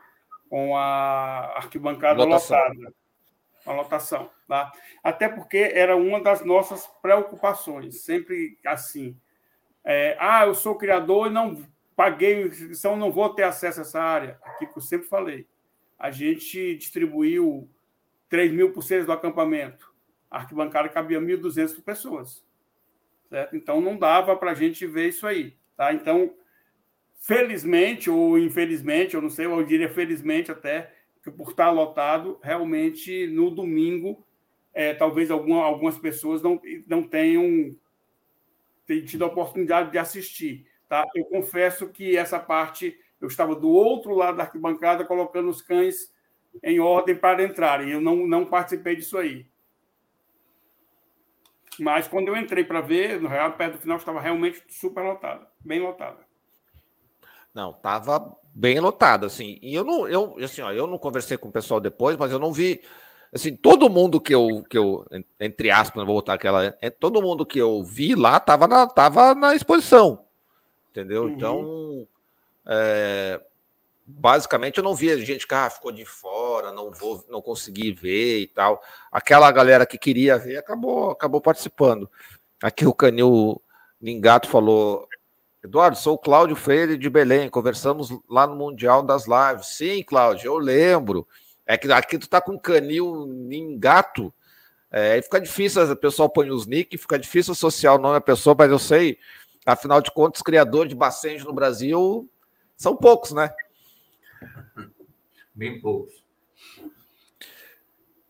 [0.49, 2.57] com a arquibancada lotação.
[2.57, 2.93] lotada.
[3.65, 4.29] A lotação.
[4.49, 4.69] Tá?
[5.01, 9.17] Até porque era uma das nossas preocupações, sempre assim.
[9.85, 11.65] É, ah, eu sou criador e não
[11.95, 14.37] paguei inscrição, não vou ter acesso a essa área.
[14.43, 15.47] Aqui que eu sempre falei.
[15.97, 17.69] A gente distribuiu
[18.27, 19.89] 3 mil pulseiras do acampamento.
[20.29, 22.48] A arquibancada cabia 1.200 pessoas
[23.29, 23.55] certo?
[23.55, 25.93] Então não dava para a gente ver isso aí, tá?
[25.93, 26.33] Então,
[27.19, 30.93] felizmente ou infelizmente, eu não sei, eu diria felizmente até,
[31.23, 34.25] que por estar lotado, realmente no domingo,
[34.73, 37.75] é, talvez alguma, algumas pessoas não, não tenham,
[39.05, 41.05] tido a oportunidade de assistir, tá?
[41.15, 46.11] Eu confesso que essa parte eu estava do outro lado da arquibancada colocando os cães
[46.63, 47.89] em ordem para entrarem.
[47.89, 49.45] Eu não, não participei disso aí.
[51.79, 55.47] Mas quando eu entrei para ver, no Real, perto do final, estava realmente super lotada,
[55.59, 56.17] bem lotada.
[57.53, 59.57] Não, estava bem lotada, assim.
[59.61, 62.39] E eu não, eu, assim, ó, eu não conversei com o pessoal depois, mas eu
[62.39, 62.81] não vi,
[63.33, 65.05] assim, todo mundo que eu, que eu
[65.39, 69.33] entre aspas, vou botar aquela, é, todo mundo que eu vi lá estava na, tava
[69.33, 70.25] na exposição,
[70.91, 71.23] entendeu?
[71.23, 71.29] Uhum.
[71.29, 72.07] Então,
[72.65, 73.41] é,
[74.09, 78.39] basicamente eu não via gente que ah, ficou de fora, não vou, não consegui ver
[78.39, 78.81] e tal.
[79.11, 82.09] Aquela galera que queria ver acabou, acabou participando.
[82.61, 83.61] Aqui o Canil
[84.01, 85.07] Ningato falou:
[85.63, 89.67] Eduardo, sou o Cláudio Freire de Belém, conversamos lá no Mundial das Lives.
[89.67, 91.27] Sim, Cláudio, eu lembro.
[91.65, 94.33] É que aqui tu tá com Canil Ningato,
[94.91, 98.55] é, fica difícil, o pessoal põe os nick, fica difícil associar o nome à pessoa,
[98.57, 99.19] mas eu sei,
[99.63, 102.27] afinal de contas, criadores de Bacenge no Brasil
[102.75, 103.53] são poucos, né?
[105.53, 106.23] Bem poucos.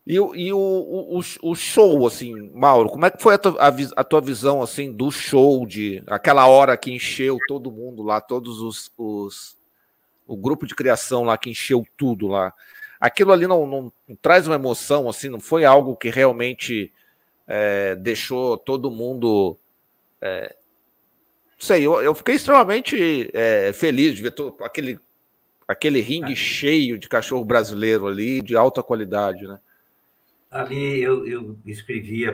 [0.06, 3.56] E, e o, o, o, show, assim, Mauro, como é que foi a tua,
[3.96, 8.60] a, tua, visão, assim, do show, de aquela hora que encheu todo mundo lá, todos
[8.60, 9.56] os, os
[10.26, 12.52] o grupo de criação lá que encheu tudo lá.
[12.98, 16.92] Aquilo ali não, não, não traz uma emoção, assim, não foi algo que realmente
[17.46, 19.56] é, deixou todo mundo
[20.20, 20.54] é,
[21.60, 24.98] não sei, eu, eu fiquei extremamente é, feliz de ver todo, aquele
[25.70, 29.60] aquele ringue cheio de cachorro brasileiro ali, de alta qualidade, né?
[30.50, 32.24] Ali eu, eu escrevi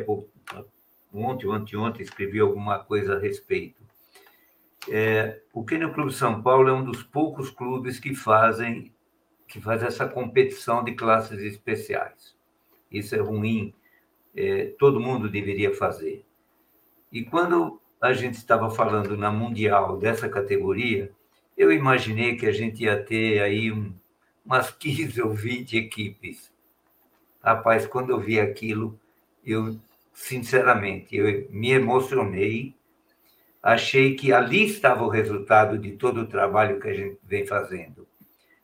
[1.13, 3.83] ontem, ontem, escrevi alguma coisa a respeito.
[4.89, 8.91] É, o Kennel Clube São Paulo é um dos poucos clubes que fazem
[9.47, 12.35] que faz essa competição de classes especiais.
[12.91, 13.73] Isso é ruim,
[14.35, 16.25] é, todo mundo deveria fazer.
[17.13, 21.13] E quando a gente estava falando na Mundial dessa categoria,
[21.57, 23.93] eu imaginei que a gente ia ter aí um,
[24.45, 26.53] umas 15 ou 20 equipes.
[27.43, 28.99] Rapaz, quando eu vi aquilo,
[29.45, 29.79] eu,
[30.13, 32.75] sinceramente, eu me emocionei.
[33.63, 38.07] Achei que ali estava o resultado de todo o trabalho que a gente vem fazendo.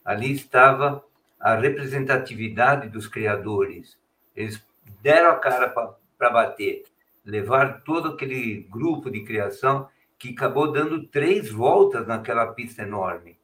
[0.04, 1.04] Ali estava
[1.38, 3.98] a representatividade dos criadores.
[4.34, 4.64] Eles
[5.00, 6.84] deram a cara para bater,
[7.24, 9.88] levar todo aquele grupo de criação
[10.22, 13.40] que acabou dando três voltas naquela pista enorme.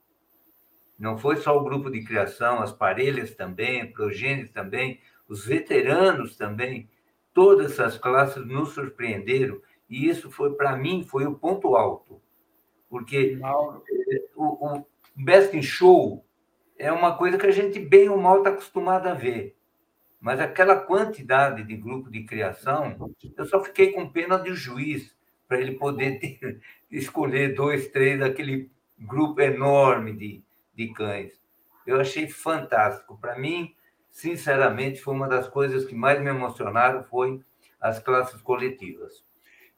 [0.96, 6.88] Não foi só o grupo de criação, as parelhas também, progênitos também, os veteranos também,
[7.34, 9.60] todas essas classes nos surpreenderam
[9.90, 12.22] e isso foi para mim foi o ponto alto,
[12.88, 14.84] porque eh, o, o
[15.16, 16.24] Best in Show
[16.78, 19.56] é uma coisa que a gente bem ou mal está acostumado a ver,
[20.20, 25.17] mas aquela quantidade de grupo de criação, eu só fiquei com pena do juiz
[25.48, 26.60] para ele poder ter,
[26.90, 30.44] escolher dois, três daquele grupo enorme de,
[30.74, 31.40] de cães.
[31.86, 33.16] Eu achei fantástico.
[33.18, 33.74] Para mim,
[34.10, 37.40] sinceramente, foi uma das coisas que mais me emocionaram foi
[37.80, 39.24] as classes coletivas.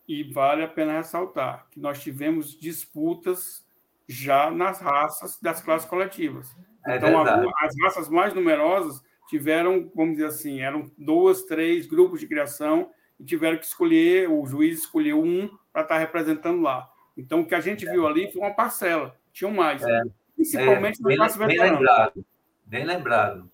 [0.08, 3.64] E vale a pena ressaltar que nós tivemos disputas
[4.08, 6.52] já nas raças das classes coletivas.
[6.84, 12.26] É então, as raças mais numerosas tiveram, vamos dizer assim, eram duas, três grupos de
[12.26, 12.90] criação
[13.20, 16.90] e tiveram que escolher, o juiz escolheu um para estar tá representando lá.
[17.16, 19.82] Então, o que a gente viu ali foi uma parcela, tinham mais.
[19.82, 20.02] É,
[20.34, 22.26] principalmente é, bem, no bem lembrado,
[22.64, 23.50] bem lembrado.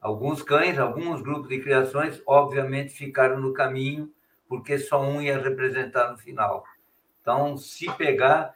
[0.00, 4.12] Alguns cães, alguns grupos de criações, obviamente, ficaram no caminho,
[4.48, 6.64] porque só um ia representar no final.
[7.20, 8.54] Então, se pegar,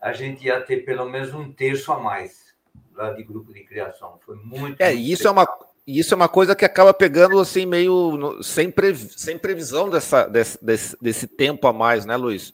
[0.00, 2.54] a gente ia ter pelo menos um terço a mais
[2.92, 4.18] lá de grupo de criação.
[4.24, 4.80] Foi muito.
[4.80, 5.46] É, muito isso é uma
[5.86, 8.72] isso é uma coisa que acaba pegando assim meio sem,
[9.16, 12.52] sem previsão dessa, desse, desse, desse, tempo a mais, né, Luiz?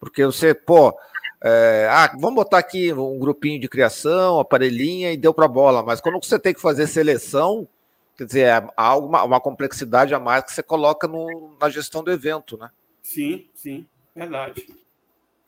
[0.00, 0.96] Porque você, pô,
[1.42, 6.00] é, ah, vamos botar aqui um grupinho de criação, aparelhinha e deu para bola, mas
[6.00, 7.68] quando você tem que fazer seleção,
[8.16, 12.02] quer dizer, é, há uma, uma complexidade a mais que você coloca no, na gestão
[12.02, 12.70] do evento, né?
[13.02, 14.66] Sim, sim, verdade.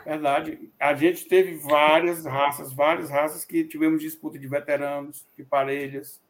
[0.05, 0.70] Verdade.
[0.78, 6.20] A gente teve várias raças, várias raças que tivemos disputa de veteranos, de parelhas,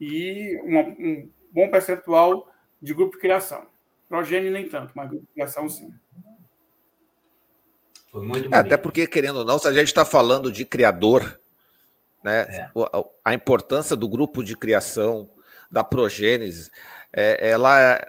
[0.00, 2.48] e uma, um bom percentual
[2.80, 3.66] de grupo de criação.
[4.08, 5.92] Progênio nem tanto, mas grupo de criação sim.
[8.10, 11.38] Foi muito é, até porque, querendo ou não, se a gente está falando de criador,
[12.22, 12.70] né, é.
[13.24, 15.28] a, importância do grupo de criação,
[15.70, 16.70] da progênese,
[17.12, 18.00] é, ela,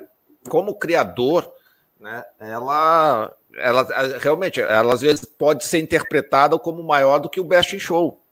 [0.47, 1.51] como criador,
[1.99, 3.87] né, ela, ela
[4.19, 8.23] realmente, ela às vezes pode ser interpretada como maior do que o Best in Show.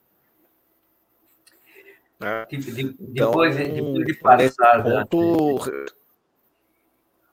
[2.20, 2.46] Né?
[2.50, 5.70] Então, depois, depois de passado, ponto...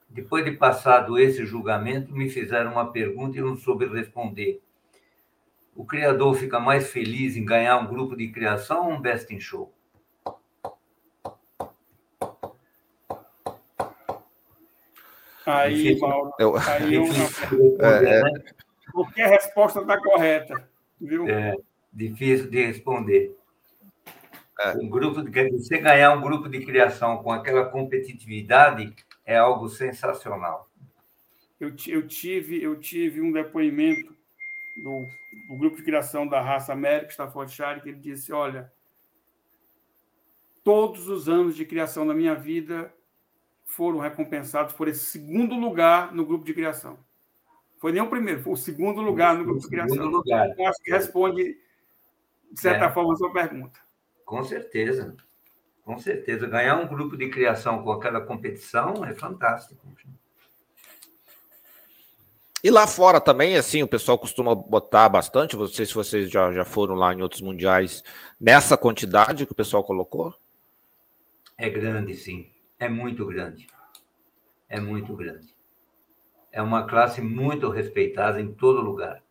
[0.08, 4.62] depois de passado esse julgamento, me fizeram uma pergunta e eu não soube responder.
[5.74, 9.40] O criador fica mais feliz em ganhar um grupo de criação ou um best in
[9.40, 9.72] show?
[15.44, 16.56] Aí, Mauro, eu...
[16.56, 17.04] aí eu
[17.80, 18.22] é, é...
[18.90, 20.68] qualquer resposta está correta,
[21.00, 21.28] viu?
[21.28, 21.54] É
[21.92, 23.36] difícil de responder.
[24.58, 24.76] É.
[24.76, 30.70] Um grupo de, você ganhar um grupo de criação com aquela competitividade é algo sensacional.
[31.60, 34.14] Eu, eu tive eu tive um depoimento
[34.82, 35.06] do,
[35.48, 38.72] do grupo de criação da raça América Staffordshire que ele disse, olha,
[40.64, 42.92] todos os anos de criação da minha vida
[43.64, 46.98] foram recompensados por esse segundo lugar no grupo de criação.
[47.78, 50.06] Foi nem o primeiro, foi o segundo lugar no grupo de criação.
[50.06, 50.48] Lugar.
[50.58, 51.58] Eu acho que responde,
[52.50, 52.92] de certa é.
[52.92, 53.85] forma, a sua pergunta.
[54.26, 55.16] Com certeza.
[55.84, 56.48] Com certeza.
[56.48, 59.86] Ganhar um grupo de criação com aquela competição é fantástico.
[62.64, 65.56] E lá fora também, assim, o pessoal costuma botar bastante.
[65.56, 68.02] Não sei se vocês já, já foram lá em outros mundiais,
[68.40, 70.34] nessa quantidade que o pessoal colocou?
[71.56, 72.50] É grande, sim.
[72.80, 73.68] É muito grande.
[74.68, 75.54] É muito grande.
[76.50, 79.22] É uma classe muito respeitada em todo lugar.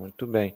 [0.00, 0.54] Muito bem.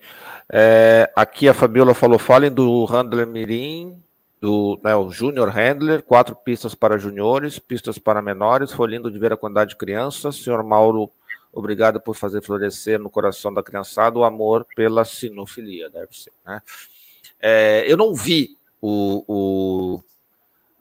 [0.50, 4.02] É, aqui a Fabiola falou: falem do Handler Mirim,
[4.40, 8.72] do né, o Júnior Handler, quatro pistas para juniores, pistas para menores.
[8.72, 10.36] Foi lindo de ver a quantidade de crianças.
[10.36, 11.10] Senhor Mauro,
[11.52, 16.32] obrigado por fazer florescer no coração da criançada o amor pela sinofilia, deve ser.
[16.46, 16.62] Né?
[17.38, 20.04] É, eu não vi o, o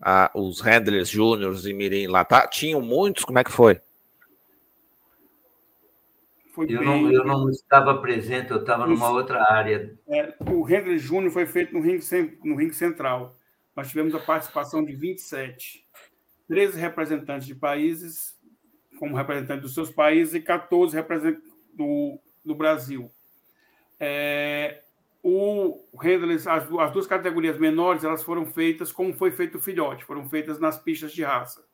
[0.01, 2.47] a, os handlers júniores e mirim lá, tá?
[2.47, 3.25] Tinham muitos?
[3.25, 3.81] Como é que foi?
[6.53, 6.85] Foi eu, bem...
[6.85, 9.97] não, eu não estava presente, eu estava numa outra área.
[10.07, 12.05] É, o Handler Júnior foi feito no ringue,
[12.43, 13.35] no ringue central.
[13.75, 15.83] Nós tivemos a participação de 27.
[16.47, 18.37] 13 representantes de países,
[18.99, 23.09] como representantes dos seus países, e 14 representantes do, do Brasil.
[23.99, 24.83] É,
[25.23, 30.05] o Handler, as, as, duas categorias menores, elas foram feitas como foi feito o filhote,
[30.05, 31.65] foram feitas nas pistas de raça.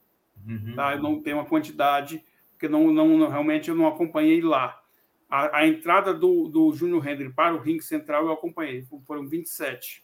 [0.48, 0.74] Uhum.
[0.74, 0.94] Tá?
[0.94, 2.24] Eu não tenho uma quantidade
[2.60, 4.78] porque não, não, realmente eu não acompanhei lá.
[5.30, 10.04] A, a entrada do, do Júnior Hendry para o ringue central eu acompanhei, foram 27.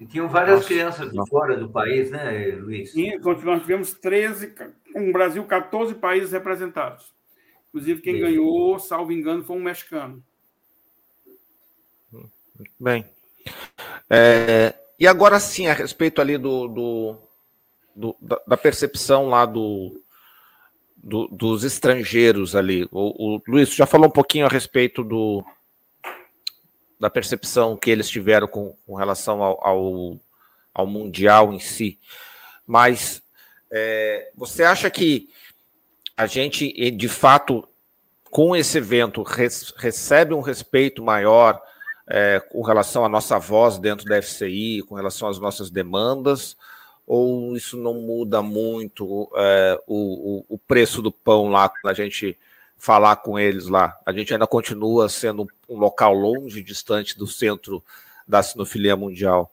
[0.00, 2.90] E tinham várias Nossa, crianças de fora do país, né, Luiz?
[2.90, 4.54] Sim, então nós tivemos 13,
[4.92, 7.14] com o Brasil, 14 países representados.
[7.68, 10.24] Inclusive, quem ganhou, salvo engano, foi um mexicano.
[12.10, 13.04] Muito bem.
[14.10, 17.27] É, e agora sim, a respeito ali do, do,
[17.98, 20.00] do, da, da, percepção lá do,
[20.96, 22.88] do, dos estrangeiros ali.
[22.92, 25.44] O, o Luiz já falou um pouquinho a respeito do,
[26.98, 30.20] da percepção que eles tiveram com, com relação ao, ao,
[30.72, 31.98] ao, Mundial em si.
[32.64, 33.20] Mas
[33.70, 35.28] é, você acha que
[36.16, 37.68] a gente, de fato,
[38.30, 41.60] com esse evento, res, recebe um respeito maior
[42.08, 46.56] é, com relação à nossa voz dentro da FCI, com relação às nossas demandas?
[47.08, 52.38] Ou isso não muda muito é, o, o, preço do pão lá quando a gente
[52.76, 53.98] falar com eles lá?
[54.04, 57.82] A gente ainda continua sendo um local longe, distante do centro
[58.26, 59.50] da sinofilia mundial.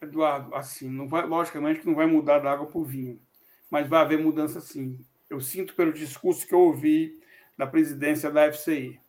[0.00, 3.20] Eduardo, assim, não vai, logicamente que não vai mudar da água para o vinho,
[3.68, 4.96] mas vai haver mudança sim.
[5.28, 7.20] Eu sinto pelo discurso que eu ouvi
[7.58, 9.00] da presidência da FCI,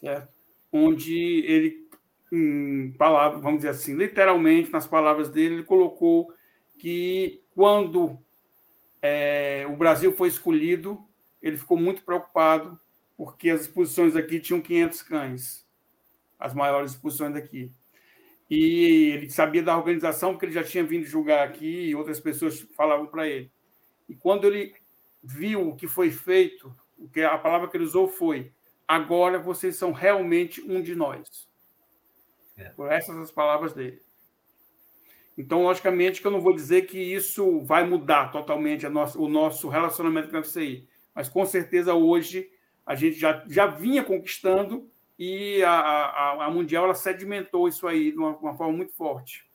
[0.00, 0.28] certo?
[0.72, 1.87] onde ele
[2.30, 6.32] em palavras, vamos dizer assim, literalmente, nas palavras dele, ele colocou
[6.78, 8.18] que quando
[9.02, 11.04] é, o Brasil foi escolhido,
[11.42, 12.78] ele ficou muito preocupado
[13.16, 15.66] porque as exposições aqui tinham 500 cães,
[16.38, 17.72] as maiores exposições daqui.
[18.48, 22.60] E ele sabia da organização porque ele já tinha vindo julgar aqui e outras pessoas
[22.76, 23.50] falavam para ele.
[24.08, 24.74] E quando ele
[25.22, 28.52] viu o que foi feito, o que a palavra que ele usou foi:
[28.86, 31.47] agora vocês são realmente um de nós.
[32.58, 32.70] É.
[32.70, 34.02] Por essas as palavras dele.
[35.38, 39.68] Então, logicamente, que eu não vou dizer que isso vai mudar totalmente nossa, o nosso
[39.68, 42.50] relacionamento com a FCI, mas com certeza hoje
[42.84, 48.10] a gente já, já vinha conquistando e a, a, a Mundial ela sedimentou isso aí
[48.10, 49.48] de uma, uma forma muito forte.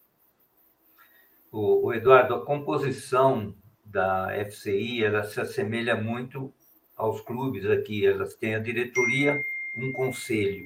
[1.52, 3.54] O, o, Eduardo, a composição
[3.84, 6.54] da FCI ela se assemelha muito
[6.96, 8.06] aos clubes aqui.
[8.06, 9.44] Elas têm a diretoria,
[9.78, 10.66] um conselho,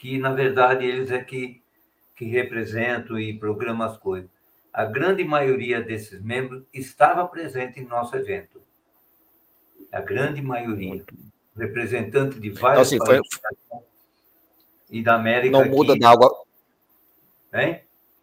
[0.00, 1.62] que na verdade eles é que
[2.16, 4.30] que represento e programo as coisas.
[4.72, 8.60] A grande maioria desses membros estava presente em nosso evento.
[9.92, 11.04] A grande maioria.
[11.56, 13.78] Representante de vários então, assim, países foi...
[14.90, 15.58] e da América.
[15.58, 16.00] Não muda aqui.
[16.00, 16.44] da água.
[17.54, 17.80] Hein?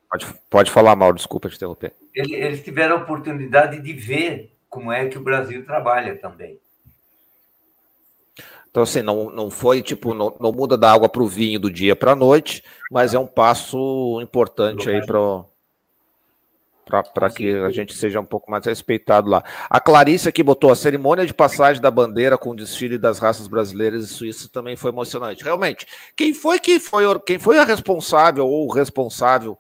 [0.10, 1.94] Pode, pode falar, Mauro, desculpa te interromper.
[2.14, 6.60] Eles tiveram a oportunidade de ver como é que o Brasil trabalha também.
[8.74, 11.70] Então, assim, não, não foi tipo, não, não muda da água para o vinho do
[11.70, 15.46] dia para a noite, mas é um passo importante aí para
[17.14, 19.44] para que a gente seja um pouco mais respeitado lá.
[19.70, 23.48] A Clarice aqui botou a cerimônia de passagem da bandeira com o desfile das raças
[23.48, 25.44] brasileiras e suíças também foi emocionante.
[25.44, 25.86] Realmente,
[26.16, 29.56] quem foi que foi quem foi a responsável ou o responsável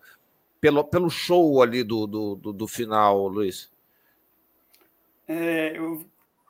[0.60, 3.72] pelo, pelo show ali do, do, do, do final, Luiz?
[5.28, 6.04] É, eu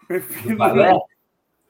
[0.07, 0.93] prefiro balé?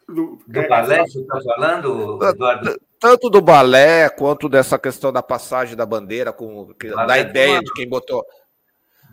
[0.08, 2.80] Do, do balé, você está falando, Eduardo?
[3.04, 6.74] tanto do balé quanto dessa questão da passagem da bandeira, com
[7.06, 7.64] da ideia uma...
[7.64, 8.26] de quem botou.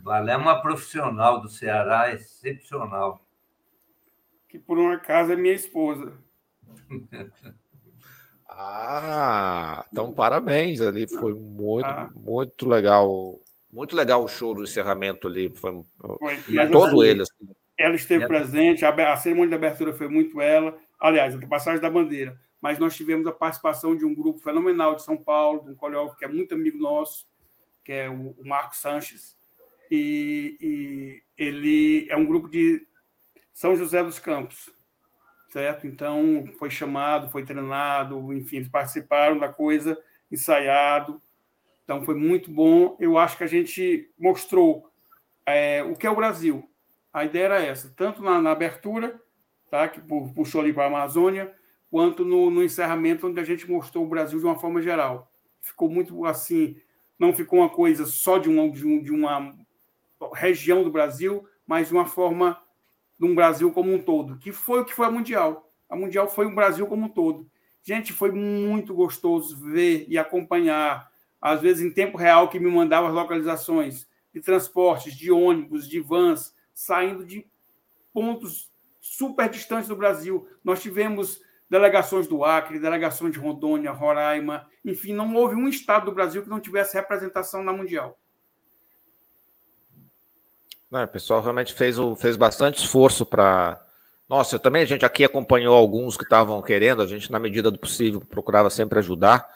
[0.00, 3.20] Balé é uma profissional do Ceará excepcional.
[4.48, 6.12] Que por um acaso é minha esposa.
[8.48, 12.08] ah, então parabéns ali, foi muito, ah.
[12.14, 13.40] muito legal.
[13.72, 16.68] Muito legal o show do encerramento ali, foi, foi.
[16.70, 17.22] todo ele.
[17.22, 17.49] Assim.
[17.80, 18.26] Ela esteve é.
[18.26, 20.78] presente, a, a cerimônia de abertura foi muito ela.
[20.98, 25.02] Aliás, a passagem da bandeira mas nós tivemos a participação de um grupo fenomenal de
[25.02, 27.26] São Paulo, de um coreógrafo que é muito amigo nosso,
[27.82, 29.36] que é o, Marcos Sanches,
[29.90, 32.86] e, e, ele é um grupo de
[33.52, 34.70] São José dos Campos,
[35.48, 35.86] certo?
[35.86, 39.98] Então, foi chamado, foi treinado, enfim, eles participaram da coisa,
[40.30, 41.20] ensaiado,
[41.82, 42.96] então foi muito bom.
[43.00, 44.88] Eu acho que a gente mostrou
[45.44, 46.69] é, o que é o Brasil.
[47.12, 49.20] A ideia era essa, tanto na, na abertura,
[49.70, 51.52] tá, que puxou ali para a Amazônia,
[51.90, 55.30] quanto no, no, encerramento, onde a gente mostrou o Brasil de uma forma geral.
[55.60, 56.76] Ficou muito assim,
[57.18, 59.56] não ficou uma coisa só de de, um, de uma
[60.34, 62.60] região do Brasil, mas de uma forma
[63.18, 65.70] de um Brasil como um todo, que foi o que foi a Mundial.
[65.88, 67.50] A Mundial foi um Brasil como um todo.
[67.82, 71.10] Gente, foi muito gostoso ver e acompanhar,
[71.40, 75.98] às vezes em tempo real, que me mandava as localizações de transportes, de ônibus, de
[75.98, 77.46] vans, saindo de
[78.10, 80.48] pontos super distantes do Brasil.
[80.64, 81.38] Nós tivemos
[81.68, 86.48] delegações do Acre, delegações de Rondônia, Roraima, enfim, não houve um estado do Brasil que
[86.48, 88.18] não tivesse representação na Mundial.
[90.90, 93.78] Não, o pessoal realmente fez, fez bastante esforço para.
[94.26, 97.78] Nossa, também a gente aqui acompanhou alguns que estavam querendo, a gente, na medida do
[97.78, 99.46] possível, procurava sempre ajudar.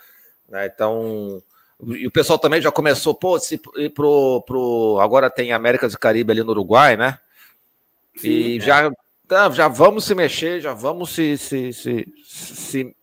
[0.49, 0.67] Né?
[0.67, 1.43] Então,
[1.83, 4.99] e o pessoal também já começou, pô, se ir pro, pro.
[5.01, 7.19] Agora tem Américas e Caribe ali no Uruguai, né?
[8.17, 8.61] Sim, e é.
[8.61, 8.91] já
[9.27, 12.97] Tá, já vamos se mexer, já vamos se, se, se, se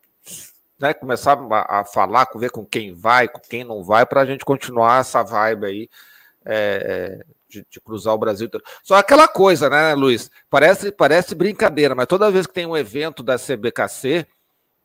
[0.80, 4.26] né, começar a, a, falar, ver com quem vai, com quem não vai, para a
[4.26, 5.90] gente continuar essa vibe aí
[6.46, 8.48] é, é, de, de, cruzar o Brasil.
[8.84, 10.30] Só aquela coisa, né, Luiz?
[10.48, 14.28] Parece, parece brincadeira, mas toda vez que tem um evento da CBKC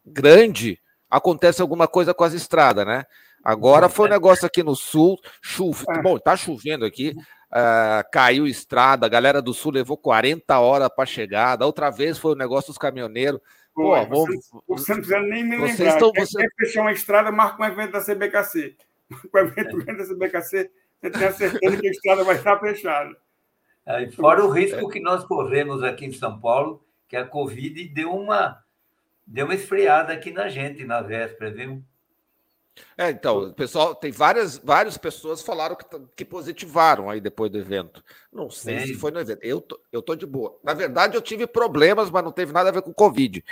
[0.07, 0.81] grande,
[1.11, 3.05] acontece alguma coisa com as estradas, né?
[3.47, 5.85] Agora foi um negócio aqui no sul, chuva.
[5.91, 6.03] É.
[6.03, 7.15] Bom, tá chovendo aqui.
[7.47, 11.55] Uh, caiu estrada, a galera do Sul levou 40 horas para chegar.
[11.55, 13.41] Da outra vez foi o negócio dos caminhoneiros.
[13.73, 14.77] Pô, Pô vocês, vou...
[14.77, 15.95] você não precisa nem me vocês lembrar.
[15.95, 16.39] Estão, você...
[16.39, 18.77] Quer fechar uma estrada, marca um evento da CBKC.
[19.31, 19.95] Com o evento é.
[19.95, 20.71] da CBKC,
[21.01, 23.17] você tem a certeza que a estrada vai estar fechada.
[23.87, 28.13] É, fora o risco que nós corremos aqui em São Paulo, que a Covid deu
[28.13, 28.59] uma,
[29.25, 31.81] deu uma esfriada aqui na gente na véspera, viu?
[32.97, 35.85] É, então, o pessoal, tem várias, várias pessoas falaram que,
[36.17, 38.03] que positivaram aí depois do evento.
[38.33, 38.87] Não sei Sim.
[38.87, 39.41] se foi no evento.
[39.43, 40.59] Eu tô, eu tô de boa.
[40.63, 43.45] Na verdade, eu tive problemas, mas não teve nada a ver com Covid.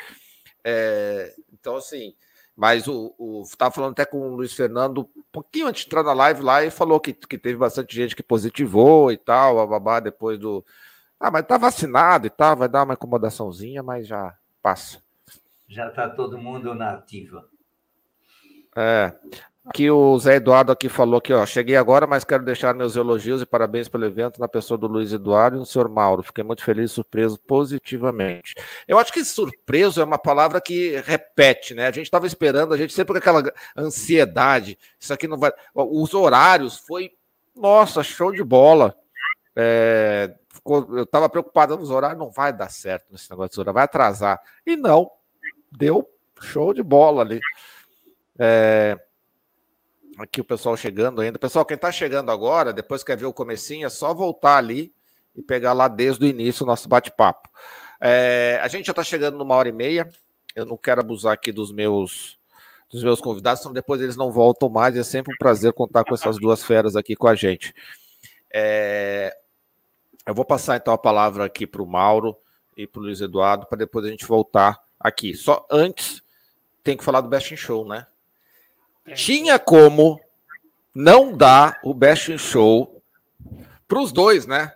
[0.63, 2.15] É, então, assim,
[2.57, 6.03] mas o, o estava falando até com o Luiz Fernando um pouquinho antes de entrar
[6.03, 10.01] na live lá e falou que, que teve bastante gente que positivou e tal, bababá,
[10.01, 10.65] depois do.
[11.19, 15.03] Ah, mas tá vacinado e tal, vai dar uma incomodaçãozinha, mas já passa.
[15.69, 17.49] Já tá todo mundo na ativa.
[18.77, 19.13] É.
[19.67, 23.41] Aqui o Zé Eduardo aqui falou que, ó, cheguei agora, mas quero deixar meus elogios
[23.41, 26.23] e parabéns pelo evento na pessoa do Luiz Eduardo e do senhor Mauro.
[26.23, 28.55] Fiquei muito feliz surpreso positivamente.
[28.87, 31.87] Eu acho que surpreso é uma palavra que repete, né?
[31.87, 33.43] A gente estava esperando, a gente sempre com aquela
[33.75, 34.79] ansiedade.
[35.01, 35.51] Isso aqui não vai.
[35.75, 37.13] Os horários foi,
[37.57, 38.95] nossa, show de bola.
[39.57, 43.75] É, ficou, eu estava preocupado nos horários, não vai dar certo nesse negócio de horário,
[43.75, 44.39] vai atrasar.
[44.67, 45.11] E não,
[45.73, 46.07] deu
[46.43, 47.41] show de bola ali.
[48.39, 48.99] É...
[50.19, 51.39] Aqui o pessoal chegando ainda.
[51.39, 54.95] Pessoal, quem está chegando agora, depois quer ver o comecinho, é só voltar ali
[55.35, 57.49] e pegar lá desde o início o nosso bate-papo.
[58.01, 58.61] É...
[58.63, 60.09] A gente já está chegando numa hora e meia.
[60.55, 62.39] Eu não quero abusar aqui dos meus
[62.91, 64.97] dos meus convidados, senão depois eles não voltam mais.
[64.97, 67.75] É sempre um prazer contar com essas duas feras aqui com a gente.
[68.53, 69.37] É...
[70.25, 72.37] Eu vou passar então a palavra aqui para o Mauro
[72.77, 75.35] e para o Luiz Eduardo, para depois a gente voltar aqui.
[75.35, 76.23] Só antes,
[76.83, 78.07] tem que falar do Best in Show, né?
[79.15, 80.21] Tinha como
[80.95, 83.03] não dar o Best in Show
[83.87, 84.73] para os dois, né?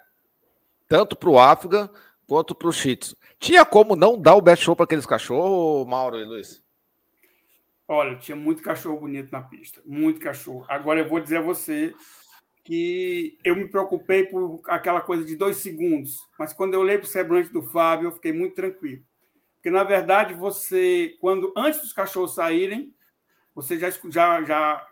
[0.86, 1.90] Tanto para o África
[2.26, 2.98] quanto para o Shih
[3.38, 6.62] Tinha como não dar o Best Show para aqueles cachorros, Mauro e Luiz?
[7.86, 10.66] Olha, tinha muito cachorro bonito na pista, muito cachorro.
[10.68, 11.94] Agora eu vou dizer a você
[12.62, 17.06] que eu me preocupei por aquela coisa de dois segundos, mas quando eu olhei para
[17.06, 19.02] o semblante do Fábio, eu fiquei muito tranquilo.
[19.54, 22.94] Porque, na verdade, você, quando antes dos cachorros saírem,
[23.58, 24.86] você já, já, já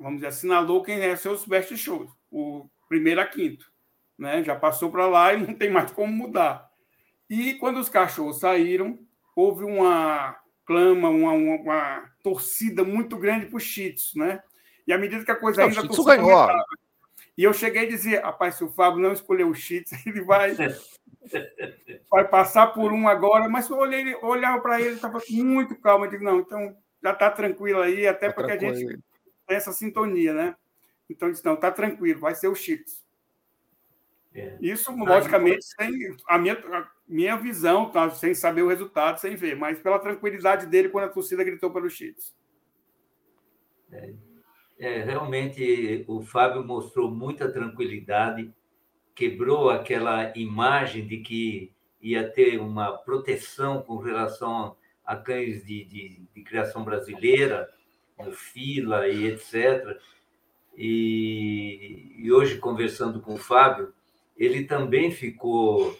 [0.00, 3.70] vamos dizer, assinalou quem é seus best shows, o primeiro a quinto.
[4.18, 4.42] Né?
[4.42, 6.66] Já passou para lá e não tem mais como mudar.
[7.28, 8.98] E quando os cachorros saíram,
[9.34, 10.34] houve uma
[10.64, 14.42] clama, uma, uma, uma torcida muito grande para o Cheats, né?
[14.86, 15.80] E à medida que a coisa ainda.
[15.80, 16.48] O Cheats ganhou.
[17.36, 20.56] E eu cheguei a dizer, rapaz, se o Fábio não escolher o Cheats, ele vai,
[22.10, 23.46] vai passar por um agora.
[23.46, 26.06] Mas eu olhei, olhava para ele, estava muito calmo.
[26.06, 26.74] Eu digo, não, então
[27.06, 28.72] já está tranquilo aí, até tá porque tranquilo.
[28.72, 29.04] a gente
[29.46, 30.56] tem essa sintonia, né?
[31.08, 33.06] Então, disse, não, está tranquilo, vai ser o Cheats.
[34.34, 34.58] É.
[34.60, 38.10] Isso, logicamente, sem a minha, a minha visão, tá?
[38.10, 41.88] sem saber o resultado, sem ver, mas pela tranquilidade dele quando a torcida gritou pelo
[41.88, 42.34] Cheats.
[43.92, 44.12] É.
[44.78, 48.52] É, realmente o Fábio mostrou muita tranquilidade,
[49.14, 54.76] quebrou aquela imagem de que ia ter uma proteção com relação
[55.06, 57.68] a cães de, de, de criação brasileira,
[58.32, 59.98] fila e etc.
[60.76, 63.92] E, e hoje, conversando com o Fábio,
[64.36, 65.96] ele também ficou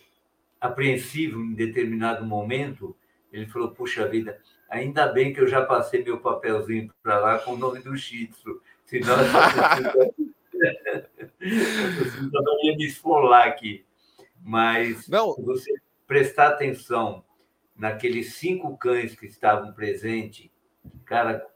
[0.60, 2.96] apreensivo em determinado momento.
[3.32, 7.52] Ele falou: Puxa vida, ainda bem que eu já passei meu papelzinho para lá com
[7.52, 8.60] o nome do Shih Tzu.
[8.84, 9.16] Senão
[11.40, 13.84] eu não ia me esfolar aqui.
[14.42, 15.32] Mas não.
[15.32, 15.74] se você
[16.06, 17.24] prestar atenção
[17.76, 20.50] naqueles cinco cães que estavam presentes,
[21.04, 21.46] cara,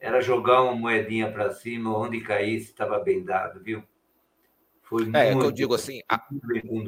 [0.00, 3.82] era jogar uma moedinha para cima, onde caísse, estava bem dado, viu?
[4.82, 6.20] Foi é, é que eu digo assim, a,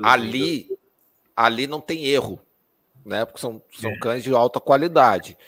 [0.02, 0.68] ali,
[1.34, 2.40] ali não tem erro,
[3.04, 3.24] né?
[3.24, 3.98] Porque são, são é.
[3.98, 5.38] cães de alta qualidade.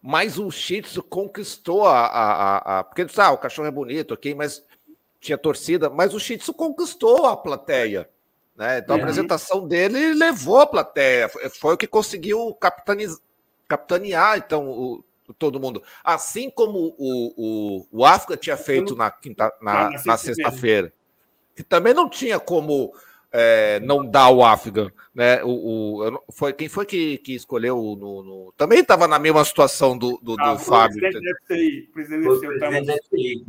[0.00, 2.84] Mas o Shih Tzu conquistou a, a, a, a.
[2.84, 4.64] Porque ah, o cachorro é bonito, ok, mas
[5.18, 8.08] tinha torcida, mas o Shih Tzu conquistou a plateia.
[8.58, 8.78] Né?
[8.78, 11.28] Então a apresentação dele levou a plateia.
[11.28, 13.16] Foi, foi o que conseguiu capitaniz,
[13.68, 15.04] capitanear então, o,
[15.38, 15.80] todo mundo.
[16.02, 20.92] Assim como o, o, o África tinha feito na, quinta, na, na sexta-feira.
[21.54, 22.92] Que também não tinha como
[23.30, 25.42] é, não dar o Afgan, né?
[25.44, 28.54] O, o, foi, quem foi que, que escolheu no, no...
[28.56, 30.98] também estava na mesma situação do, do, ah, do Fábio.
[30.98, 33.44] Presidente presidente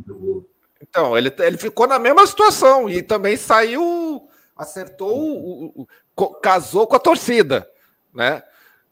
[0.80, 4.28] Então, ele, ele ficou na mesma situação e também saiu,
[4.60, 7.68] acertou, o, o, casou com a torcida,
[8.14, 8.42] né?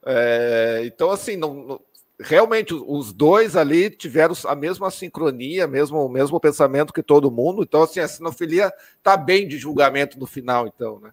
[0.06, 1.78] É, então, assim, não,
[2.18, 7.62] realmente os dois ali tiveram a mesma sincronia, mesmo o mesmo pensamento que todo mundo.
[7.62, 11.12] Então, assim, a sinofilia está bem de julgamento no final, então, né?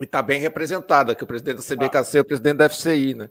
[0.00, 3.30] E está bem representada, que o presidente da CBKC é o presidente da FCI, né?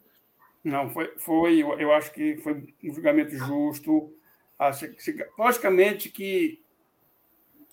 [0.63, 2.53] Não, foi, foi eu acho que foi
[2.83, 4.11] um julgamento justo.
[5.37, 6.64] Logicamente que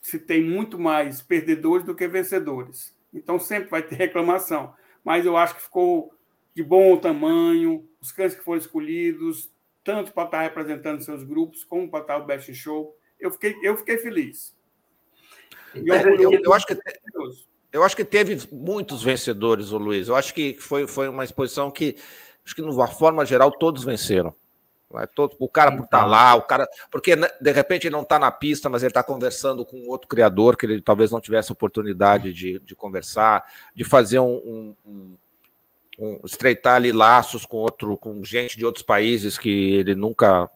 [0.03, 2.95] se tem muito mais perdedores do que vencedores.
[3.15, 4.74] Então sempre vai ter reclamação.
[5.05, 6.12] Mas eu acho que ficou
[6.55, 9.51] de bom tamanho, os cães que foram escolhidos,
[9.85, 12.97] tanto para estar representando seus grupos, como para estar o Best Show.
[13.19, 14.55] Eu fiquei, eu fiquei feliz.
[15.74, 16.77] Eu, eu, eu, acho que,
[17.73, 20.09] eu acho que teve muitos vencedores, o Luiz.
[20.09, 21.97] Eu acho que foi, foi uma exposição que,
[22.45, 24.35] acho que, de uma forma geral, todos venceram.
[24.98, 26.69] É todo, o cara por estar tá lá, o cara.
[26.90, 30.09] Porque né, de repente ele não está na pista, mas ele está conversando com outro
[30.09, 33.44] criador que ele talvez não tivesse oportunidade de, de conversar,
[33.74, 35.16] de fazer um, um,
[35.98, 40.51] um, estreitar ali laços com outro, com gente de outros países que ele nunca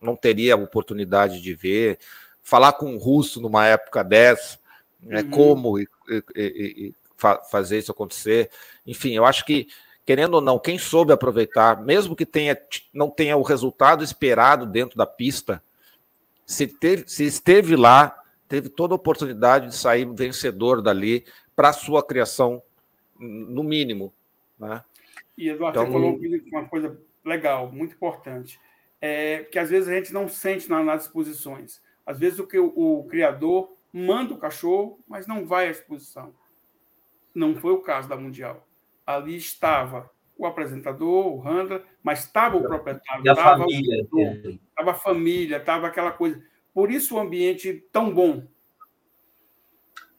[0.00, 1.98] não teria oportunidade de ver,
[2.42, 4.58] falar com um russo numa época dessa,
[5.00, 5.30] né, uhum.
[5.30, 8.50] como e, e, e, fa fazer isso acontecer.
[8.86, 9.68] Enfim, eu acho que
[10.04, 12.56] querendo ou não, quem soube aproveitar, mesmo que tenha,
[12.92, 15.62] não tenha o resultado esperado dentro da pista,
[16.44, 21.24] se, teve, se esteve lá, teve toda a oportunidade de sair vencedor dali
[21.54, 22.62] para a sua criação,
[23.18, 24.12] no mínimo.
[24.58, 24.82] Né?
[25.38, 26.20] E Eduardo, então, você falou
[26.52, 28.60] uma coisa legal, muito importante,
[29.00, 31.80] é que às vezes a gente não sente na, nas exposições.
[32.04, 36.34] Às vezes o que o, o, criador manda o cachorro, mas não vai à exposição.
[37.34, 38.66] Não foi o caso da Mundial.
[39.06, 44.94] Ali estava o apresentador, o handler, mas estava o proprietário, estava a família, estava a
[44.94, 46.42] família, estava aquela coisa.
[46.74, 48.46] Por isso o ambiente tão bom,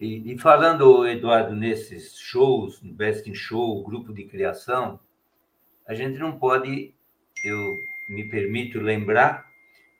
[0.04, 5.00] e, e, falando, Eduardo, nesses shows, no Best in Show, grupo de criação,
[5.88, 6.94] a gente não pode,
[7.46, 7.78] eu
[8.10, 9.46] me permito lembrar,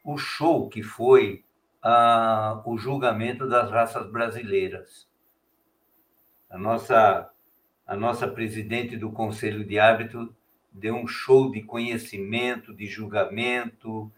[0.04, 1.46] o show que foi
[1.82, 5.08] ah, o julgamento das raças brasileiras.
[6.50, 7.32] A nossa,
[7.86, 10.36] a nossa presidente do Conselho de Árbitro
[10.72, 14.12] deu um show de conhecimento, de julgamento,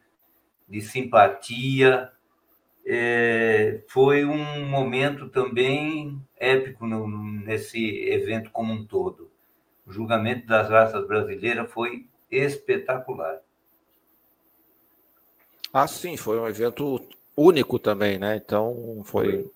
[0.68, 2.12] de simpatia,
[2.86, 9.32] é, foi um momento também épico no, nesse evento como um todo.
[9.86, 13.42] O julgamento das raças brasileiras foi espetacular.
[15.74, 17.06] Ah, sim, foi um evento
[17.36, 18.38] único também, né?
[18.38, 19.52] Então foi.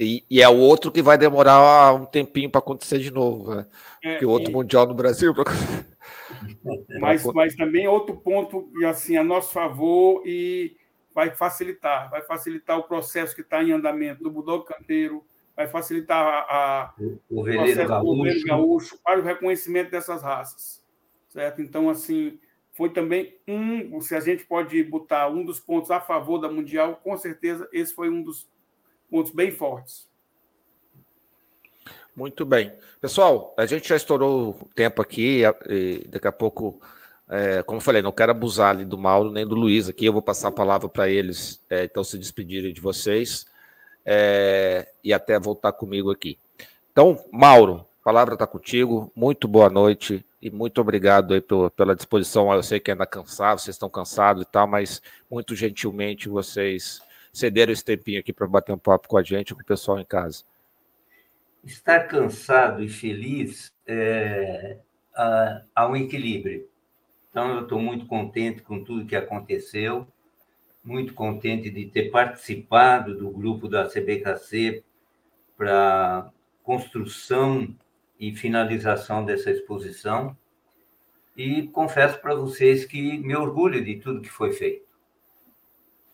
[0.00, 3.66] E, e é o outro que vai demorar um tempinho para acontecer de novo, né?
[4.02, 4.54] É, Porque o outro e...
[4.54, 5.34] mundial no Brasil.
[7.00, 10.76] Mas, mas também outro ponto, assim, a nosso favor e
[11.14, 15.24] vai facilitar, vai facilitar o processo que está em andamento do Budog Canteiro,
[15.54, 16.94] vai facilitar a, a
[17.28, 18.40] o, o processo gaúcho.
[18.40, 20.82] do gaúcho para o reconhecimento dessas raças,
[21.28, 21.60] certo?
[21.60, 22.38] Então, assim,
[22.72, 27.00] foi também um, se a gente pode botar um dos pontos a favor da Mundial,
[27.02, 28.48] com certeza esse foi um dos
[29.10, 30.08] pontos bem fortes.
[32.14, 32.72] Muito bem.
[33.00, 36.80] Pessoal, a gente já estourou o tempo aqui, e daqui a pouco,
[37.28, 40.12] é, como eu falei, não quero abusar ali do Mauro nem do Luiz aqui, eu
[40.12, 43.46] vou passar a palavra para eles, é, então se despedirem de vocês
[44.04, 46.38] é, e até voltar comigo aqui.
[46.92, 51.96] Então, Mauro, a palavra está contigo, muito boa noite e muito obrigado aí pela, pela
[51.96, 52.52] disposição.
[52.52, 55.00] Eu sei que ainda cansado, vocês estão cansados e tal, mas
[55.30, 57.00] muito gentilmente vocês
[57.32, 60.04] cederam esse tempinho aqui para bater um papo com a gente, com o pessoal em
[60.04, 60.44] casa.
[61.64, 64.78] Estar cansado e feliz é,
[65.74, 66.68] há, um equilíbrio.
[67.28, 70.06] Então, eu estou muito contente com tudo que aconteceu,
[70.82, 74.82] muito contente de ter participado do grupo da CBKC
[75.56, 76.30] para
[76.62, 77.74] construção
[78.18, 80.36] e finalização dessa exposição.
[81.36, 84.89] E confesso para vocês que me orgulho de tudo que foi feito.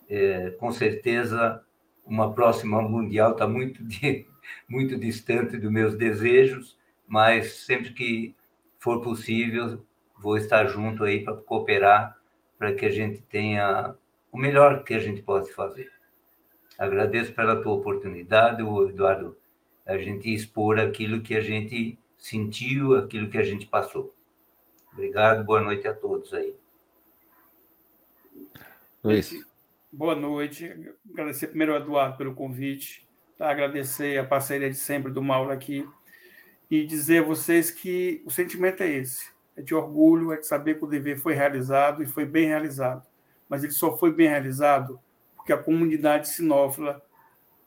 [0.08, 1.62] É, com certeza,
[2.04, 4.26] uma próxima mundial está muito de,
[4.68, 8.34] muito distante dos meus desejos, mas sempre que
[8.78, 9.84] for possível,
[10.18, 12.16] vou estar junto aí para cooperar,
[12.58, 13.94] para que a gente tenha
[14.30, 15.90] o melhor que a gente pode fazer.
[16.78, 19.36] Agradeço pela tua oportunidade, Eduardo,
[19.84, 24.14] a gente expor aquilo que a gente sentiu, aquilo que a gente passou.
[24.92, 26.54] Obrigado, boa noite a todos aí.
[29.02, 29.55] Luiz.
[29.96, 30.70] Boa noite.
[31.10, 33.08] Agradecer primeiro ao Eduardo pelo convite.
[33.38, 33.50] Tá?
[33.50, 35.88] Agradecer a parceria de sempre do Mauro aqui
[36.70, 40.76] e dizer a vocês que o sentimento é esse: é de orgulho, é de saber
[40.76, 43.06] que o dever foi realizado e foi bem realizado.
[43.48, 45.00] Mas ele só foi bem realizado
[45.34, 47.02] porque a comunidade sinófila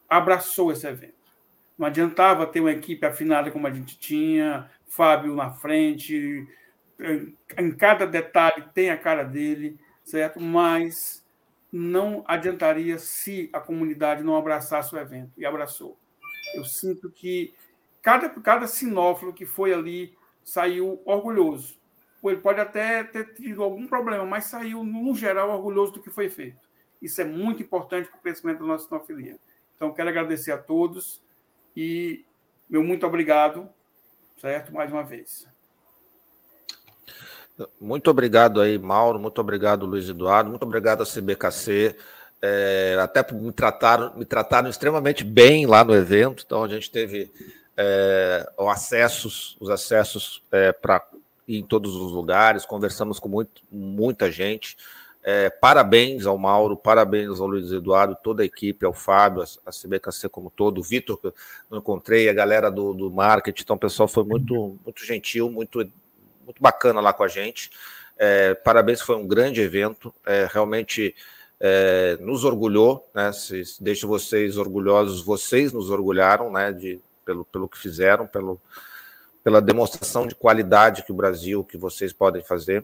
[0.07, 1.33] abraçou esse evento.
[1.75, 6.47] Não adiantava ter uma equipe afinada como a gente tinha, Fábio na frente,
[7.57, 10.39] em cada detalhe tem a cara dele, certo?
[10.39, 11.18] Mas
[11.71, 15.97] não adiantaria se a comunidade não abraçasse o evento, e abraçou.
[16.55, 17.53] Eu sinto que
[18.01, 21.77] cada, cada sinófilo que foi ali saiu orgulhoso.
[22.23, 26.29] Ele pode até ter tido algum problema, mas saiu, no geral, orgulhoso do que foi
[26.29, 26.67] feito.
[27.01, 29.37] Isso é muito importante para o crescimento da nossa sinofilia.
[29.75, 31.23] Então, quero agradecer a todos
[31.75, 32.25] e
[32.69, 33.69] meu muito obrigado,
[34.37, 34.73] certo?
[34.73, 35.47] Mais uma vez.
[37.79, 39.19] Muito obrigado aí, Mauro.
[39.19, 40.49] Muito obrigado, Luiz Eduardo.
[40.49, 41.95] Muito obrigado a CBKC.
[42.41, 46.43] É, até me trataram, me trataram extremamente bem lá no evento.
[46.45, 47.31] Então a gente teve
[47.75, 51.03] é, acessos, os acessos é, para
[51.47, 52.65] em todos os lugares.
[52.65, 54.77] Conversamos com muito, muita gente.
[55.21, 60.29] É, parabéns ao Mauro, parabéns ao Luiz Eduardo, toda a equipe, ao Fábio, a CBKC
[60.29, 61.33] como todo, o Vitor, que eu
[61.77, 63.63] encontrei, a galera do, do marketing.
[63.63, 65.81] Então, o pessoal foi muito, muito gentil, muito
[66.49, 67.69] muito bacana lá com a gente.
[68.17, 71.15] É, parabéns, foi um grande evento, é, realmente
[71.59, 73.31] é, nos orgulhou, né?
[73.31, 76.71] Se, deixo vocês orgulhosos, vocês nos orgulharam, né?
[76.73, 78.59] De, pelo, pelo que fizeram, pelo,
[79.43, 82.83] pela demonstração de qualidade que o Brasil, que vocês podem fazer.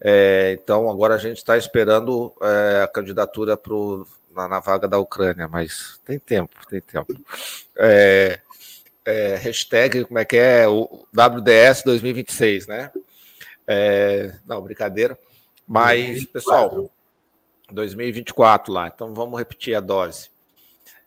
[0.00, 4.98] É, então, agora a gente está esperando é, a candidatura pro, na, na, vaga da
[4.98, 7.14] Ucrânia, mas tem tempo, tem tempo.
[7.76, 8.40] É,
[9.04, 10.68] é, hashtag, como é que é?
[10.68, 12.90] O WDS 2026, né?
[13.66, 15.18] É, não, brincadeira.
[15.66, 16.32] Mas, 2024.
[16.32, 16.90] pessoal,
[17.70, 18.88] 2024 lá.
[18.88, 20.30] Então vamos repetir a dose.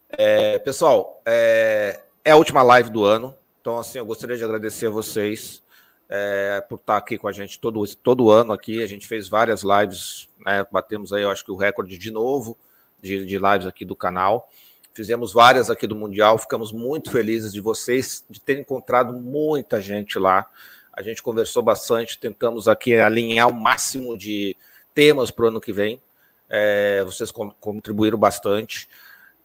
[0.09, 3.35] É, pessoal, é, é, a última live do ano.
[3.61, 5.61] Então, assim, eu gostaria de agradecer a vocês
[6.07, 8.83] é, por estar aqui com a gente todo, todo ano aqui.
[8.83, 10.65] A gente fez várias lives, né?
[10.71, 12.57] Batemos aí, eu acho que o recorde de novo
[13.01, 14.49] de, de lives aqui do canal.
[14.95, 20.17] Fizemos várias aqui do Mundial, ficamos muito felizes de vocês, de ter encontrado muita gente
[20.17, 20.49] lá.
[20.93, 24.55] A gente conversou bastante, tentamos aqui alinhar o máximo de
[24.93, 26.01] temas para o ano que vem.
[26.49, 28.87] É, vocês contribuíram bastante.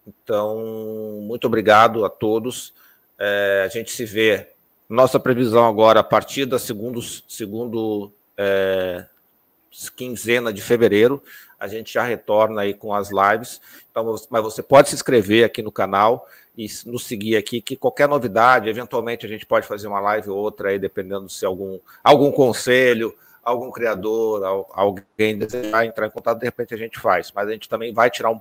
[0.07, 2.73] Então, muito obrigado a todos.
[3.19, 4.51] É, a gente se vê.
[4.89, 9.05] Nossa previsão agora, a partir da segundo, segundo é,
[9.97, 11.23] quinzena de fevereiro,
[11.59, 13.61] a gente já retorna aí com as lives.
[13.91, 16.27] Então, mas você pode se inscrever aqui no canal
[16.57, 20.39] e nos seguir aqui, que qualquer novidade, eventualmente a gente pode fazer uma live ou
[20.39, 26.45] outra aí, dependendo se algum, algum conselho, algum criador, alguém desejar entrar em contato, de
[26.45, 27.33] repente a gente faz.
[27.33, 28.41] Mas a gente também vai tirar um,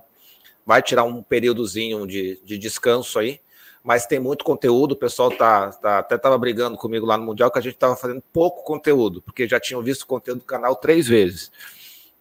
[0.66, 3.40] vai tirar um períodozinho de, de descanso aí,
[3.82, 4.92] mas tem muito conteúdo.
[4.92, 7.96] O pessoal tá, tá até estava brigando comigo lá no Mundial que a gente estava
[7.96, 11.50] fazendo pouco conteúdo, porque já tinham visto o conteúdo do canal três vezes.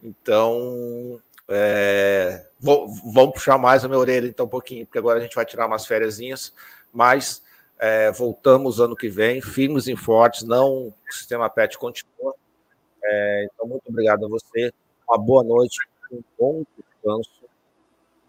[0.02, 5.22] Então, é, vou, vamos puxar mais a minha orelha então um pouquinho, porque agora a
[5.22, 6.20] gente vai tirar umas férias,
[6.94, 7.42] mas
[7.78, 12.36] é, voltamos ano que vem, firmes e fortes, não o sistema PET continua.
[13.04, 14.72] É, então, muito obrigado a você,
[15.08, 15.78] uma boa noite,
[16.12, 17.39] um bom descanso.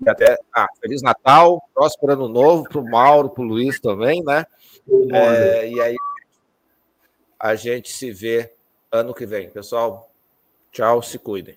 [0.05, 4.23] E até ah, Feliz Natal, próspero ano novo para o Mauro, para o Luiz também,
[4.25, 4.47] né?
[5.13, 5.97] É, e aí
[7.39, 8.53] a gente se vê
[8.91, 9.51] ano que vem.
[9.51, 10.11] Pessoal,
[10.73, 11.57] tchau, se cuidem.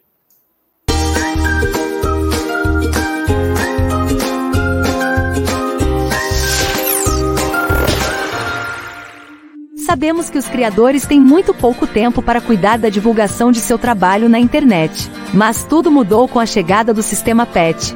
[9.86, 14.28] Sabemos que os criadores têm muito pouco tempo para cuidar da divulgação de seu trabalho
[14.28, 15.10] na internet.
[15.34, 17.96] Mas tudo mudou com a chegada do sistema PET,